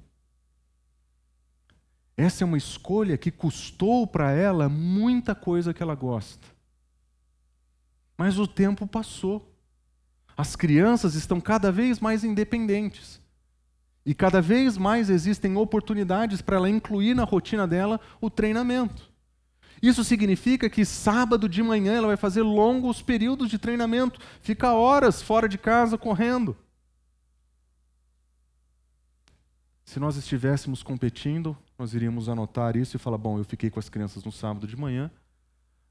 Essa 2.21 2.43
é 2.43 2.45
uma 2.45 2.57
escolha 2.57 3.17
que 3.17 3.31
custou 3.31 4.05
para 4.05 4.31
ela 4.31 4.69
muita 4.69 5.33
coisa 5.33 5.73
que 5.73 5.81
ela 5.81 5.95
gosta. 5.95 6.47
Mas 8.15 8.37
o 8.37 8.45
tempo 8.45 8.85
passou. 8.85 9.51
As 10.37 10.55
crianças 10.55 11.15
estão 11.15 11.41
cada 11.41 11.71
vez 11.71 11.99
mais 11.99 12.23
independentes. 12.23 13.19
E 14.05 14.13
cada 14.13 14.39
vez 14.39 14.77
mais 14.77 15.09
existem 15.09 15.57
oportunidades 15.57 16.43
para 16.43 16.57
ela 16.57 16.69
incluir 16.69 17.15
na 17.15 17.23
rotina 17.23 17.67
dela 17.67 17.99
o 18.21 18.29
treinamento. 18.29 19.11
Isso 19.81 20.03
significa 20.03 20.69
que 20.69 20.85
sábado 20.85 21.49
de 21.49 21.63
manhã 21.63 21.93
ela 21.93 22.07
vai 22.07 22.17
fazer 22.17 22.43
longos 22.43 23.01
períodos 23.01 23.49
de 23.49 23.57
treinamento, 23.57 24.19
fica 24.41 24.75
horas 24.75 25.23
fora 25.23 25.49
de 25.49 25.57
casa 25.57 25.97
correndo. 25.97 26.55
Se 29.91 29.99
nós 29.99 30.15
estivéssemos 30.15 30.81
competindo, 30.81 31.57
nós 31.77 31.93
iríamos 31.93 32.29
anotar 32.29 32.77
isso 32.77 32.95
e 32.95 32.97
falar: 32.97 33.17
bom, 33.17 33.37
eu 33.37 33.43
fiquei 33.43 33.69
com 33.69 33.77
as 33.77 33.89
crianças 33.89 34.23
no 34.23 34.31
sábado 34.31 34.65
de 34.65 34.77
manhã, 34.77 35.11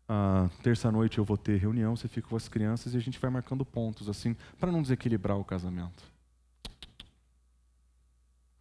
ah, 0.09 0.49
terça-noite 0.63 1.19
eu 1.19 1.25
vou 1.25 1.37
ter 1.37 1.59
reunião, 1.59 1.95
você 1.95 2.09
fica 2.09 2.27
com 2.27 2.35
as 2.35 2.49
crianças 2.49 2.95
e 2.95 2.97
a 2.97 3.01
gente 3.01 3.19
vai 3.19 3.31
marcando 3.31 3.63
pontos, 3.63 4.09
assim, 4.09 4.35
para 4.59 4.73
não 4.73 4.81
desequilibrar 4.81 5.37
o 5.37 5.45
casamento. 5.45 6.03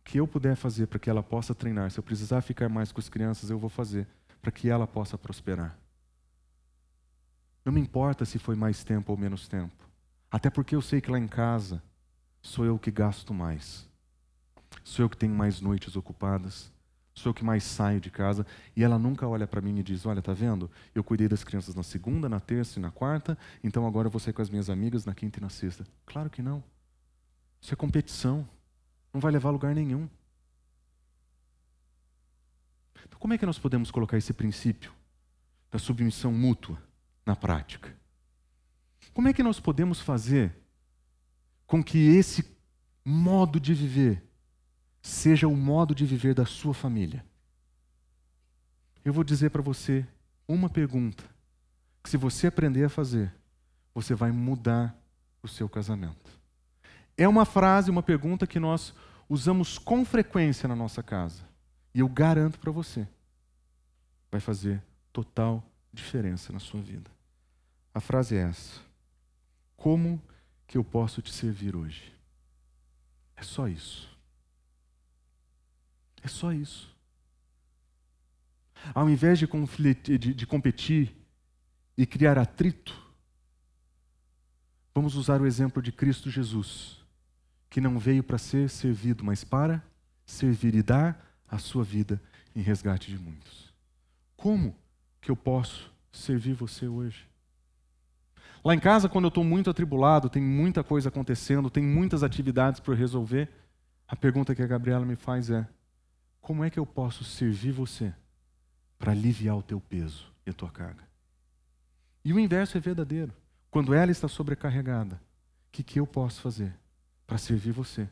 O 0.01 0.03
que 0.03 0.19
eu 0.19 0.27
puder 0.27 0.57
fazer 0.57 0.87
para 0.87 0.99
que 0.99 1.09
ela 1.09 1.23
possa 1.23 1.55
treinar, 1.55 1.89
se 1.89 1.97
eu 1.97 2.03
precisar 2.03 2.41
ficar 2.41 2.67
mais 2.67 2.91
com 2.91 2.99
as 2.99 3.07
crianças, 3.07 3.49
eu 3.49 3.57
vou 3.57 3.69
fazer, 3.69 4.05
para 4.41 4.51
que 4.51 4.67
ela 4.67 4.85
possa 4.85 5.17
prosperar. 5.17 5.79
Não 7.63 7.71
me 7.71 7.79
importa 7.79 8.25
se 8.25 8.37
foi 8.37 8.55
mais 8.55 8.83
tempo 8.83 9.13
ou 9.13 9.17
menos 9.17 9.47
tempo, 9.47 9.89
até 10.29 10.49
porque 10.49 10.75
eu 10.75 10.81
sei 10.81 10.99
que 10.99 11.09
lá 11.09 11.17
em 11.17 11.29
casa 11.29 11.81
sou 12.41 12.65
eu 12.65 12.77
que 12.77 12.91
gasto 12.91 13.33
mais. 13.33 13.88
Sou 14.89 15.05
eu 15.05 15.09
que 15.09 15.15
tenho 15.15 15.35
mais 15.35 15.61
noites 15.61 15.95
ocupadas. 15.95 16.71
Sou 17.13 17.29
eu 17.29 17.33
que 17.33 17.43
mais 17.43 17.63
saio 17.63 18.01
de 18.01 18.09
casa. 18.09 18.43
E 18.75 18.83
ela 18.83 18.97
nunca 18.97 19.27
olha 19.27 19.45
para 19.45 19.61
mim 19.61 19.77
e 19.77 19.83
diz: 19.83 20.03
Olha, 20.03 20.19
tá 20.19 20.33
vendo? 20.33 20.69
Eu 20.95 21.03
cuidei 21.03 21.27
das 21.27 21.43
crianças 21.43 21.75
na 21.75 21.83
segunda, 21.83 22.27
na 22.27 22.39
terça 22.39 22.79
e 22.79 22.81
na 22.81 22.89
quarta, 22.89 23.37
então 23.63 23.85
agora 23.85 24.07
eu 24.07 24.11
vou 24.11 24.19
sair 24.19 24.33
com 24.33 24.41
as 24.41 24.49
minhas 24.49 24.67
amigas 24.67 25.05
na 25.05 25.13
quinta 25.13 25.37
e 25.37 25.41
na 25.43 25.49
sexta. 25.49 25.85
Claro 26.07 26.27
que 26.27 26.41
não. 26.41 26.63
Isso 27.61 27.71
é 27.71 27.77
competição. 27.77 28.49
Não 29.13 29.21
vai 29.21 29.31
levar 29.31 29.49
a 29.49 29.51
lugar 29.51 29.75
nenhum. 29.75 30.09
Então, 33.05 33.19
como 33.19 33.35
é 33.35 33.37
que 33.37 33.45
nós 33.45 33.59
podemos 33.59 33.91
colocar 33.91 34.17
esse 34.17 34.33
princípio 34.33 34.91
da 35.69 35.77
submissão 35.77 36.31
mútua 36.31 36.81
na 37.23 37.35
prática? 37.35 37.95
Como 39.13 39.27
é 39.27 39.33
que 39.33 39.43
nós 39.43 39.59
podemos 39.59 40.01
fazer 40.01 40.55
com 41.67 41.83
que 41.83 41.99
esse 41.99 42.43
modo 43.05 43.59
de 43.59 43.75
viver 43.75 44.28
seja 45.01 45.47
o 45.47 45.55
modo 45.55 45.95
de 45.95 46.05
viver 46.05 46.33
da 46.33 46.45
sua 46.45 46.73
família. 46.73 47.23
Eu 49.03 49.13
vou 49.13 49.23
dizer 49.23 49.49
para 49.49 49.61
você 49.61 50.05
uma 50.47 50.69
pergunta 50.69 51.23
que, 52.03 52.09
se 52.09 52.17
você 52.17 52.47
aprender 52.47 52.83
a 52.83 52.89
fazer, 52.89 53.33
você 53.93 54.13
vai 54.13 54.31
mudar 54.31 54.95
o 55.41 55.47
seu 55.47 55.69
casamento. 55.69 56.39
É 57.17 57.27
uma 57.27 57.45
frase, 57.45 57.91
uma 57.91 58.03
pergunta 58.03 58.47
que 58.47 58.59
nós 58.59 58.93
usamos 59.27 59.77
com 59.77 60.03
frequência 60.05 60.67
na 60.67 60.75
nossa 60.75 61.03
casa. 61.03 61.43
E 61.93 61.99
eu 61.99 62.07
garanto 62.07 62.59
para 62.59 62.71
você, 62.71 63.07
vai 64.31 64.39
fazer 64.39 64.81
total 65.11 65.63
diferença 65.91 66.53
na 66.53 66.59
sua 66.59 66.81
vida. 66.81 67.09
A 67.93 67.99
frase 67.99 68.35
é 68.37 68.41
essa: 68.41 68.79
Como 69.75 70.21
que 70.67 70.77
eu 70.77 70.83
posso 70.83 71.21
te 71.21 71.33
servir 71.33 71.75
hoje? 71.75 72.13
É 73.35 73.43
só 73.43 73.67
isso. 73.67 74.09
É 76.23 76.27
só 76.27 76.51
isso. 76.51 76.93
Ao 78.93 79.09
invés 79.09 79.39
de, 79.39 79.47
de, 80.17 80.33
de 80.33 80.47
competir 80.47 81.15
e 81.97 82.05
criar 82.05 82.37
atrito, 82.37 82.97
vamos 84.93 85.15
usar 85.15 85.41
o 85.41 85.45
exemplo 85.45 85.81
de 85.81 85.91
Cristo 85.91 86.29
Jesus, 86.29 87.03
que 87.69 87.81
não 87.81 87.99
veio 87.99 88.23
para 88.23 88.37
ser 88.37 88.69
servido, 88.69 89.23
mas 89.23 89.43
para 89.43 89.83
servir 90.25 90.75
e 90.75 90.83
dar 90.83 91.25
a 91.47 91.57
sua 91.57 91.83
vida 91.83 92.21
em 92.55 92.61
resgate 92.61 93.11
de 93.11 93.17
muitos. 93.17 93.73
Como 94.35 94.75
que 95.19 95.29
eu 95.29 95.35
posso 95.35 95.91
servir 96.11 96.53
você 96.53 96.87
hoje? 96.87 97.27
Lá 98.63 98.73
em 98.73 98.79
casa, 98.79 99.07
quando 99.07 99.25
eu 99.25 99.29
estou 99.29 99.43
muito 99.43 99.69
atribulado, 99.69 100.29
tem 100.29 100.41
muita 100.41 100.83
coisa 100.83 101.09
acontecendo, 101.09 101.69
tem 101.69 101.83
muitas 101.83 102.23
atividades 102.23 102.79
para 102.79 102.93
resolver, 102.93 103.49
a 104.07 104.15
pergunta 104.15 104.55
que 104.55 104.61
a 104.61 104.67
Gabriela 104.67 105.05
me 105.05 105.15
faz 105.15 105.49
é: 105.49 105.67
como 106.49 106.63
é 106.63 106.69
que 106.71 106.79
eu 106.79 106.85
posso 106.85 107.23
servir 107.23 107.71
você 107.71 108.11
para 108.97 109.11
aliviar 109.11 109.55
o 109.55 109.61
teu 109.61 109.79
peso 109.79 110.33
e 110.47 110.49
a 110.49 110.53
tua 110.53 110.71
carga? 110.71 111.03
E 112.25 112.33
o 112.33 112.39
inverso 112.39 112.75
é 112.75 112.79
verdadeiro. 112.79 113.31
Quando 113.69 113.93
ela 113.93 114.09
está 114.09 114.27
sobrecarregada, 114.27 115.21
o 115.67 115.71
que, 115.71 115.83
que 115.83 115.99
eu 115.99 116.07
posso 116.07 116.41
fazer 116.41 116.73
para 117.27 117.37
servir 117.37 117.71
você, 117.71 118.09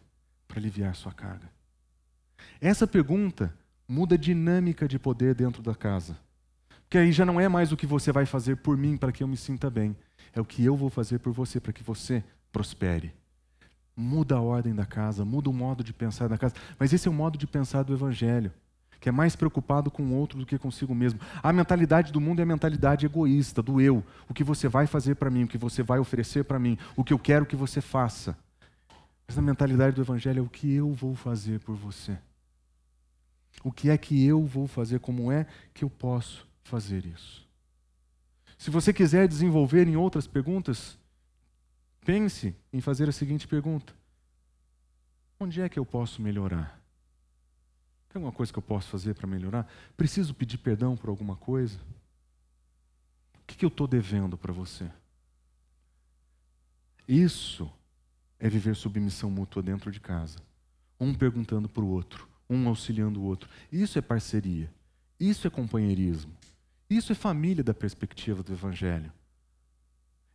para 0.48 0.60
aliviar 0.60 0.96
sua 0.96 1.12
carga? 1.12 1.50
Essa 2.62 2.86
pergunta 2.86 3.52
muda 3.88 4.14
a 4.14 4.20
dinâmica 4.20 4.88
de 4.88 5.00
poder 5.00 5.34
dentro 5.34 5.64
da 5.64 5.74
casa. 5.74 6.16
Porque 6.82 7.00
aí 7.00 7.12
já 7.12 7.26
não 7.26 7.42
é 7.42 7.50
mais 7.50 7.72
o 7.72 7.76
que 7.76 7.88
você 7.88 8.12
vai 8.12 8.28
fazer 8.28 8.58
por 8.58 8.78
mim 8.78 8.98
para 8.98 9.12
que 9.12 9.24
eu 9.24 9.28
me 9.28 9.36
sinta 9.36 9.68
bem, 9.68 9.98
é 10.32 10.40
o 10.40 10.46
que 10.46 10.64
eu 10.64 10.78
vou 10.78 10.92
fazer 10.92 11.18
por 11.18 11.34
você 11.34 11.60
para 11.60 11.74
que 11.74 11.82
você 11.82 12.24
prospere 12.52 13.16
muda 13.98 14.36
a 14.36 14.42
ordem 14.42 14.76
da 14.76 14.86
casa, 14.86 15.26
muda 15.26 15.50
o 15.50 15.54
modo 15.54 15.84
de 15.84 15.92
pensar 15.92 16.30
da 16.30 16.38
casa. 16.38 16.54
Mas 16.78 16.94
esse 16.94 17.08
é 17.08 17.12
o 17.12 17.14
modo 17.14 17.36
de 17.36 17.48
pensar 17.48 17.82
do 17.82 17.94
Evangelho, 17.94 18.54
que 19.00 19.10
é 19.10 19.12
mais 19.12 19.36
preocupado 19.36 19.90
com 19.90 20.04
o 20.04 20.14
outro 20.14 20.38
do 20.38 20.46
que 20.46 20.60
consigo 20.60 20.94
mesmo. 20.94 21.20
A 21.42 21.52
mentalidade 21.52 22.14
do 22.14 22.22
mundo 22.22 22.40
é 22.40 22.44
a 22.44 22.46
mentalidade 22.46 23.08
egoísta, 23.08 23.64
do 23.64 23.82
eu. 23.82 24.04
O 24.30 24.36
que 24.36 24.44
você 24.44 24.68
vai 24.68 24.86
fazer 24.86 25.16
para 25.16 25.32
mim, 25.32 25.46
o 25.46 25.48
que 25.48 25.58
você 25.58 25.82
vai 25.82 25.98
oferecer 25.98 26.44
para 26.44 26.60
mim, 26.60 26.78
o 26.96 27.04
que 27.04 27.12
eu 27.12 27.18
quero 27.18 27.46
que 27.46 27.56
você 27.56 27.82
faça. 27.82 28.38
Mas 29.28 29.36
a 29.36 29.42
mentalidade 29.42 29.96
do 29.96 30.02
Evangelho 30.04 30.40
é 30.40 30.44
o 30.44 30.50
que 30.50 30.72
eu 30.72 30.94
vou 30.94 31.16
fazer 31.16 31.60
por 31.62 31.76
você. 31.76 32.16
O 33.64 33.72
que 33.72 33.90
é 33.90 33.98
que 33.98 34.24
eu 34.24 34.46
vou 34.46 34.68
fazer? 34.68 35.00
Como 35.00 35.32
é 35.32 35.48
que 35.74 35.84
eu 35.84 35.90
posso 35.90 36.48
fazer 36.64 37.04
isso? 37.04 37.46
Se 38.60 38.70
você 38.70 38.94
quiser 38.94 39.28
desenvolver 39.28 39.88
em 39.88 39.96
outras 39.96 40.28
perguntas, 40.28 40.98
Pense 42.08 42.56
em 42.72 42.80
fazer 42.80 43.10
a 43.10 43.12
seguinte 43.12 43.46
pergunta: 43.46 43.94
Onde 45.38 45.60
é 45.60 45.68
que 45.68 45.78
eu 45.78 45.86
posso 45.86 46.22
melhorar? 46.22 46.82
Tem 48.08 48.18
alguma 48.18 48.32
coisa 48.32 48.50
que 48.50 48.58
eu 48.58 48.64
posso 48.64 48.88
fazer 48.88 49.14
para 49.14 49.28
melhorar? 49.28 49.70
Preciso 49.98 50.34
pedir 50.34 50.58
perdão 50.58 50.96
por 50.96 51.10
alguma 51.10 51.36
coisa? 51.36 51.78
O 53.36 53.46
que, 53.46 53.58
que 53.58 53.66
eu 53.66 53.68
estou 53.68 53.86
devendo 53.86 54.38
para 54.38 54.54
você? 54.54 54.90
Isso 57.06 57.70
é 58.40 58.48
viver 58.48 58.78
submissão 58.78 59.30
mútua 59.30 59.62
dentro 59.62 59.92
de 59.92 60.00
casa. 60.00 60.40
Um 60.98 61.14
perguntando 61.14 61.68
para 61.68 61.84
o 61.84 61.90
outro, 61.90 62.26
um 62.50 62.70
auxiliando 62.70 63.20
o 63.20 63.26
outro. 63.26 63.50
Isso 63.70 64.00
é 64.00 64.02
parceria. 64.02 64.72
Isso 65.20 65.46
é 65.46 65.50
companheirismo. 65.50 66.32
Isso 66.90 67.12
é 67.12 67.16
família 67.16 67.66
da 67.66 67.74
perspectiva 67.74 68.42
do 68.42 68.54
Evangelho. 68.54 69.12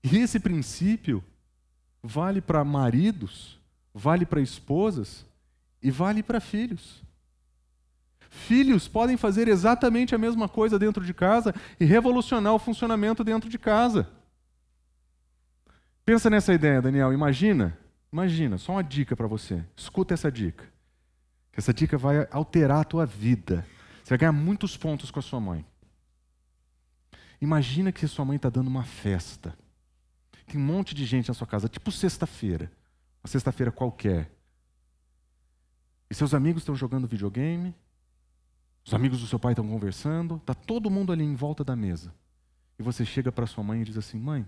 E 0.05 0.19
esse 0.19 0.39
princípio 0.39 1.25
vale 2.03 2.41
para 2.41 2.65
maridos, 2.65 3.59
vale 3.95 4.27
para 4.27 4.41
esposas 4.41 5.25
e 5.83 5.91
vale 5.91 6.23
para 6.23 6.41
filhos. 6.41 7.03
Filhos 8.29 8.89
podem 8.89 9.17
fazer 9.17 9.47
exatamente 9.47 10.15
a 10.15 10.19
mesma 10.19 10.49
coisa 10.49 10.79
dentro 10.79 11.05
de 11.05 11.13
casa 11.13 11.55
e 11.79 11.85
revolucionar 11.85 12.55
o 12.55 12.59
funcionamento 12.59 13.23
dentro 13.23 13.49
de 13.49 13.59
casa. 13.59 14.09
Pensa 16.05 16.31
nessa 16.31 16.53
ideia, 16.53 16.81
Daniel. 16.81 17.13
Imagina, 17.13 17.79
imagina, 18.11 18.57
só 18.57 18.73
uma 18.73 18.83
dica 18.83 19.15
para 19.15 19.27
você. 19.27 19.63
Escuta 19.77 20.15
essa 20.15 20.33
dica. 20.33 20.65
Essa 21.55 21.75
dica 21.75 21.99
vai 21.99 22.27
alterar 22.31 22.81
a 22.81 22.85
tua 22.85 23.05
vida. 23.05 23.67
Você 24.03 24.11
vai 24.11 24.19
ganhar 24.19 24.33
muitos 24.33 24.77
pontos 24.77 25.11
com 25.11 25.19
a 25.19 25.23
sua 25.23 25.39
mãe. 25.39 25.65
Imagina 27.41 27.93
que 27.93 28.09
sua 28.09 28.25
mãe 28.25 28.37
está 28.37 28.49
dando 28.49 28.69
uma 28.69 28.83
festa. 28.83 29.55
Tem 30.47 30.61
um 30.61 30.65
monte 30.65 30.95
de 30.95 31.05
gente 31.05 31.29
na 31.29 31.35
sua 31.35 31.47
casa, 31.47 31.69
tipo 31.69 31.91
sexta-feira. 31.91 32.71
Uma 33.23 33.29
sexta-feira 33.29 33.71
qualquer. 33.71 34.31
E 36.11 36.15
seus 36.15 36.35
amigos 36.35 36.63
estão 36.63 36.75
jogando 36.75 37.07
videogame, 37.07 37.75
os 38.85 38.93
amigos 38.93 39.21
do 39.21 39.27
seu 39.27 39.39
pai 39.39 39.53
estão 39.53 39.67
conversando, 39.67 40.37
está 40.37 40.55
todo 40.55 40.91
mundo 40.91 41.13
ali 41.13 41.25
em 41.25 41.35
volta 41.35 41.65
da 41.65 41.75
mesa. 41.77 42.13
E 42.79 42.83
você 42.83 43.05
chega 43.05 43.31
para 43.31 43.47
sua 43.47 43.63
mãe 43.63 43.81
e 43.81 43.85
diz 43.85 43.97
assim: 43.97 44.19
Mãe, 44.19 44.47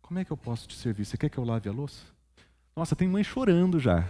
como 0.00 0.18
é 0.18 0.24
que 0.24 0.30
eu 0.30 0.36
posso 0.36 0.68
te 0.68 0.76
servir? 0.76 1.04
Você 1.04 1.16
quer 1.16 1.28
que 1.28 1.38
eu 1.38 1.44
lave 1.44 1.68
a 1.68 1.72
louça? 1.72 2.04
Nossa, 2.74 2.96
tem 2.96 3.08
mãe 3.08 3.22
chorando 3.24 3.78
já. 3.78 4.08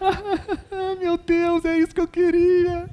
Meu 0.98 1.18
Deus, 1.18 1.64
é 1.64 1.78
isso 1.78 1.94
que 1.94 2.00
eu 2.00 2.08
queria. 2.08 2.88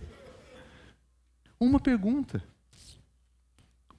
Uma 1.60 1.80
pergunta. 1.80 2.44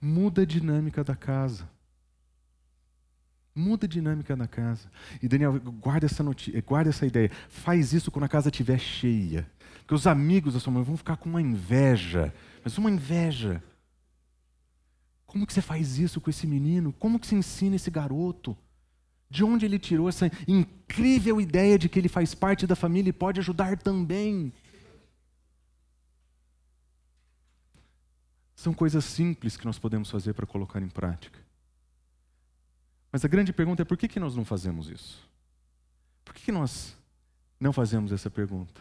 Muda 0.01 0.43
a 0.43 0.45
dinâmica 0.45 1.05
da 1.05 1.15
casa. 1.15 1.69
Muda 3.55 3.87
a 3.87 3.89
dinâmica 3.89 4.35
da 4.35 4.47
casa. 4.47 4.91
E 5.23 5.29
Daniel, 5.29 5.61
guarda 5.61 6.07
essa, 6.07 6.23
notícia, 6.23 6.61
guarda 6.63 6.91
essa 6.91 7.07
ideia. 7.07 7.31
Faz 7.49 7.93
isso 7.93 8.11
quando 8.11 8.25
a 8.25 8.29
casa 8.29 8.49
estiver 8.49 8.79
cheia. 8.79 9.47
Porque 9.81 9.95
os 9.95 10.07
amigos 10.07 10.55
da 10.55 10.61
sua 10.61 10.73
mãe 10.73 10.83
vão 10.83 10.97
ficar 10.97 11.17
com 11.17 11.29
uma 11.29 11.43
inveja. 11.43 12.33
Mas 12.65 12.79
uma 12.79 12.91
inveja. 12.91 13.63
Como 15.27 15.47
que 15.47 15.53
você 15.53 15.61
faz 15.61 15.99
isso 15.99 16.21
com 16.21 16.31
esse 16.31 16.47
menino? 16.47 16.93
Como 16.95 17.19
que 17.19 17.27
você 17.27 17.35
ensina 17.35 17.77
esse 17.77 17.91
garoto? 17.91 18.57
De 19.29 19.45
onde 19.45 19.67
ele 19.67 19.79
tirou 19.79 20.09
essa 20.09 20.31
incrível 20.47 21.41
ideia 21.41 21.79
de 21.79 21.89
que 21.89 21.99
ele 21.99 22.09
faz 22.09 22.35
parte 22.35 22.67
da 22.67 22.77
família 22.77 23.11
e 23.11 23.15
pode 23.15 23.41
ajudar 23.41 23.79
também? 23.79 24.53
São 28.55 28.73
coisas 28.73 29.05
simples 29.05 29.57
que 29.57 29.65
nós 29.65 29.79
podemos 29.79 30.11
fazer 30.11 30.35
para 30.35 30.47
colocar 30.47 30.81
em 30.81 30.89
prática. 30.89 31.42
Mas 33.13 33.25
a 33.25 33.29
grande 33.29 33.53
pergunta 33.53 33.83
é 33.83 33.85
por 33.85 33.99
que, 33.99 34.09
que 34.09 34.19
nós 34.19 34.35
não 34.35 34.45
fazemos 34.45 34.89
isso? 34.89 35.29
Por 36.25 36.35
que, 36.35 36.45
que 36.45 36.53
nós 36.53 36.97
não 37.61 37.73
fazemos 37.73 38.11
essa 38.11 38.31
pergunta? 38.31 38.81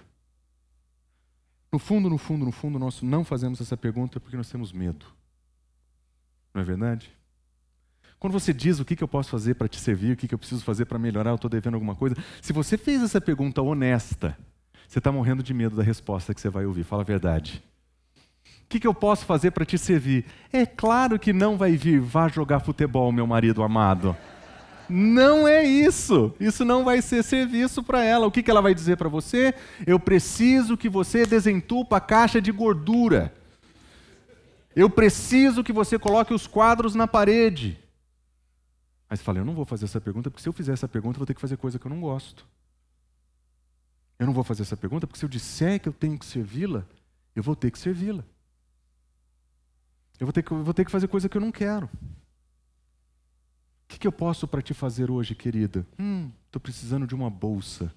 No 1.70 1.78
fundo, 1.78 2.10
no 2.10 2.18
fundo, 2.18 2.46
no 2.46 2.52
fundo, 2.52 2.80
nós 2.80 3.02
não 3.02 3.26
fazemos 3.26 3.60
essa 3.60 3.76
pergunta 3.76 4.20
porque 4.20 4.38
nós 4.38 4.50
temos 4.50 4.72
medo. 4.72 5.06
Não 6.54 6.62
é 6.62 6.66
verdade? 6.66 7.12
Quando 8.20 8.34
você 8.34 8.54
diz 8.54 8.80
o 8.80 8.86
que, 8.86 8.96
que 8.96 9.04
eu 9.04 9.08
posso 9.08 9.30
fazer 9.30 9.56
para 9.56 9.68
te 9.68 9.80
servir, 9.80 10.14
o 10.14 10.18
que, 10.18 10.28
que 10.28 10.34
eu 10.34 10.40
preciso 10.40 10.64
fazer 10.64 10.86
para 10.86 10.98
melhorar, 10.98 11.32
eu 11.32 11.36
estou 11.36 11.50
devendo 11.50 11.74
alguma 11.74 11.96
coisa, 11.96 12.16
se 12.42 12.54
você 12.54 12.78
fez 12.78 13.02
essa 13.02 13.20
pergunta 13.20 13.62
honesta, 13.62 14.38
você 14.88 15.00
está 15.00 15.12
morrendo 15.12 15.44
de 15.44 15.54
medo 15.54 15.76
da 15.76 15.84
resposta 15.84 16.34
que 16.34 16.40
você 16.40 16.50
vai 16.50 16.66
ouvir. 16.66 16.84
Fala 16.84 17.02
a 17.02 17.06
verdade 17.06 17.62
que, 18.72 18.80
que 18.80 18.88
eu 18.88 18.94
posso 18.94 19.26
fazer 19.26 19.52
para 19.52 19.66
te 19.66 19.78
servir? 19.78 20.26
É 20.52 20.66
claro 20.66 21.20
que 21.20 21.34
não 21.34 21.58
vai 21.58 21.76
vir, 21.76 22.00
vá 22.00 22.28
jogar 22.28 22.62
futebol, 22.62 23.12
meu 23.12 23.28
marido 23.28 23.62
amado. 23.62 24.16
Não 24.90 25.48
é 25.48 25.64
isso. 25.64 26.34
Isso 26.40 26.66
não 26.66 26.84
vai 26.84 27.02
ser 27.02 27.24
serviço 27.24 27.84
para 27.84 28.04
ela. 28.04 28.26
O 28.26 28.32
que, 28.32 28.42
que 28.42 28.50
ela 28.50 28.62
vai 28.62 28.74
dizer 28.74 28.98
para 28.98 29.10
você? 29.10 29.54
Eu 29.86 30.00
preciso 30.00 30.78
que 30.78 30.90
você 30.90 31.26
desentupa 31.26 31.98
a 31.98 32.02
caixa 32.02 32.42
de 32.42 32.52
gordura. 32.52 33.34
Eu 34.76 34.90
preciso 34.90 35.64
que 35.64 35.74
você 35.74 36.00
coloque 36.00 36.34
os 36.34 36.48
quadros 36.48 36.96
na 36.96 37.08
parede. 37.08 37.78
Aí 39.10 39.18
você 39.18 39.24
fala, 39.24 39.40
eu 39.40 39.46
não 39.46 39.54
vou 39.54 39.66
fazer 39.66 39.86
essa 39.86 40.00
pergunta, 40.00 40.30
porque 40.30 40.42
se 40.42 40.48
eu 40.48 40.54
fizer 40.54 40.72
essa 40.72 40.88
pergunta, 40.88 41.18
eu 41.18 41.20
vou 41.20 41.28
ter 41.28 41.34
que 41.34 41.42
fazer 41.42 41.58
coisa 41.58 41.78
que 41.78 41.86
eu 41.86 41.90
não 41.90 42.00
gosto. 42.00 42.46
Eu 44.18 44.26
não 44.26 44.34
vou 44.34 44.44
fazer 44.44 44.62
essa 44.62 44.78
pergunta, 44.78 45.06
porque 45.06 45.20
se 45.20 45.26
eu 45.26 45.30
disser 45.30 45.80
que 45.80 45.90
eu 45.90 45.94
tenho 45.94 46.18
que 46.18 46.26
servi-la, 46.26 46.86
eu 47.36 47.44
vou 47.44 47.56
ter 47.56 47.72
que 47.72 47.80
servi-la. 47.80 48.24
Eu 50.22 50.28
vou 50.28 50.32
ter 50.32 50.44
que, 50.44 50.54
vou 50.54 50.72
ter 50.72 50.86
que 50.86 50.92
fazer 50.92 51.08
coisa 51.08 51.28
que 51.28 51.36
eu 51.36 51.42
não 51.42 51.52
quero. 51.52 51.88
O 51.88 51.90
que, 53.88 53.98
que 53.98 54.06
eu 54.06 54.12
posso 54.12 54.48
para 54.48 54.62
te 54.62 54.72
fazer 54.72 55.10
hoje, 55.10 55.34
querida? 55.34 55.84
Hum, 55.98 56.30
estou 56.46 56.62
precisando 56.62 57.08
de 57.08 57.16
uma 57.16 57.28
bolsa. 57.28 57.92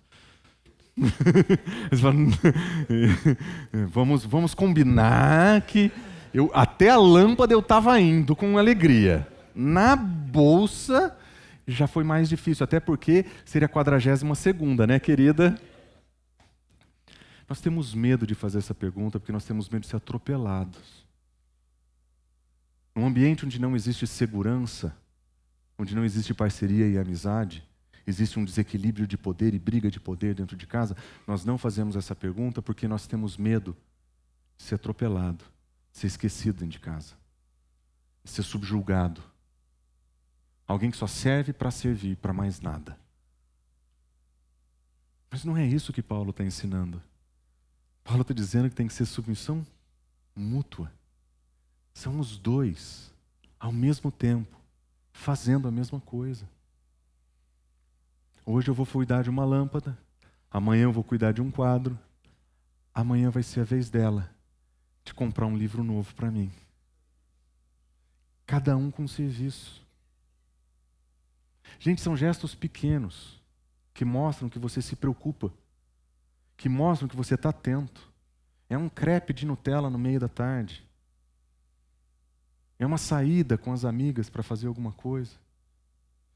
vamos, 3.91 4.25
vamos 4.25 4.55
combinar 4.55 5.61
que 5.67 5.93
eu, 6.33 6.51
até 6.55 6.89
a 6.89 6.97
lâmpada 6.97 7.53
eu 7.53 7.59
estava 7.59 8.01
indo 8.01 8.35
com 8.35 8.57
alegria. 8.57 9.29
Na 9.55 9.95
bolsa 9.95 11.15
já 11.69 11.87
foi 11.87 12.05
mais 12.05 12.27
difícil, 12.27 12.65
até 12.65 12.81
porque 12.81 13.27
seria 13.45 13.67
a 13.67 13.69
quadragésima 13.69 14.35
segunda, 14.35 14.87
né, 14.87 14.99
querida? 14.99 15.61
Nós 17.47 17.61
temos 17.61 17.93
medo 17.93 18.27
de 18.27 18.35
fazer 18.35 18.61
essa 18.61 18.75
pergunta 18.75 19.21
porque 19.21 19.33
nós 19.33 19.45
temos 19.45 19.69
medo 19.69 19.83
de 19.83 19.89
ser 19.89 19.97
atropelados. 19.97 21.04
Num 22.95 23.07
ambiente 23.07 23.45
onde 23.45 23.61
não 23.61 23.75
existe 23.75 24.07
segurança, 24.07 24.97
onde 25.77 25.95
não 25.95 26.05
existe 26.05 26.33
parceria 26.33 26.87
e 26.87 26.97
amizade, 26.97 27.67
existe 28.07 28.39
um 28.39 28.45
desequilíbrio 28.45 29.07
de 29.07 29.19
poder 29.19 29.55
e 29.55 29.59
briga 29.59 29.91
de 29.91 29.99
poder 29.99 30.35
dentro 30.35 30.57
de 30.57 30.67
casa, 30.67 30.97
nós 31.27 31.45
não 31.45 31.59
fazemos 31.59 31.97
essa 31.97 32.15
pergunta 32.15 32.63
porque 32.63 32.87
nós 32.87 33.07
temos 33.07 33.37
medo 33.37 33.77
de 34.57 34.65
ser 34.65 34.77
atropelado, 34.77 35.45
de 35.93 35.99
ser 35.99 36.07
esquecido 36.07 36.61
dentro 36.61 36.73
de 36.73 36.81
casa, 36.81 37.15
de 38.23 38.31
ser 38.31 38.43
subjulgado. 38.43 39.23
Alguém 40.67 40.91
que 40.91 40.97
só 40.97 41.07
serve 41.07 41.53
para 41.53 41.71
servir, 41.71 42.17
para 42.17 42.33
mais 42.33 42.61
nada. 42.61 42.99
Mas 45.31 45.45
não 45.45 45.57
é 45.57 45.67
isso 45.67 45.93
que 45.93 46.03
Paulo 46.03 46.31
está 46.31 46.45
ensinando. 46.45 47.03
Paulo 48.05 48.23
está 48.23 48.33
dizendo 48.33 48.69
que 48.69 48.75
tem 48.77 48.87
que 48.87 48.95
ser 48.95 49.05
submissão 49.05 49.67
mútua. 50.35 50.93
São 51.95 52.19
os 52.19 52.37
dois, 52.37 53.15
ao 53.59 53.73
mesmo 53.73 54.11
tempo, 54.11 54.61
fazendo 55.13 55.69
a 55.69 55.71
mesma 55.71 56.01
coisa. 56.01 56.47
Hoje 58.45 58.69
eu 58.69 58.75
vou 58.75 58.85
cuidar 58.85 59.23
de 59.23 59.31
uma 59.31 59.45
lâmpada, 59.45 59.97
amanhã 60.51 60.83
eu 60.83 60.93
vou 60.93 61.05
cuidar 61.05 61.33
de 61.33 61.41
um 61.41 61.51
quadro, 61.51 61.99
amanhã 62.93 63.31
vai 63.31 63.43
ser 63.43 63.61
a 63.61 63.65
vez 63.65 63.89
dela 63.89 64.31
de 65.05 65.15
comprar 65.15 65.47
um 65.47 65.57
livro 65.57 65.83
novo 65.85 66.15
para 66.15 66.31
mim. 66.31 66.51
Cada 68.45 68.77
um 68.77 68.91
com 68.91 69.05
um 69.05 69.09
serviço. 69.09 69.83
Gente, 71.79 72.01
são 72.01 72.17
gestos 72.17 72.55
pequenos 72.55 73.41
que 73.95 74.05
mostram 74.05 74.49
que 74.49 74.59
você 74.59 74.83
se 74.83 74.97
preocupa, 74.97 75.53
que 76.57 76.69
mostram 76.69 77.09
que 77.09 77.17
você 77.17 77.35
está 77.35 77.51
atento. 77.51 78.13
É 78.69 78.77
um 78.77 78.89
crepe 78.89 79.33
de 79.33 79.47
Nutella 79.47 79.89
no 79.89 79.99
meio 79.99 80.21
da 80.21 80.29
tarde. 80.29 80.85
É 82.79 82.87
uma 82.87 82.99
saída 82.99 83.57
com 83.57 83.73
as 83.73 83.85
amigas 83.85 84.29
para 84.29 84.43
fazer 84.43 84.67
alguma 84.67 84.93
coisa. 84.93 85.33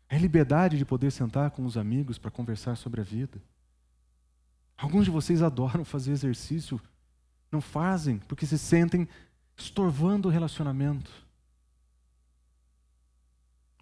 É 0.09 0.17
liberdade 0.17 0.79
de 0.79 0.85
poder 0.85 1.11
sentar 1.11 1.51
com 1.51 1.65
os 1.67 1.77
amigos 1.77 2.19
para 2.19 2.31
conversar 2.31 2.77
sobre 2.77 3.01
a 3.01 3.05
vida. 3.05 3.41
Alguns 4.77 5.05
de 5.05 5.11
vocês 5.11 5.43
adoram 5.43 5.85
fazer 5.85 6.13
exercício, 6.13 6.81
não 7.51 7.61
fazem 7.61 8.19
porque 8.21 8.47
se 8.47 8.57
sentem 8.57 9.09
estorvando 9.57 10.29
o 10.29 10.31
relacionamento. 10.31 11.11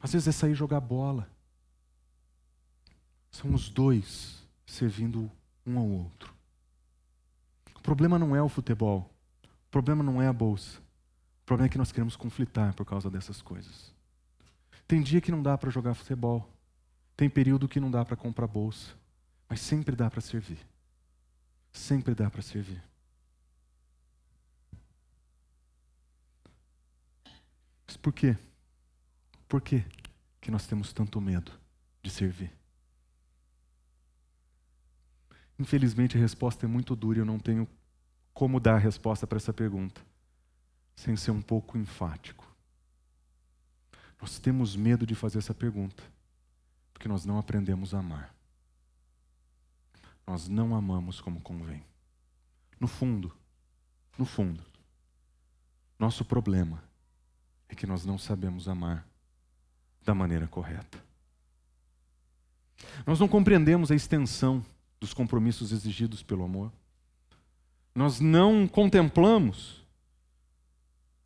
Às 0.01 0.13
vezes 0.13 0.29
é 0.29 0.33
sair 0.33 0.55
jogar 0.55 0.81
bola. 0.81 1.29
São 3.31 3.53
os 3.53 3.69
dois 3.69 4.43
servindo 4.65 5.31
um 5.67 5.79
ao 5.79 5.87
outro. 5.87 6.35
O 7.75 7.81
problema 7.83 8.19
não 8.19 8.35
é 8.35 8.43
o 8.43 8.49
futebol. 8.49 9.11
O 9.45 9.71
problema 9.71 10.03
não 10.03 10.23
é 10.23 10.27
a 10.27 10.33
bolsa. 10.33 10.81
O 11.47 11.55
problema 11.55 11.69
é 11.69 11.71
que 11.71 11.79
nós 11.79 11.93
queremos 11.93 12.17
conflitar 12.17 12.75
por 12.75 12.85
causa 12.85 13.09
dessas 13.09 13.41
coisas. 13.41 13.95
Tem 14.85 15.01
dia 15.01 15.21
que 15.21 15.31
não 15.31 15.41
dá 15.41 15.57
para 15.57 15.71
jogar 15.71 15.95
futebol. 15.95 16.53
Tem 17.17 17.31
período 17.31 17.69
que 17.69 17.79
não 17.79 17.89
dá 17.89 18.05
para 18.05 18.17
comprar 18.17 18.49
bolsa. 18.49 18.97
Mas 19.49 19.61
sempre 19.61 19.95
dá 19.95 20.11
para 20.11 20.21
servir. 20.21 20.59
Sempre 21.71 22.17
dá 22.17 22.29
para 22.29 22.43
servir. 22.43 22.83
Mas 27.87 27.97
por 27.97 28.13
quê? 28.13 28.37
Por 29.47 29.61
quê 29.61 29.85
que 30.41 30.51
nós 30.51 30.67
temos 30.67 30.93
tanto 30.93 31.21
medo 31.21 31.53
de 32.03 32.11
servir? 32.11 32.53
Infelizmente 35.57 36.17
a 36.17 36.21
resposta 36.21 36.67
é 36.67 36.69
muito 36.69 36.97
dura 36.97 37.19
e 37.19 37.21
eu 37.21 37.25
não 37.25 37.39
tenho 37.39 37.69
como 38.35 38.59
dar 38.59 38.75
a 38.75 38.79
resposta 38.79 39.29
para 39.29 39.37
essa 39.37 39.53
pergunta 39.53 40.05
sem 40.97 41.15
ser 41.15 41.31
um 41.31 41.43
pouco 41.43 41.77
enfático. 41.77 42.45
Nós 44.21 44.39
temos 44.39 44.75
medo 44.75 45.07
de 45.07 45.15
fazer 45.15 45.39
essa 45.39 45.55
pergunta, 45.55 46.03
porque 46.93 47.07
nós 47.07 47.25
não 47.25 47.39
aprendemos 47.39 47.95
a 47.95 47.99
amar. 47.99 48.35
Nós 50.27 50.49
não 50.49 50.75
amamos 50.75 51.21
como 51.21 51.41
convém. 51.41 51.85
No 52.81 52.89
fundo, 52.89 53.33
no 54.19 54.25
fundo, 54.25 54.65
nosso 55.99 56.25
problema 56.25 56.83
é 57.69 57.75
que 57.75 57.87
nós 57.87 58.05
não 58.05 58.19
sabemos 58.19 58.69
amar 58.69 59.07
da 60.03 60.15
maneira 60.15 60.47
correta. 60.47 61.05
Nós 63.07 63.21
não 63.21 63.29
compreendemos 63.29 63.91
a 63.91 63.95
extensão 63.95 64.65
dos 64.99 65.13
compromissos 65.13 65.73
exigidos 65.73 66.23
pelo 66.23 66.45
amor. 66.45 66.73
Nós 67.95 68.21
não 68.21 68.67
contemplamos 68.67 69.86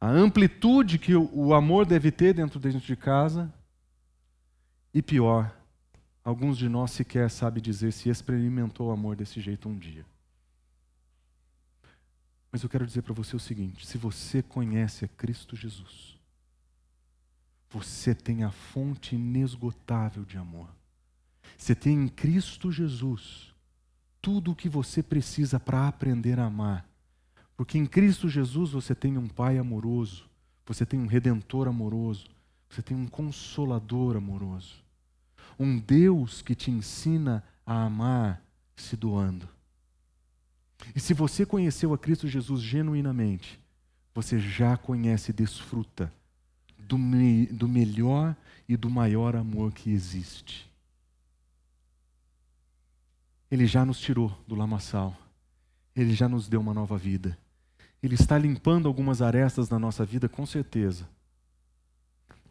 a 0.00 0.08
amplitude 0.08 0.98
que 0.98 1.14
o 1.14 1.52
amor 1.52 1.84
deve 1.84 2.10
ter 2.10 2.32
dentro, 2.32 2.58
de 2.58 2.96
casa. 2.96 3.52
E 4.94 5.02
pior, 5.02 5.54
alguns 6.24 6.56
de 6.56 6.68
nós 6.68 6.92
sequer 6.92 7.30
sabem 7.30 7.62
dizer 7.62 7.92
se 7.92 8.08
experimentou 8.08 8.88
o 8.88 8.92
amor 8.92 9.14
desse 9.14 9.40
jeito 9.40 9.68
um 9.68 9.78
dia. 9.78 10.04
Mas 12.50 12.62
eu 12.62 12.68
quero 12.68 12.86
dizer 12.86 13.02
para 13.02 13.14
você 13.14 13.36
o 13.36 13.40
seguinte: 13.40 13.86
se 13.86 13.98
você 13.98 14.42
conhece 14.42 15.04
a 15.04 15.08
Cristo 15.08 15.54
Jesus, 15.54 16.18
você 17.68 18.14
tem 18.14 18.42
a 18.42 18.50
fonte 18.50 19.14
inesgotável 19.14 20.24
de 20.24 20.36
amor. 20.36 20.68
Você 21.56 21.74
tem 21.74 21.94
em 22.04 22.08
Cristo 22.08 22.72
Jesus 22.72 23.54
tudo 24.20 24.52
o 24.52 24.56
que 24.56 24.68
você 24.68 25.02
precisa 25.02 25.60
para 25.60 25.86
aprender 25.86 26.40
a 26.40 26.46
amar. 26.46 26.89
Porque 27.60 27.76
em 27.76 27.84
Cristo 27.84 28.26
Jesus 28.26 28.70
você 28.70 28.94
tem 28.94 29.18
um 29.18 29.28
Pai 29.28 29.58
amoroso, 29.58 30.24
você 30.64 30.86
tem 30.86 30.98
um 30.98 31.04
Redentor 31.04 31.68
amoroso, 31.68 32.26
você 32.66 32.80
tem 32.80 32.96
um 32.96 33.06
Consolador 33.06 34.16
amoroso. 34.16 34.82
Um 35.58 35.78
Deus 35.78 36.40
que 36.40 36.54
te 36.54 36.70
ensina 36.70 37.44
a 37.66 37.84
amar 37.84 38.42
se 38.74 38.96
doando. 38.96 39.46
E 40.96 41.00
se 41.00 41.12
você 41.12 41.44
conheceu 41.44 41.92
a 41.92 41.98
Cristo 41.98 42.26
Jesus 42.26 42.62
genuinamente, 42.62 43.60
você 44.14 44.38
já 44.38 44.78
conhece 44.78 45.30
e 45.30 45.34
desfruta 45.34 46.10
do, 46.78 46.96
me, 46.96 47.44
do 47.44 47.68
melhor 47.68 48.34
e 48.66 48.74
do 48.74 48.88
maior 48.88 49.36
amor 49.36 49.70
que 49.70 49.90
existe. 49.90 50.66
Ele 53.50 53.66
já 53.66 53.84
nos 53.84 54.00
tirou 54.00 54.34
do 54.48 54.54
lamaçal. 54.54 55.14
Ele 55.94 56.14
já 56.14 56.26
nos 56.26 56.48
deu 56.48 56.62
uma 56.62 56.72
nova 56.72 56.96
vida. 56.96 57.36
Ele 58.02 58.14
está 58.14 58.38
limpando 58.38 58.88
algumas 58.88 59.20
arestas 59.20 59.68
na 59.68 59.78
nossa 59.78 60.04
vida, 60.04 60.28
com 60.28 60.46
certeza. 60.46 61.06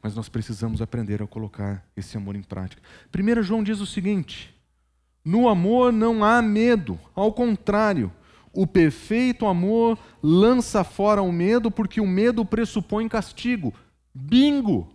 Mas 0.01 0.15
nós 0.15 0.29
precisamos 0.29 0.81
aprender 0.81 1.21
a 1.21 1.27
colocar 1.27 1.83
esse 1.95 2.15
amor 2.15 2.35
em 2.35 2.43
prática. 2.43 2.81
1 3.13 3.43
João 3.43 3.63
diz 3.63 3.79
o 3.79 3.85
seguinte: 3.85 4.53
no 5.23 5.49
amor 5.49 5.91
não 5.91 6.23
há 6.23 6.41
medo, 6.41 6.99
ao 7.15 7.33
contrário, 7.33 8.11
o 8.53 8.65
perfeito 8.65 9.45
amor 9.45 9.97
lança 10.23 10.83
fora 10.83 11.21
o 11.21 11.31
medo, 11.31 11.69
porque 11.69 11.99
o 11.99 12.07
medo 12.07 12.45
pressupõe 12.45 13.07
castigo. 13.07 13.73
Bingo! 14.13 14.93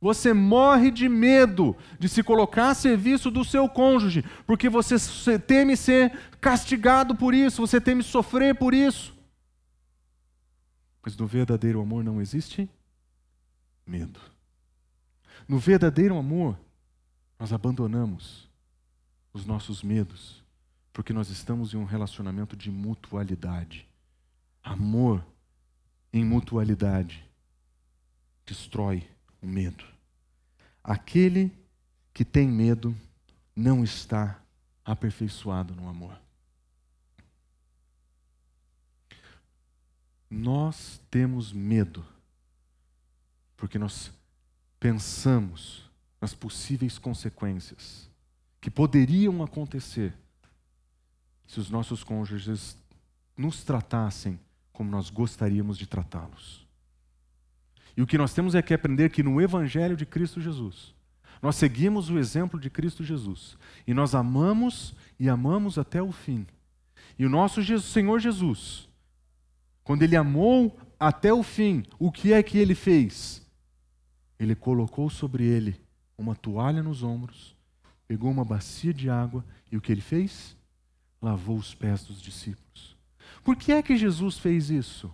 Você 0.00 0.32
morre 0.32 0.90
de 0.90 1.10
medo 1.10 1.76
de 1.98 2.08
se 2.08 2.22
colocar 2.22 2.70
a 2.70 2.74
serviço 2.74 3.30
do 3.30 3.44
seu 3.44 3.68
cônjuge, 3.68 4.24
porque 4.46 4.66
você 4.68 5.38
teme 5.38 5.76
ser 5.76 6.12
castigado 6.40 7.14
por 7.14 7.34
isso, 7.34 7.60
você 7.66 7.78
teme 7.78 8.02
sofrer 8.02 8.54
por 8.54 8.72
isso. 8.72 9.14
Mas 11.02 11.16
no 11.16 11.26
verdadeiro 11.26 11.80
amor 11.80 12.04
não 12.04 12.20
existe 12.20 12.68
medo. 13.86 14.20
No 15.48 15.58
verdadeiro 15.58 16.16
amor, 16.16 16.58
nós 17.38 17.52
abandonamos 17.52 18.48
os 19.32 19.46
nossos 19.46 19.82
medos, 19.82 20.44
porque 20.92 21.12
nós 21.12 21.30
estamos 21.30 21.72
em 21.72 21.76
um 21.76 21.84
relacionamento 21.84 22.56
de 22.56 22.70
mutualidade. 22.70 23.88
Amor 24.62 25.24
em 26.12 26.24
mutualidade 26.24 27.24
destrói 28.44 29.08
o 29.40 29.46
medo. 29.46 29.84
Aquele 30.82 31.52
que 32.12 32.24
tem 32.24 32.48
medo 32.48 32.94
não 33.54 33.84
está 33.84 34.40
aperfeiçoado 34.84 35.74
no 35.74 35.88
amor. 35.88 36.18
Nós 40.30 41.00
temos 41.10 41.52
medo 41.52 42.04
porque 43.56 43.78
nós 43.78 44.12
pensamos 44.78 45.90
nas 46.20 46.34
possíveis 46.34 46.98
consequências 46.98 48.08
que 48.60 48.70
poderiam 48.70 49.42
acontecer 49.42 50.14
se 51.46 51.58
os 51.58 51.68
nossos 51.68 52.04
cônjuges 52.04 52.76
nos 53.36 53.64
tratassem 53.64 54.38
como 54.72 54.90
nós 54.90 55.10
gostaríamos 55.10 55.76
de 55.76 55.86
tratá-los. 55.86 56.66
E 57.96 58.02
o 58.02 58.06
que 58.06 58.16
nós 58.16 58.32
temos 58.32 58.54
é 58.54 58.62
que 58.62 58.72
aprender 58.72 59.10
que 59.10 59.22
no 59.22 59.40
Evangelho 59.40 59.96
de 59.96 60.06
Cristo 60.06 60.40
Jesus, 60.40 60.94
nós 61.42 61.56
seguimos 61.56 62.08
o 62.08 62.18
exemplo 62.18 62.60
de 62.60 62.70
Cristo 62.70 63.02
Jesus 63.02 63.56
e 63.86 63.92
nós 63.92 64.14
amamos 64.14 64.94
e 65.18 65.28
amamos 65.28 65.76
até 65.76 66.02
o 66.02 66.12
fim. 66.12 66.46
E 67.18 67.26
o 67.26 67.30
nosso 67.30 67.60
Jesus, 67.62 67.90
Senhor 67.90 68.20
Jesus, 68.20 68.88
quando 69.90 70.04
ele 70.04 70.14
amou 70.14 70.78
até 71.00 71.32
o 71.32 71.42
fim, 71.42 71.82
o 71.98 72.12
que 72.12 72.32
é 72.32 72.40
que 72.44 72.56
ele 72.56 72.76
fez? 72.76 73.44
Ele 74.38 74.54
colocou 74.54 75.10
sobre 75.10 75.42
ele 75.42 75.80
uma 76.16 76.36
toalha 76.36 76.80
nos 76.80 77.02
ombros, 77.02 77.56
pegou 78.06 78.30
uma 78.30 78.44
bacia 78.44 78.94
de 78.94 79.10
água 79.10 79.44
e 79.68 79.76
o 79.76 79.80
que 79.80 79.90
ele 79.90 80.00
fez? 80.00 80.56
Lavou 81.20 81.56
os 81.56 81.74
pés 81.74 82.04
dos 82.04 82.22
discípulos. 82.22 82.96
Por 83.42 83.56
que 83.56 83.72
é 83.72 83.82
que 83.82 83.96
Jesus 83.96 84.38
fez 84.38 84.70
isso? 84.70 85.12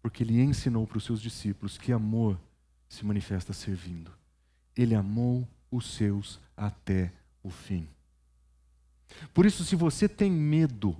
Porque 0.00 0.22
ele 0.22 0.40
ensinou 0.40 0.86
para 0.86 0.96
os 0.96 1.04
seus 1.04 1.20
discípulos 1.20 1.76
que 1.76 1.92
amor 1.92 2.40
se 2.88 3.04
manifesta 3.04 3.52
servindo. 3.52 4.10
Ele 4.74 4.94
amou 4.94 5.46
os 5.70 5.84
seus 5.84 6.40
até 6.56 7.12
o 7.42 7.50
fim. 7.50 7.86
Por 9.34 9.44
isso, 9.44 9.62
se 9.66 9.76
você 9.76 10.08
tem 10.08 10.30
medo 10.30 10.96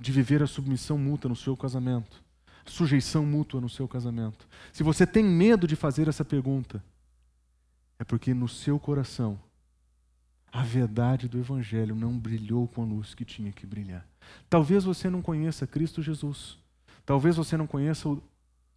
de 0.00 0.10
viver 0.10 0.42
a 0.42 0.46
submissão 0.46 0.96
mútua 0.96 1.28
no 1.28 1.36
seu 1.36 1.56
casamento, 1.56 2.22
sujeição 2.64 3.26
mútua 3.26 3.60
no 3.60 3.68
seu 3.68 3.86
casamento, 3.86 4.48
se 4.72 4.82
você 4.82 5.06
tem 5.06 5.22
medo 5.22 5.66
de 5.66 5.76
fazer 5.76 6.08
essa 6.08 6.24
pergunta, 6.24 6.82
é 7.98 8.04
porque 8.04 8.32
no 8.32 8.48
seu 8.48 8.78
coração 8.78 9.38
a 10.52 10.62
verdade 10.62 11.28
do 11.28 11.38
Evangelho 11.38 11.94
não 11.94 12.18
brilhou 12.18 12.66
com 12.66 12.82
a 12.82 12.84
luz 12.84 13.14
que 13.14 13.24
tinha 13.24 13.52
que 13.52 13.66
brilhar. 13.66 14.04
Talvez 14.48 14.84
você 14.84 15.08
não 15.08 15.22
conheça 15.22 15.66
Cristo 15.66 16.02
Jesus. 16.02 16.58
Talvez 17.04 17.36
você 17.36 17.56
não 17.56 17.66
conheça 17.66 18.08
o 18.08 18.22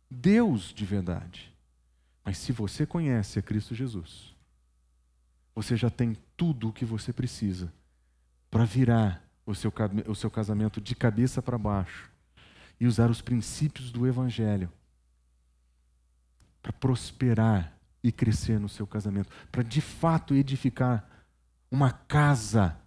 Deus 0.10 0.74
de 0.74 0.86
verdade. 0.86 1.52
Mas 2.24 2.38
se 2.38 2.52
você 2.52 2.86
conhece 2.86 3.40
a 3.40 3.42
Cristo 3.42 3.74
Jesus, 3.74 4.36
você 5.56 5.76
já 5.76 5.90
tem 5.90 6.16
tudo 6.38 6.70
o 6.70 6.74
que 6.74 6.86
você 6.86 7.12
precisa 7.12 7.74
para 8.52 8.66
virar 8.66 9.23
o 9.46 9.54
seu, 9.54 9.72
o 10.08 10.16
seu 10.16 10.32
casamento 10.32 10.80
de 10.80 10.96
cabeça 10.96 11.42
para 11.42 11.58
baixo 11.58 12.10
e 12.80 12.88
usar 12.88 13.10
os 13.10 13.22
princípios 13.22 13.92
do 13.92 14.08
Evangelho 14.08 14.72
para 16.62 16.72
prosperar 16.72 17.78
e 18.02 18.12
crescer 18.12 18.60
no 18.60 18.70
seu 18.70 18.86
casamento, 18.86 19.30
para 19.52 19.64
de 19.64 19.82
fato 19.82 20.34
edificar 20.34 21.10
uma 21.70 21.92
casa 21.92 22.78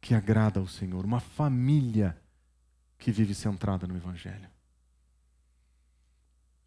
que 0.00 0.14
agrada 0.14 0.60
ao 0.60 0.66
Senhor, 0.66 1.04
uma 1.04 1.20
família 1.20 2.16
que 2.98 3.10
vive 3.10 3.34
centrada 3.34 3.86
no 3.86 3.96
Evangelho. 3.96 4.48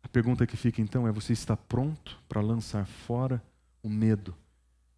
A 0.01 0.07
pergunta 0.07 0.47
que 0.47 0.57
fica 0.57 0.81
então 0.81 1.07
é: 1.07 1.11
você 1.11 1.33
está 1.33 1.55
pronto 1.55 2.19
para 2.27 2.41
lançar 2.41 2.85
fora 2.85 3.43
o 3.83 3.89
medo 3.89 4.35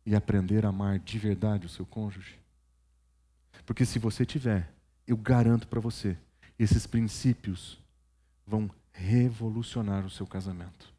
e 0.06 0.16
aprender 0.16 0.66
a 0.66 0.70
amar 0.70 1.00
de 1.00 1.20
verdade 1.20 1.66
o 1.66 1.70
seu 1.70 1.86
cônjuge? 1.86 2.39
Porque 3.70 3.86
se 3.86 4.00
você 4.00 4.26
tiver, 4.26 4.68
eu 5.06 5.16
garanto 5.16 5.68
para 5.68 5.80
você, 5.80 6.18
esses 6.58 6.88
princípios 6.88 7.78
vão 8.44 8.68
revolucionar 8.92 10.04
o 10.04 10.10
seu 10.10 10.26
casamento. 10.26 10.92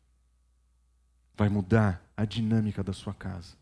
Vai 1.34 1.48
mudar 1.48 2.00
a 2.16 2.24
dinâmica 2.24 2.84
da 2.84 2.92
sua 2.92 3.12
casa. 3.12 3.56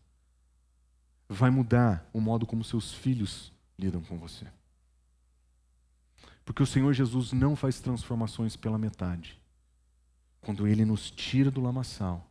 Vai 1.27 1.49
mudar 1.49 2.07
o 2.13 2.21
modo 2.21 2.45
como 2.45 2.63
seus 2.63 2.93
filhos 2.93 3.51
lidam 3.79 4.03
com 4.03 4.19
você. 4.19 4.45
Porque 6.45 6.61
o 6.61 6.67
Senhor 6.67 6.93
Jesus 6.93 7.31
não 7.31 7.55
faz 7.55 7.79
transformações 7.79 8.55
pela 8.55 8.77
metade. 8.77 9.41
Quando 10.39 10.67
ele 10.67 10.85
nos 10.85 11.09
tira 11.09 11.49
do 11.49 11.61
lamaçal 11.61 12.29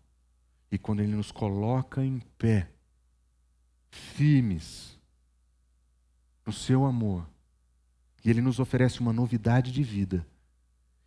e 0.70 0.78
quando 0.78 1.00
ele 1.00 1.16
nos 1.16 1.32
coloca 1.32 2.04
em 2.04 2.20
pé, 2.38 2.70
firmes 3.90 4.96
no 6.49 6.53
seu 6.53 6.86
amor, 6.86 7.28
e 8.24 8.30
ele 8.30 8.40
nos 8.40 8.59
oferece 8.59 9.01
uma 9.01 9.12
novidade 9.12 9.70
de 9.70 9.82
vida, 9.82 10.26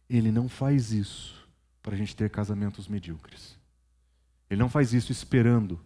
ele 0.08 0.32
não 0.32 0.48
faz 0.48 0.92
isso 0.92 1.50
para 1.82 1.96
a 1.96 1.98
gente 1.98 2.16
ter 2.16 2.30
casamentos 2.30 2.88
medíocres. 2.88 3.58
Ele 4.48 4.60
não 4.60 4.70
faz 4.70 4.94
isso 4.94 5.12
esperando 5.12 5.84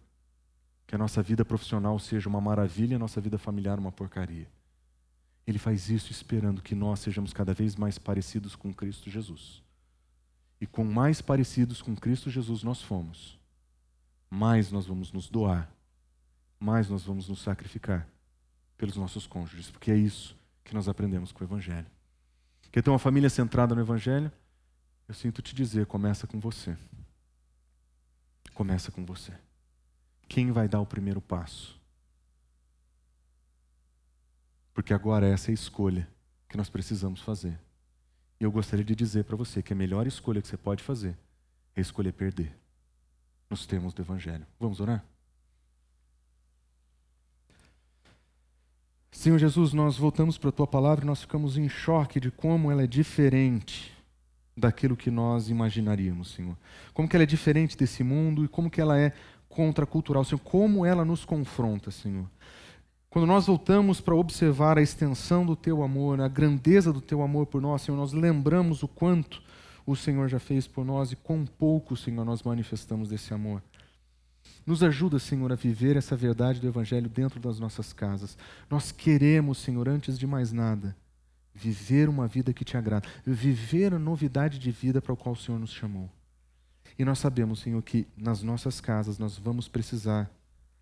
que 0.86 0.94
a 0.94 0.98
nossa 0.98 1.24
vida 1.24 1.46
profissional 1.46 1.98
seja 2.00 2.28
uma 2.28 2.42
maravilha 2.42 2.92
e 2.92 2.96
a 2.96 3.00
nossa 3.00 3.22
vida 3.22 3.38
familiar 3.38 3.80
uma 3.80 3.94
porcaria. 3.94 4.46
Ele 5.48 5.58
faz 5.58 5.90
isso 5.90 6.12
esperando 6.12 6.62
que 6.62 6.76
nós 6.76 7.00
sejamos 7.00 7.32
cada 7.32 7.54
vez 7.54 7.78
mais 7.78 7.98
parecidos 7.98 8.58
com 8.58 8.74
Cristo 8.74 9.10
Jesus. 9.10 9.64
E 10.60 10.68
com 10.68 10.84
mais 10.84 11.22
parecidos 11.22 11.82
com 11.82 11.96
Cristo 11.96 12.30
Jesus 12.30 12.62
nós 12.62 12.82
fomos, 12.82 13.40
mais 14.30 14.70
nós 14.70 14.86
vamos 14.86 15.14
nos 15.14 15.30
doar, 15.30 15.72
mais 16.60 16.90
nós 16.90 17.04
vamos 17.04 17.30
nos 17.30 17.40
sacrificar 17.42 18.06
pelos 18.78 18.96
nossos 18.96 19.26
cônjuges, 19.26 19.70
porque 19.72 19.92
é 19.92 19.96
isso 19.96 20.36
que 20.64 20.74
nós 20.74 20.88
aprendemos 20.88 21.32
com 21.32 21.44
o 21.44 21.48
Evangelho. 21.48 21.88
Quer 22.72 22.82
ter 22.82 22.90
uma 22.90 23.00
família 23.00 23.30
centrada 23.30 23.74
no 23.74 23.82
Evangelho? 23.82 24.32
Eu 25.08 25.14
sinto 25.14 25.42
te 25.42 25.56
dizer, 25.56 25.86
começa 25.86 26.28
com 26.28 26.40
você. 26.40 26.76
Começa 28.54 28.92
com 28.92 29.06
você. 29.06 29.32
Quem 30.28 30.52
vai 30.52 30.68
dar 30.68 30.82
o 30.82 30.86
primeiro 30.86 31.22
passo? 31.22 31.80
Porque 34.74 34.94
agora 34.94 35.26
essa 35.28 35.50
é 35.50 35.52
a 35.52 35.54
escolha 35.54 36.08
que 36.50 36.58
nós 36.58 36.70
precisamos 36.70 37.22
fazer. 37.22 37.58
E 38.40 38.44
eu 38.44 38.52
gostaria 38.52 38.84
de 38.84 38.96
dizer 38.96 39.24
para 39.24 39.36
você 39.36 39.62
que 39.62 39.72
a 39.72 39.76
melhor 39.76 40.06
escolha 40.06 40.42
que 40.42 40.48
você 40.48 40.58
pode 40.58 40.84
fazer 40.84 41.18
é 41.76 41.82
escolher 41.82 42.12
perder 42.12 42.54
nos 43.50 43.66
termos 43.66 43.94
do 43.94 44.02
Evangelho. 44.02 44.46
Vamos 44.60 44.80
orar? 44.80 45.06
Senhor 49.16 49.40
Jesus, 49.40 49.74
nós 49.74 49.98
voltamos 49.98 50.38
para 50.38 50.50
a 50.50 50.52
tua 50.52 50.68
palavra 50.68 51.04
e 51.04 51.08
nós 51.08 51.22
ficamos 51.22 51.58
em 51.58 51.68
choque 51.68 52.20
de 52.20 52.30
como 52.30 52.70
ela 52.70 52.84
é 52.84 52.88
diferente 52.88 53.92
daquilo 54.56 54.96
que 54.96 55.10
nós 55.10 55.50
imaginaríamos, 55.50 56.32
Senhor. 56.32 56.56
Como 56.94 57.08
que 57.08 57.16
ela 57.16 57.24
é 57.24 57.26
diferente 57.26 57.76
desse 57.76 58.04
mundo 58.04 58.46
e 58.46 58.48
como 58.48 58.70
que 58.70 58.80
ela 58.80 59.00
é 59.00 59.14
contracultural, 59.50 60.24
Senhor. 60.24 60.42
Como 60.42 60.86
ela 60.86 61.04
nos 61.04 61.26
confronta, 61.26 61.90
Senhor. 61.90 62.30
Quando 63.10 63.26
nós 63.26 63.48
voltamos 63.48 64.00
para 64.00 64.14
observar 64.14 64.78
a 64.78 64.82
extensão 64.82 65.46
do 65.46 65.56
teu 65.56 65.82
amor, 65.82 66.20
a 66.22 66.28
grandeza 66.28 66.94
do 66.94 67.02
teu 67.02 67.24
amor 67.24 67.48
por 67.48 67.62
nós, 67.62 67.82
Senhor, 67.82 67.98
nós 67.98 68.12
lembramos 68.12 68.84
o 68.84 68.88
quanto 68.88 69.42
o 69.88 69.96
Senhor 69.96 70.28
já 70.28 70.40
fez 70.40 70.68
por 70.68 70.86
nós 70.86 71.14
e 71.14 71.16
quão 71.16 71.46
pouco, 71.46 71.96
Senhor, 71.96 72.26
nós 72.26 72.44
manifestamos 72.44 73.10
desse 73.10 73.34
amor. 73.34 73.64
Nos 74.66 74.82
ajuda, 74.82 75.20
Senhor, 75.20 75.52
a 75.52 75.56
viver 75.56 75.96
essa 75.96 76.16
verdade 76.16 76.60
do 76.60 76.68
Evangelho 76.68 77.10
dentro 77.10 77.40
das 77.40 77.60
nossas 77.60 77.94
casas. 77.94 78.38
Nós 78.70 78.92
queremos, 78.92 79.60
Senhor, 79.60 79.88
antes 79.88 80.18
de 80.18 80.26
mais 80.26 80.52
nada, 80.52 80.96
viver 81.54 82.10
uma 82.10 82.28
vida 82.28 82.52
que 82.52 82.66
te 82.66 82.76
agrada, 82.76 83.08
viver 83.26 83.94
a 83.94 84.00
novidade 84.00 84.58
de 84.60 84.72
vida 84.72 85.02
para 85.02 85.14
o 85.14 85.18
qual 85.18 85.34
o 85.34 85.38
Senhor 85.38 85.60
nos 85.60 85.72
chamou. 85.72 86.10
E 86.98 87.06
nós 87.06 87.20
sabemos, 87.20 87.60
Senhor, 87.60 87.82
que 87.82 88.08
nas 88.18 88.42
nossas 88.42 88.82
casas 88.82 89.20
nós 89.20 89.38
vamos 89.38 89.68
precisar 89.68 90.30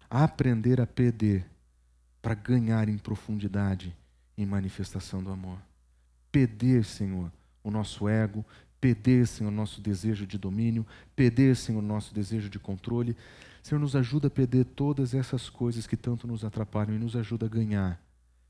aprender 0.09 0.79
a 0.79 0.87
perder 0.87 1.45
para 2.21 2.35
ganhar 2.35 2.87
em 2.87 2.97
profundidade 2.97 3.95
em 4.37 4.45
manifestação 4.45 5.23
do 5.23 5.31
amor. 5.31 5.57
Perder, 6.31 6.85
Senhor, 6.85 7.31
o 7.63 7.69
nosso 7.69 8.07
ego, 8.07 8.45
perder, 8.79 9.27
Senhor, 9.27 9.49
o 9.49 9.55
nosso 9.55 9.81
desejo 9.81 10.25
de 10.25 10.37
domínio, 10.37 10.85
perder, 11.15 11.55
Senhor, 11.55 11.79
o 11.79 11.85
nosso 11.85 12.13
desejo 12.13 12.49
de 12.49 12.59
controle. 12.59 13.15
Senhor, 13.63 13.79
nos 13.79 13.95
ajuda 13.95 14.27
a 14.27 14.29
perder 14.29 14.65
todas 14.65 15.13
essas 15.13 15.49
coisas 15.49 15.87
que 15.87 15.95
tanto 15.95 16.27
nos 16.27 16.43
atrapalham 16.43 16.95
e 16.95 16.99
nos 16.99 17.15
ajuda 17.15 17.45
a 17.45 17.49
ganhar 17.49 17.99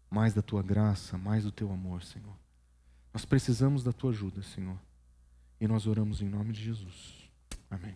mais 0.09 0.33
da 0.33 0.41
tua 0.41 0.63
graça, 0.63 1.19
mais 1.19 1.43
do 1.43 1.51
teu 1.51 1.71
amor, 1.71 2.01
Senhor. 2.01 2.35
Nós 3.13 3.23
precisamos 3.23 3.83
da 3.83 3.93
tua 3.93 4.09
ajuda, 4.09 4.41
Senhor. 4.41 4.77
E 5.61 5.67
nós 5.67 5.85
oramos 5.85 6.19
em 6.19 6.27
nome 6.27 6.51
de 6.51 6.63
Jesus. 6.63 7.29
Amém. 7.69 7.95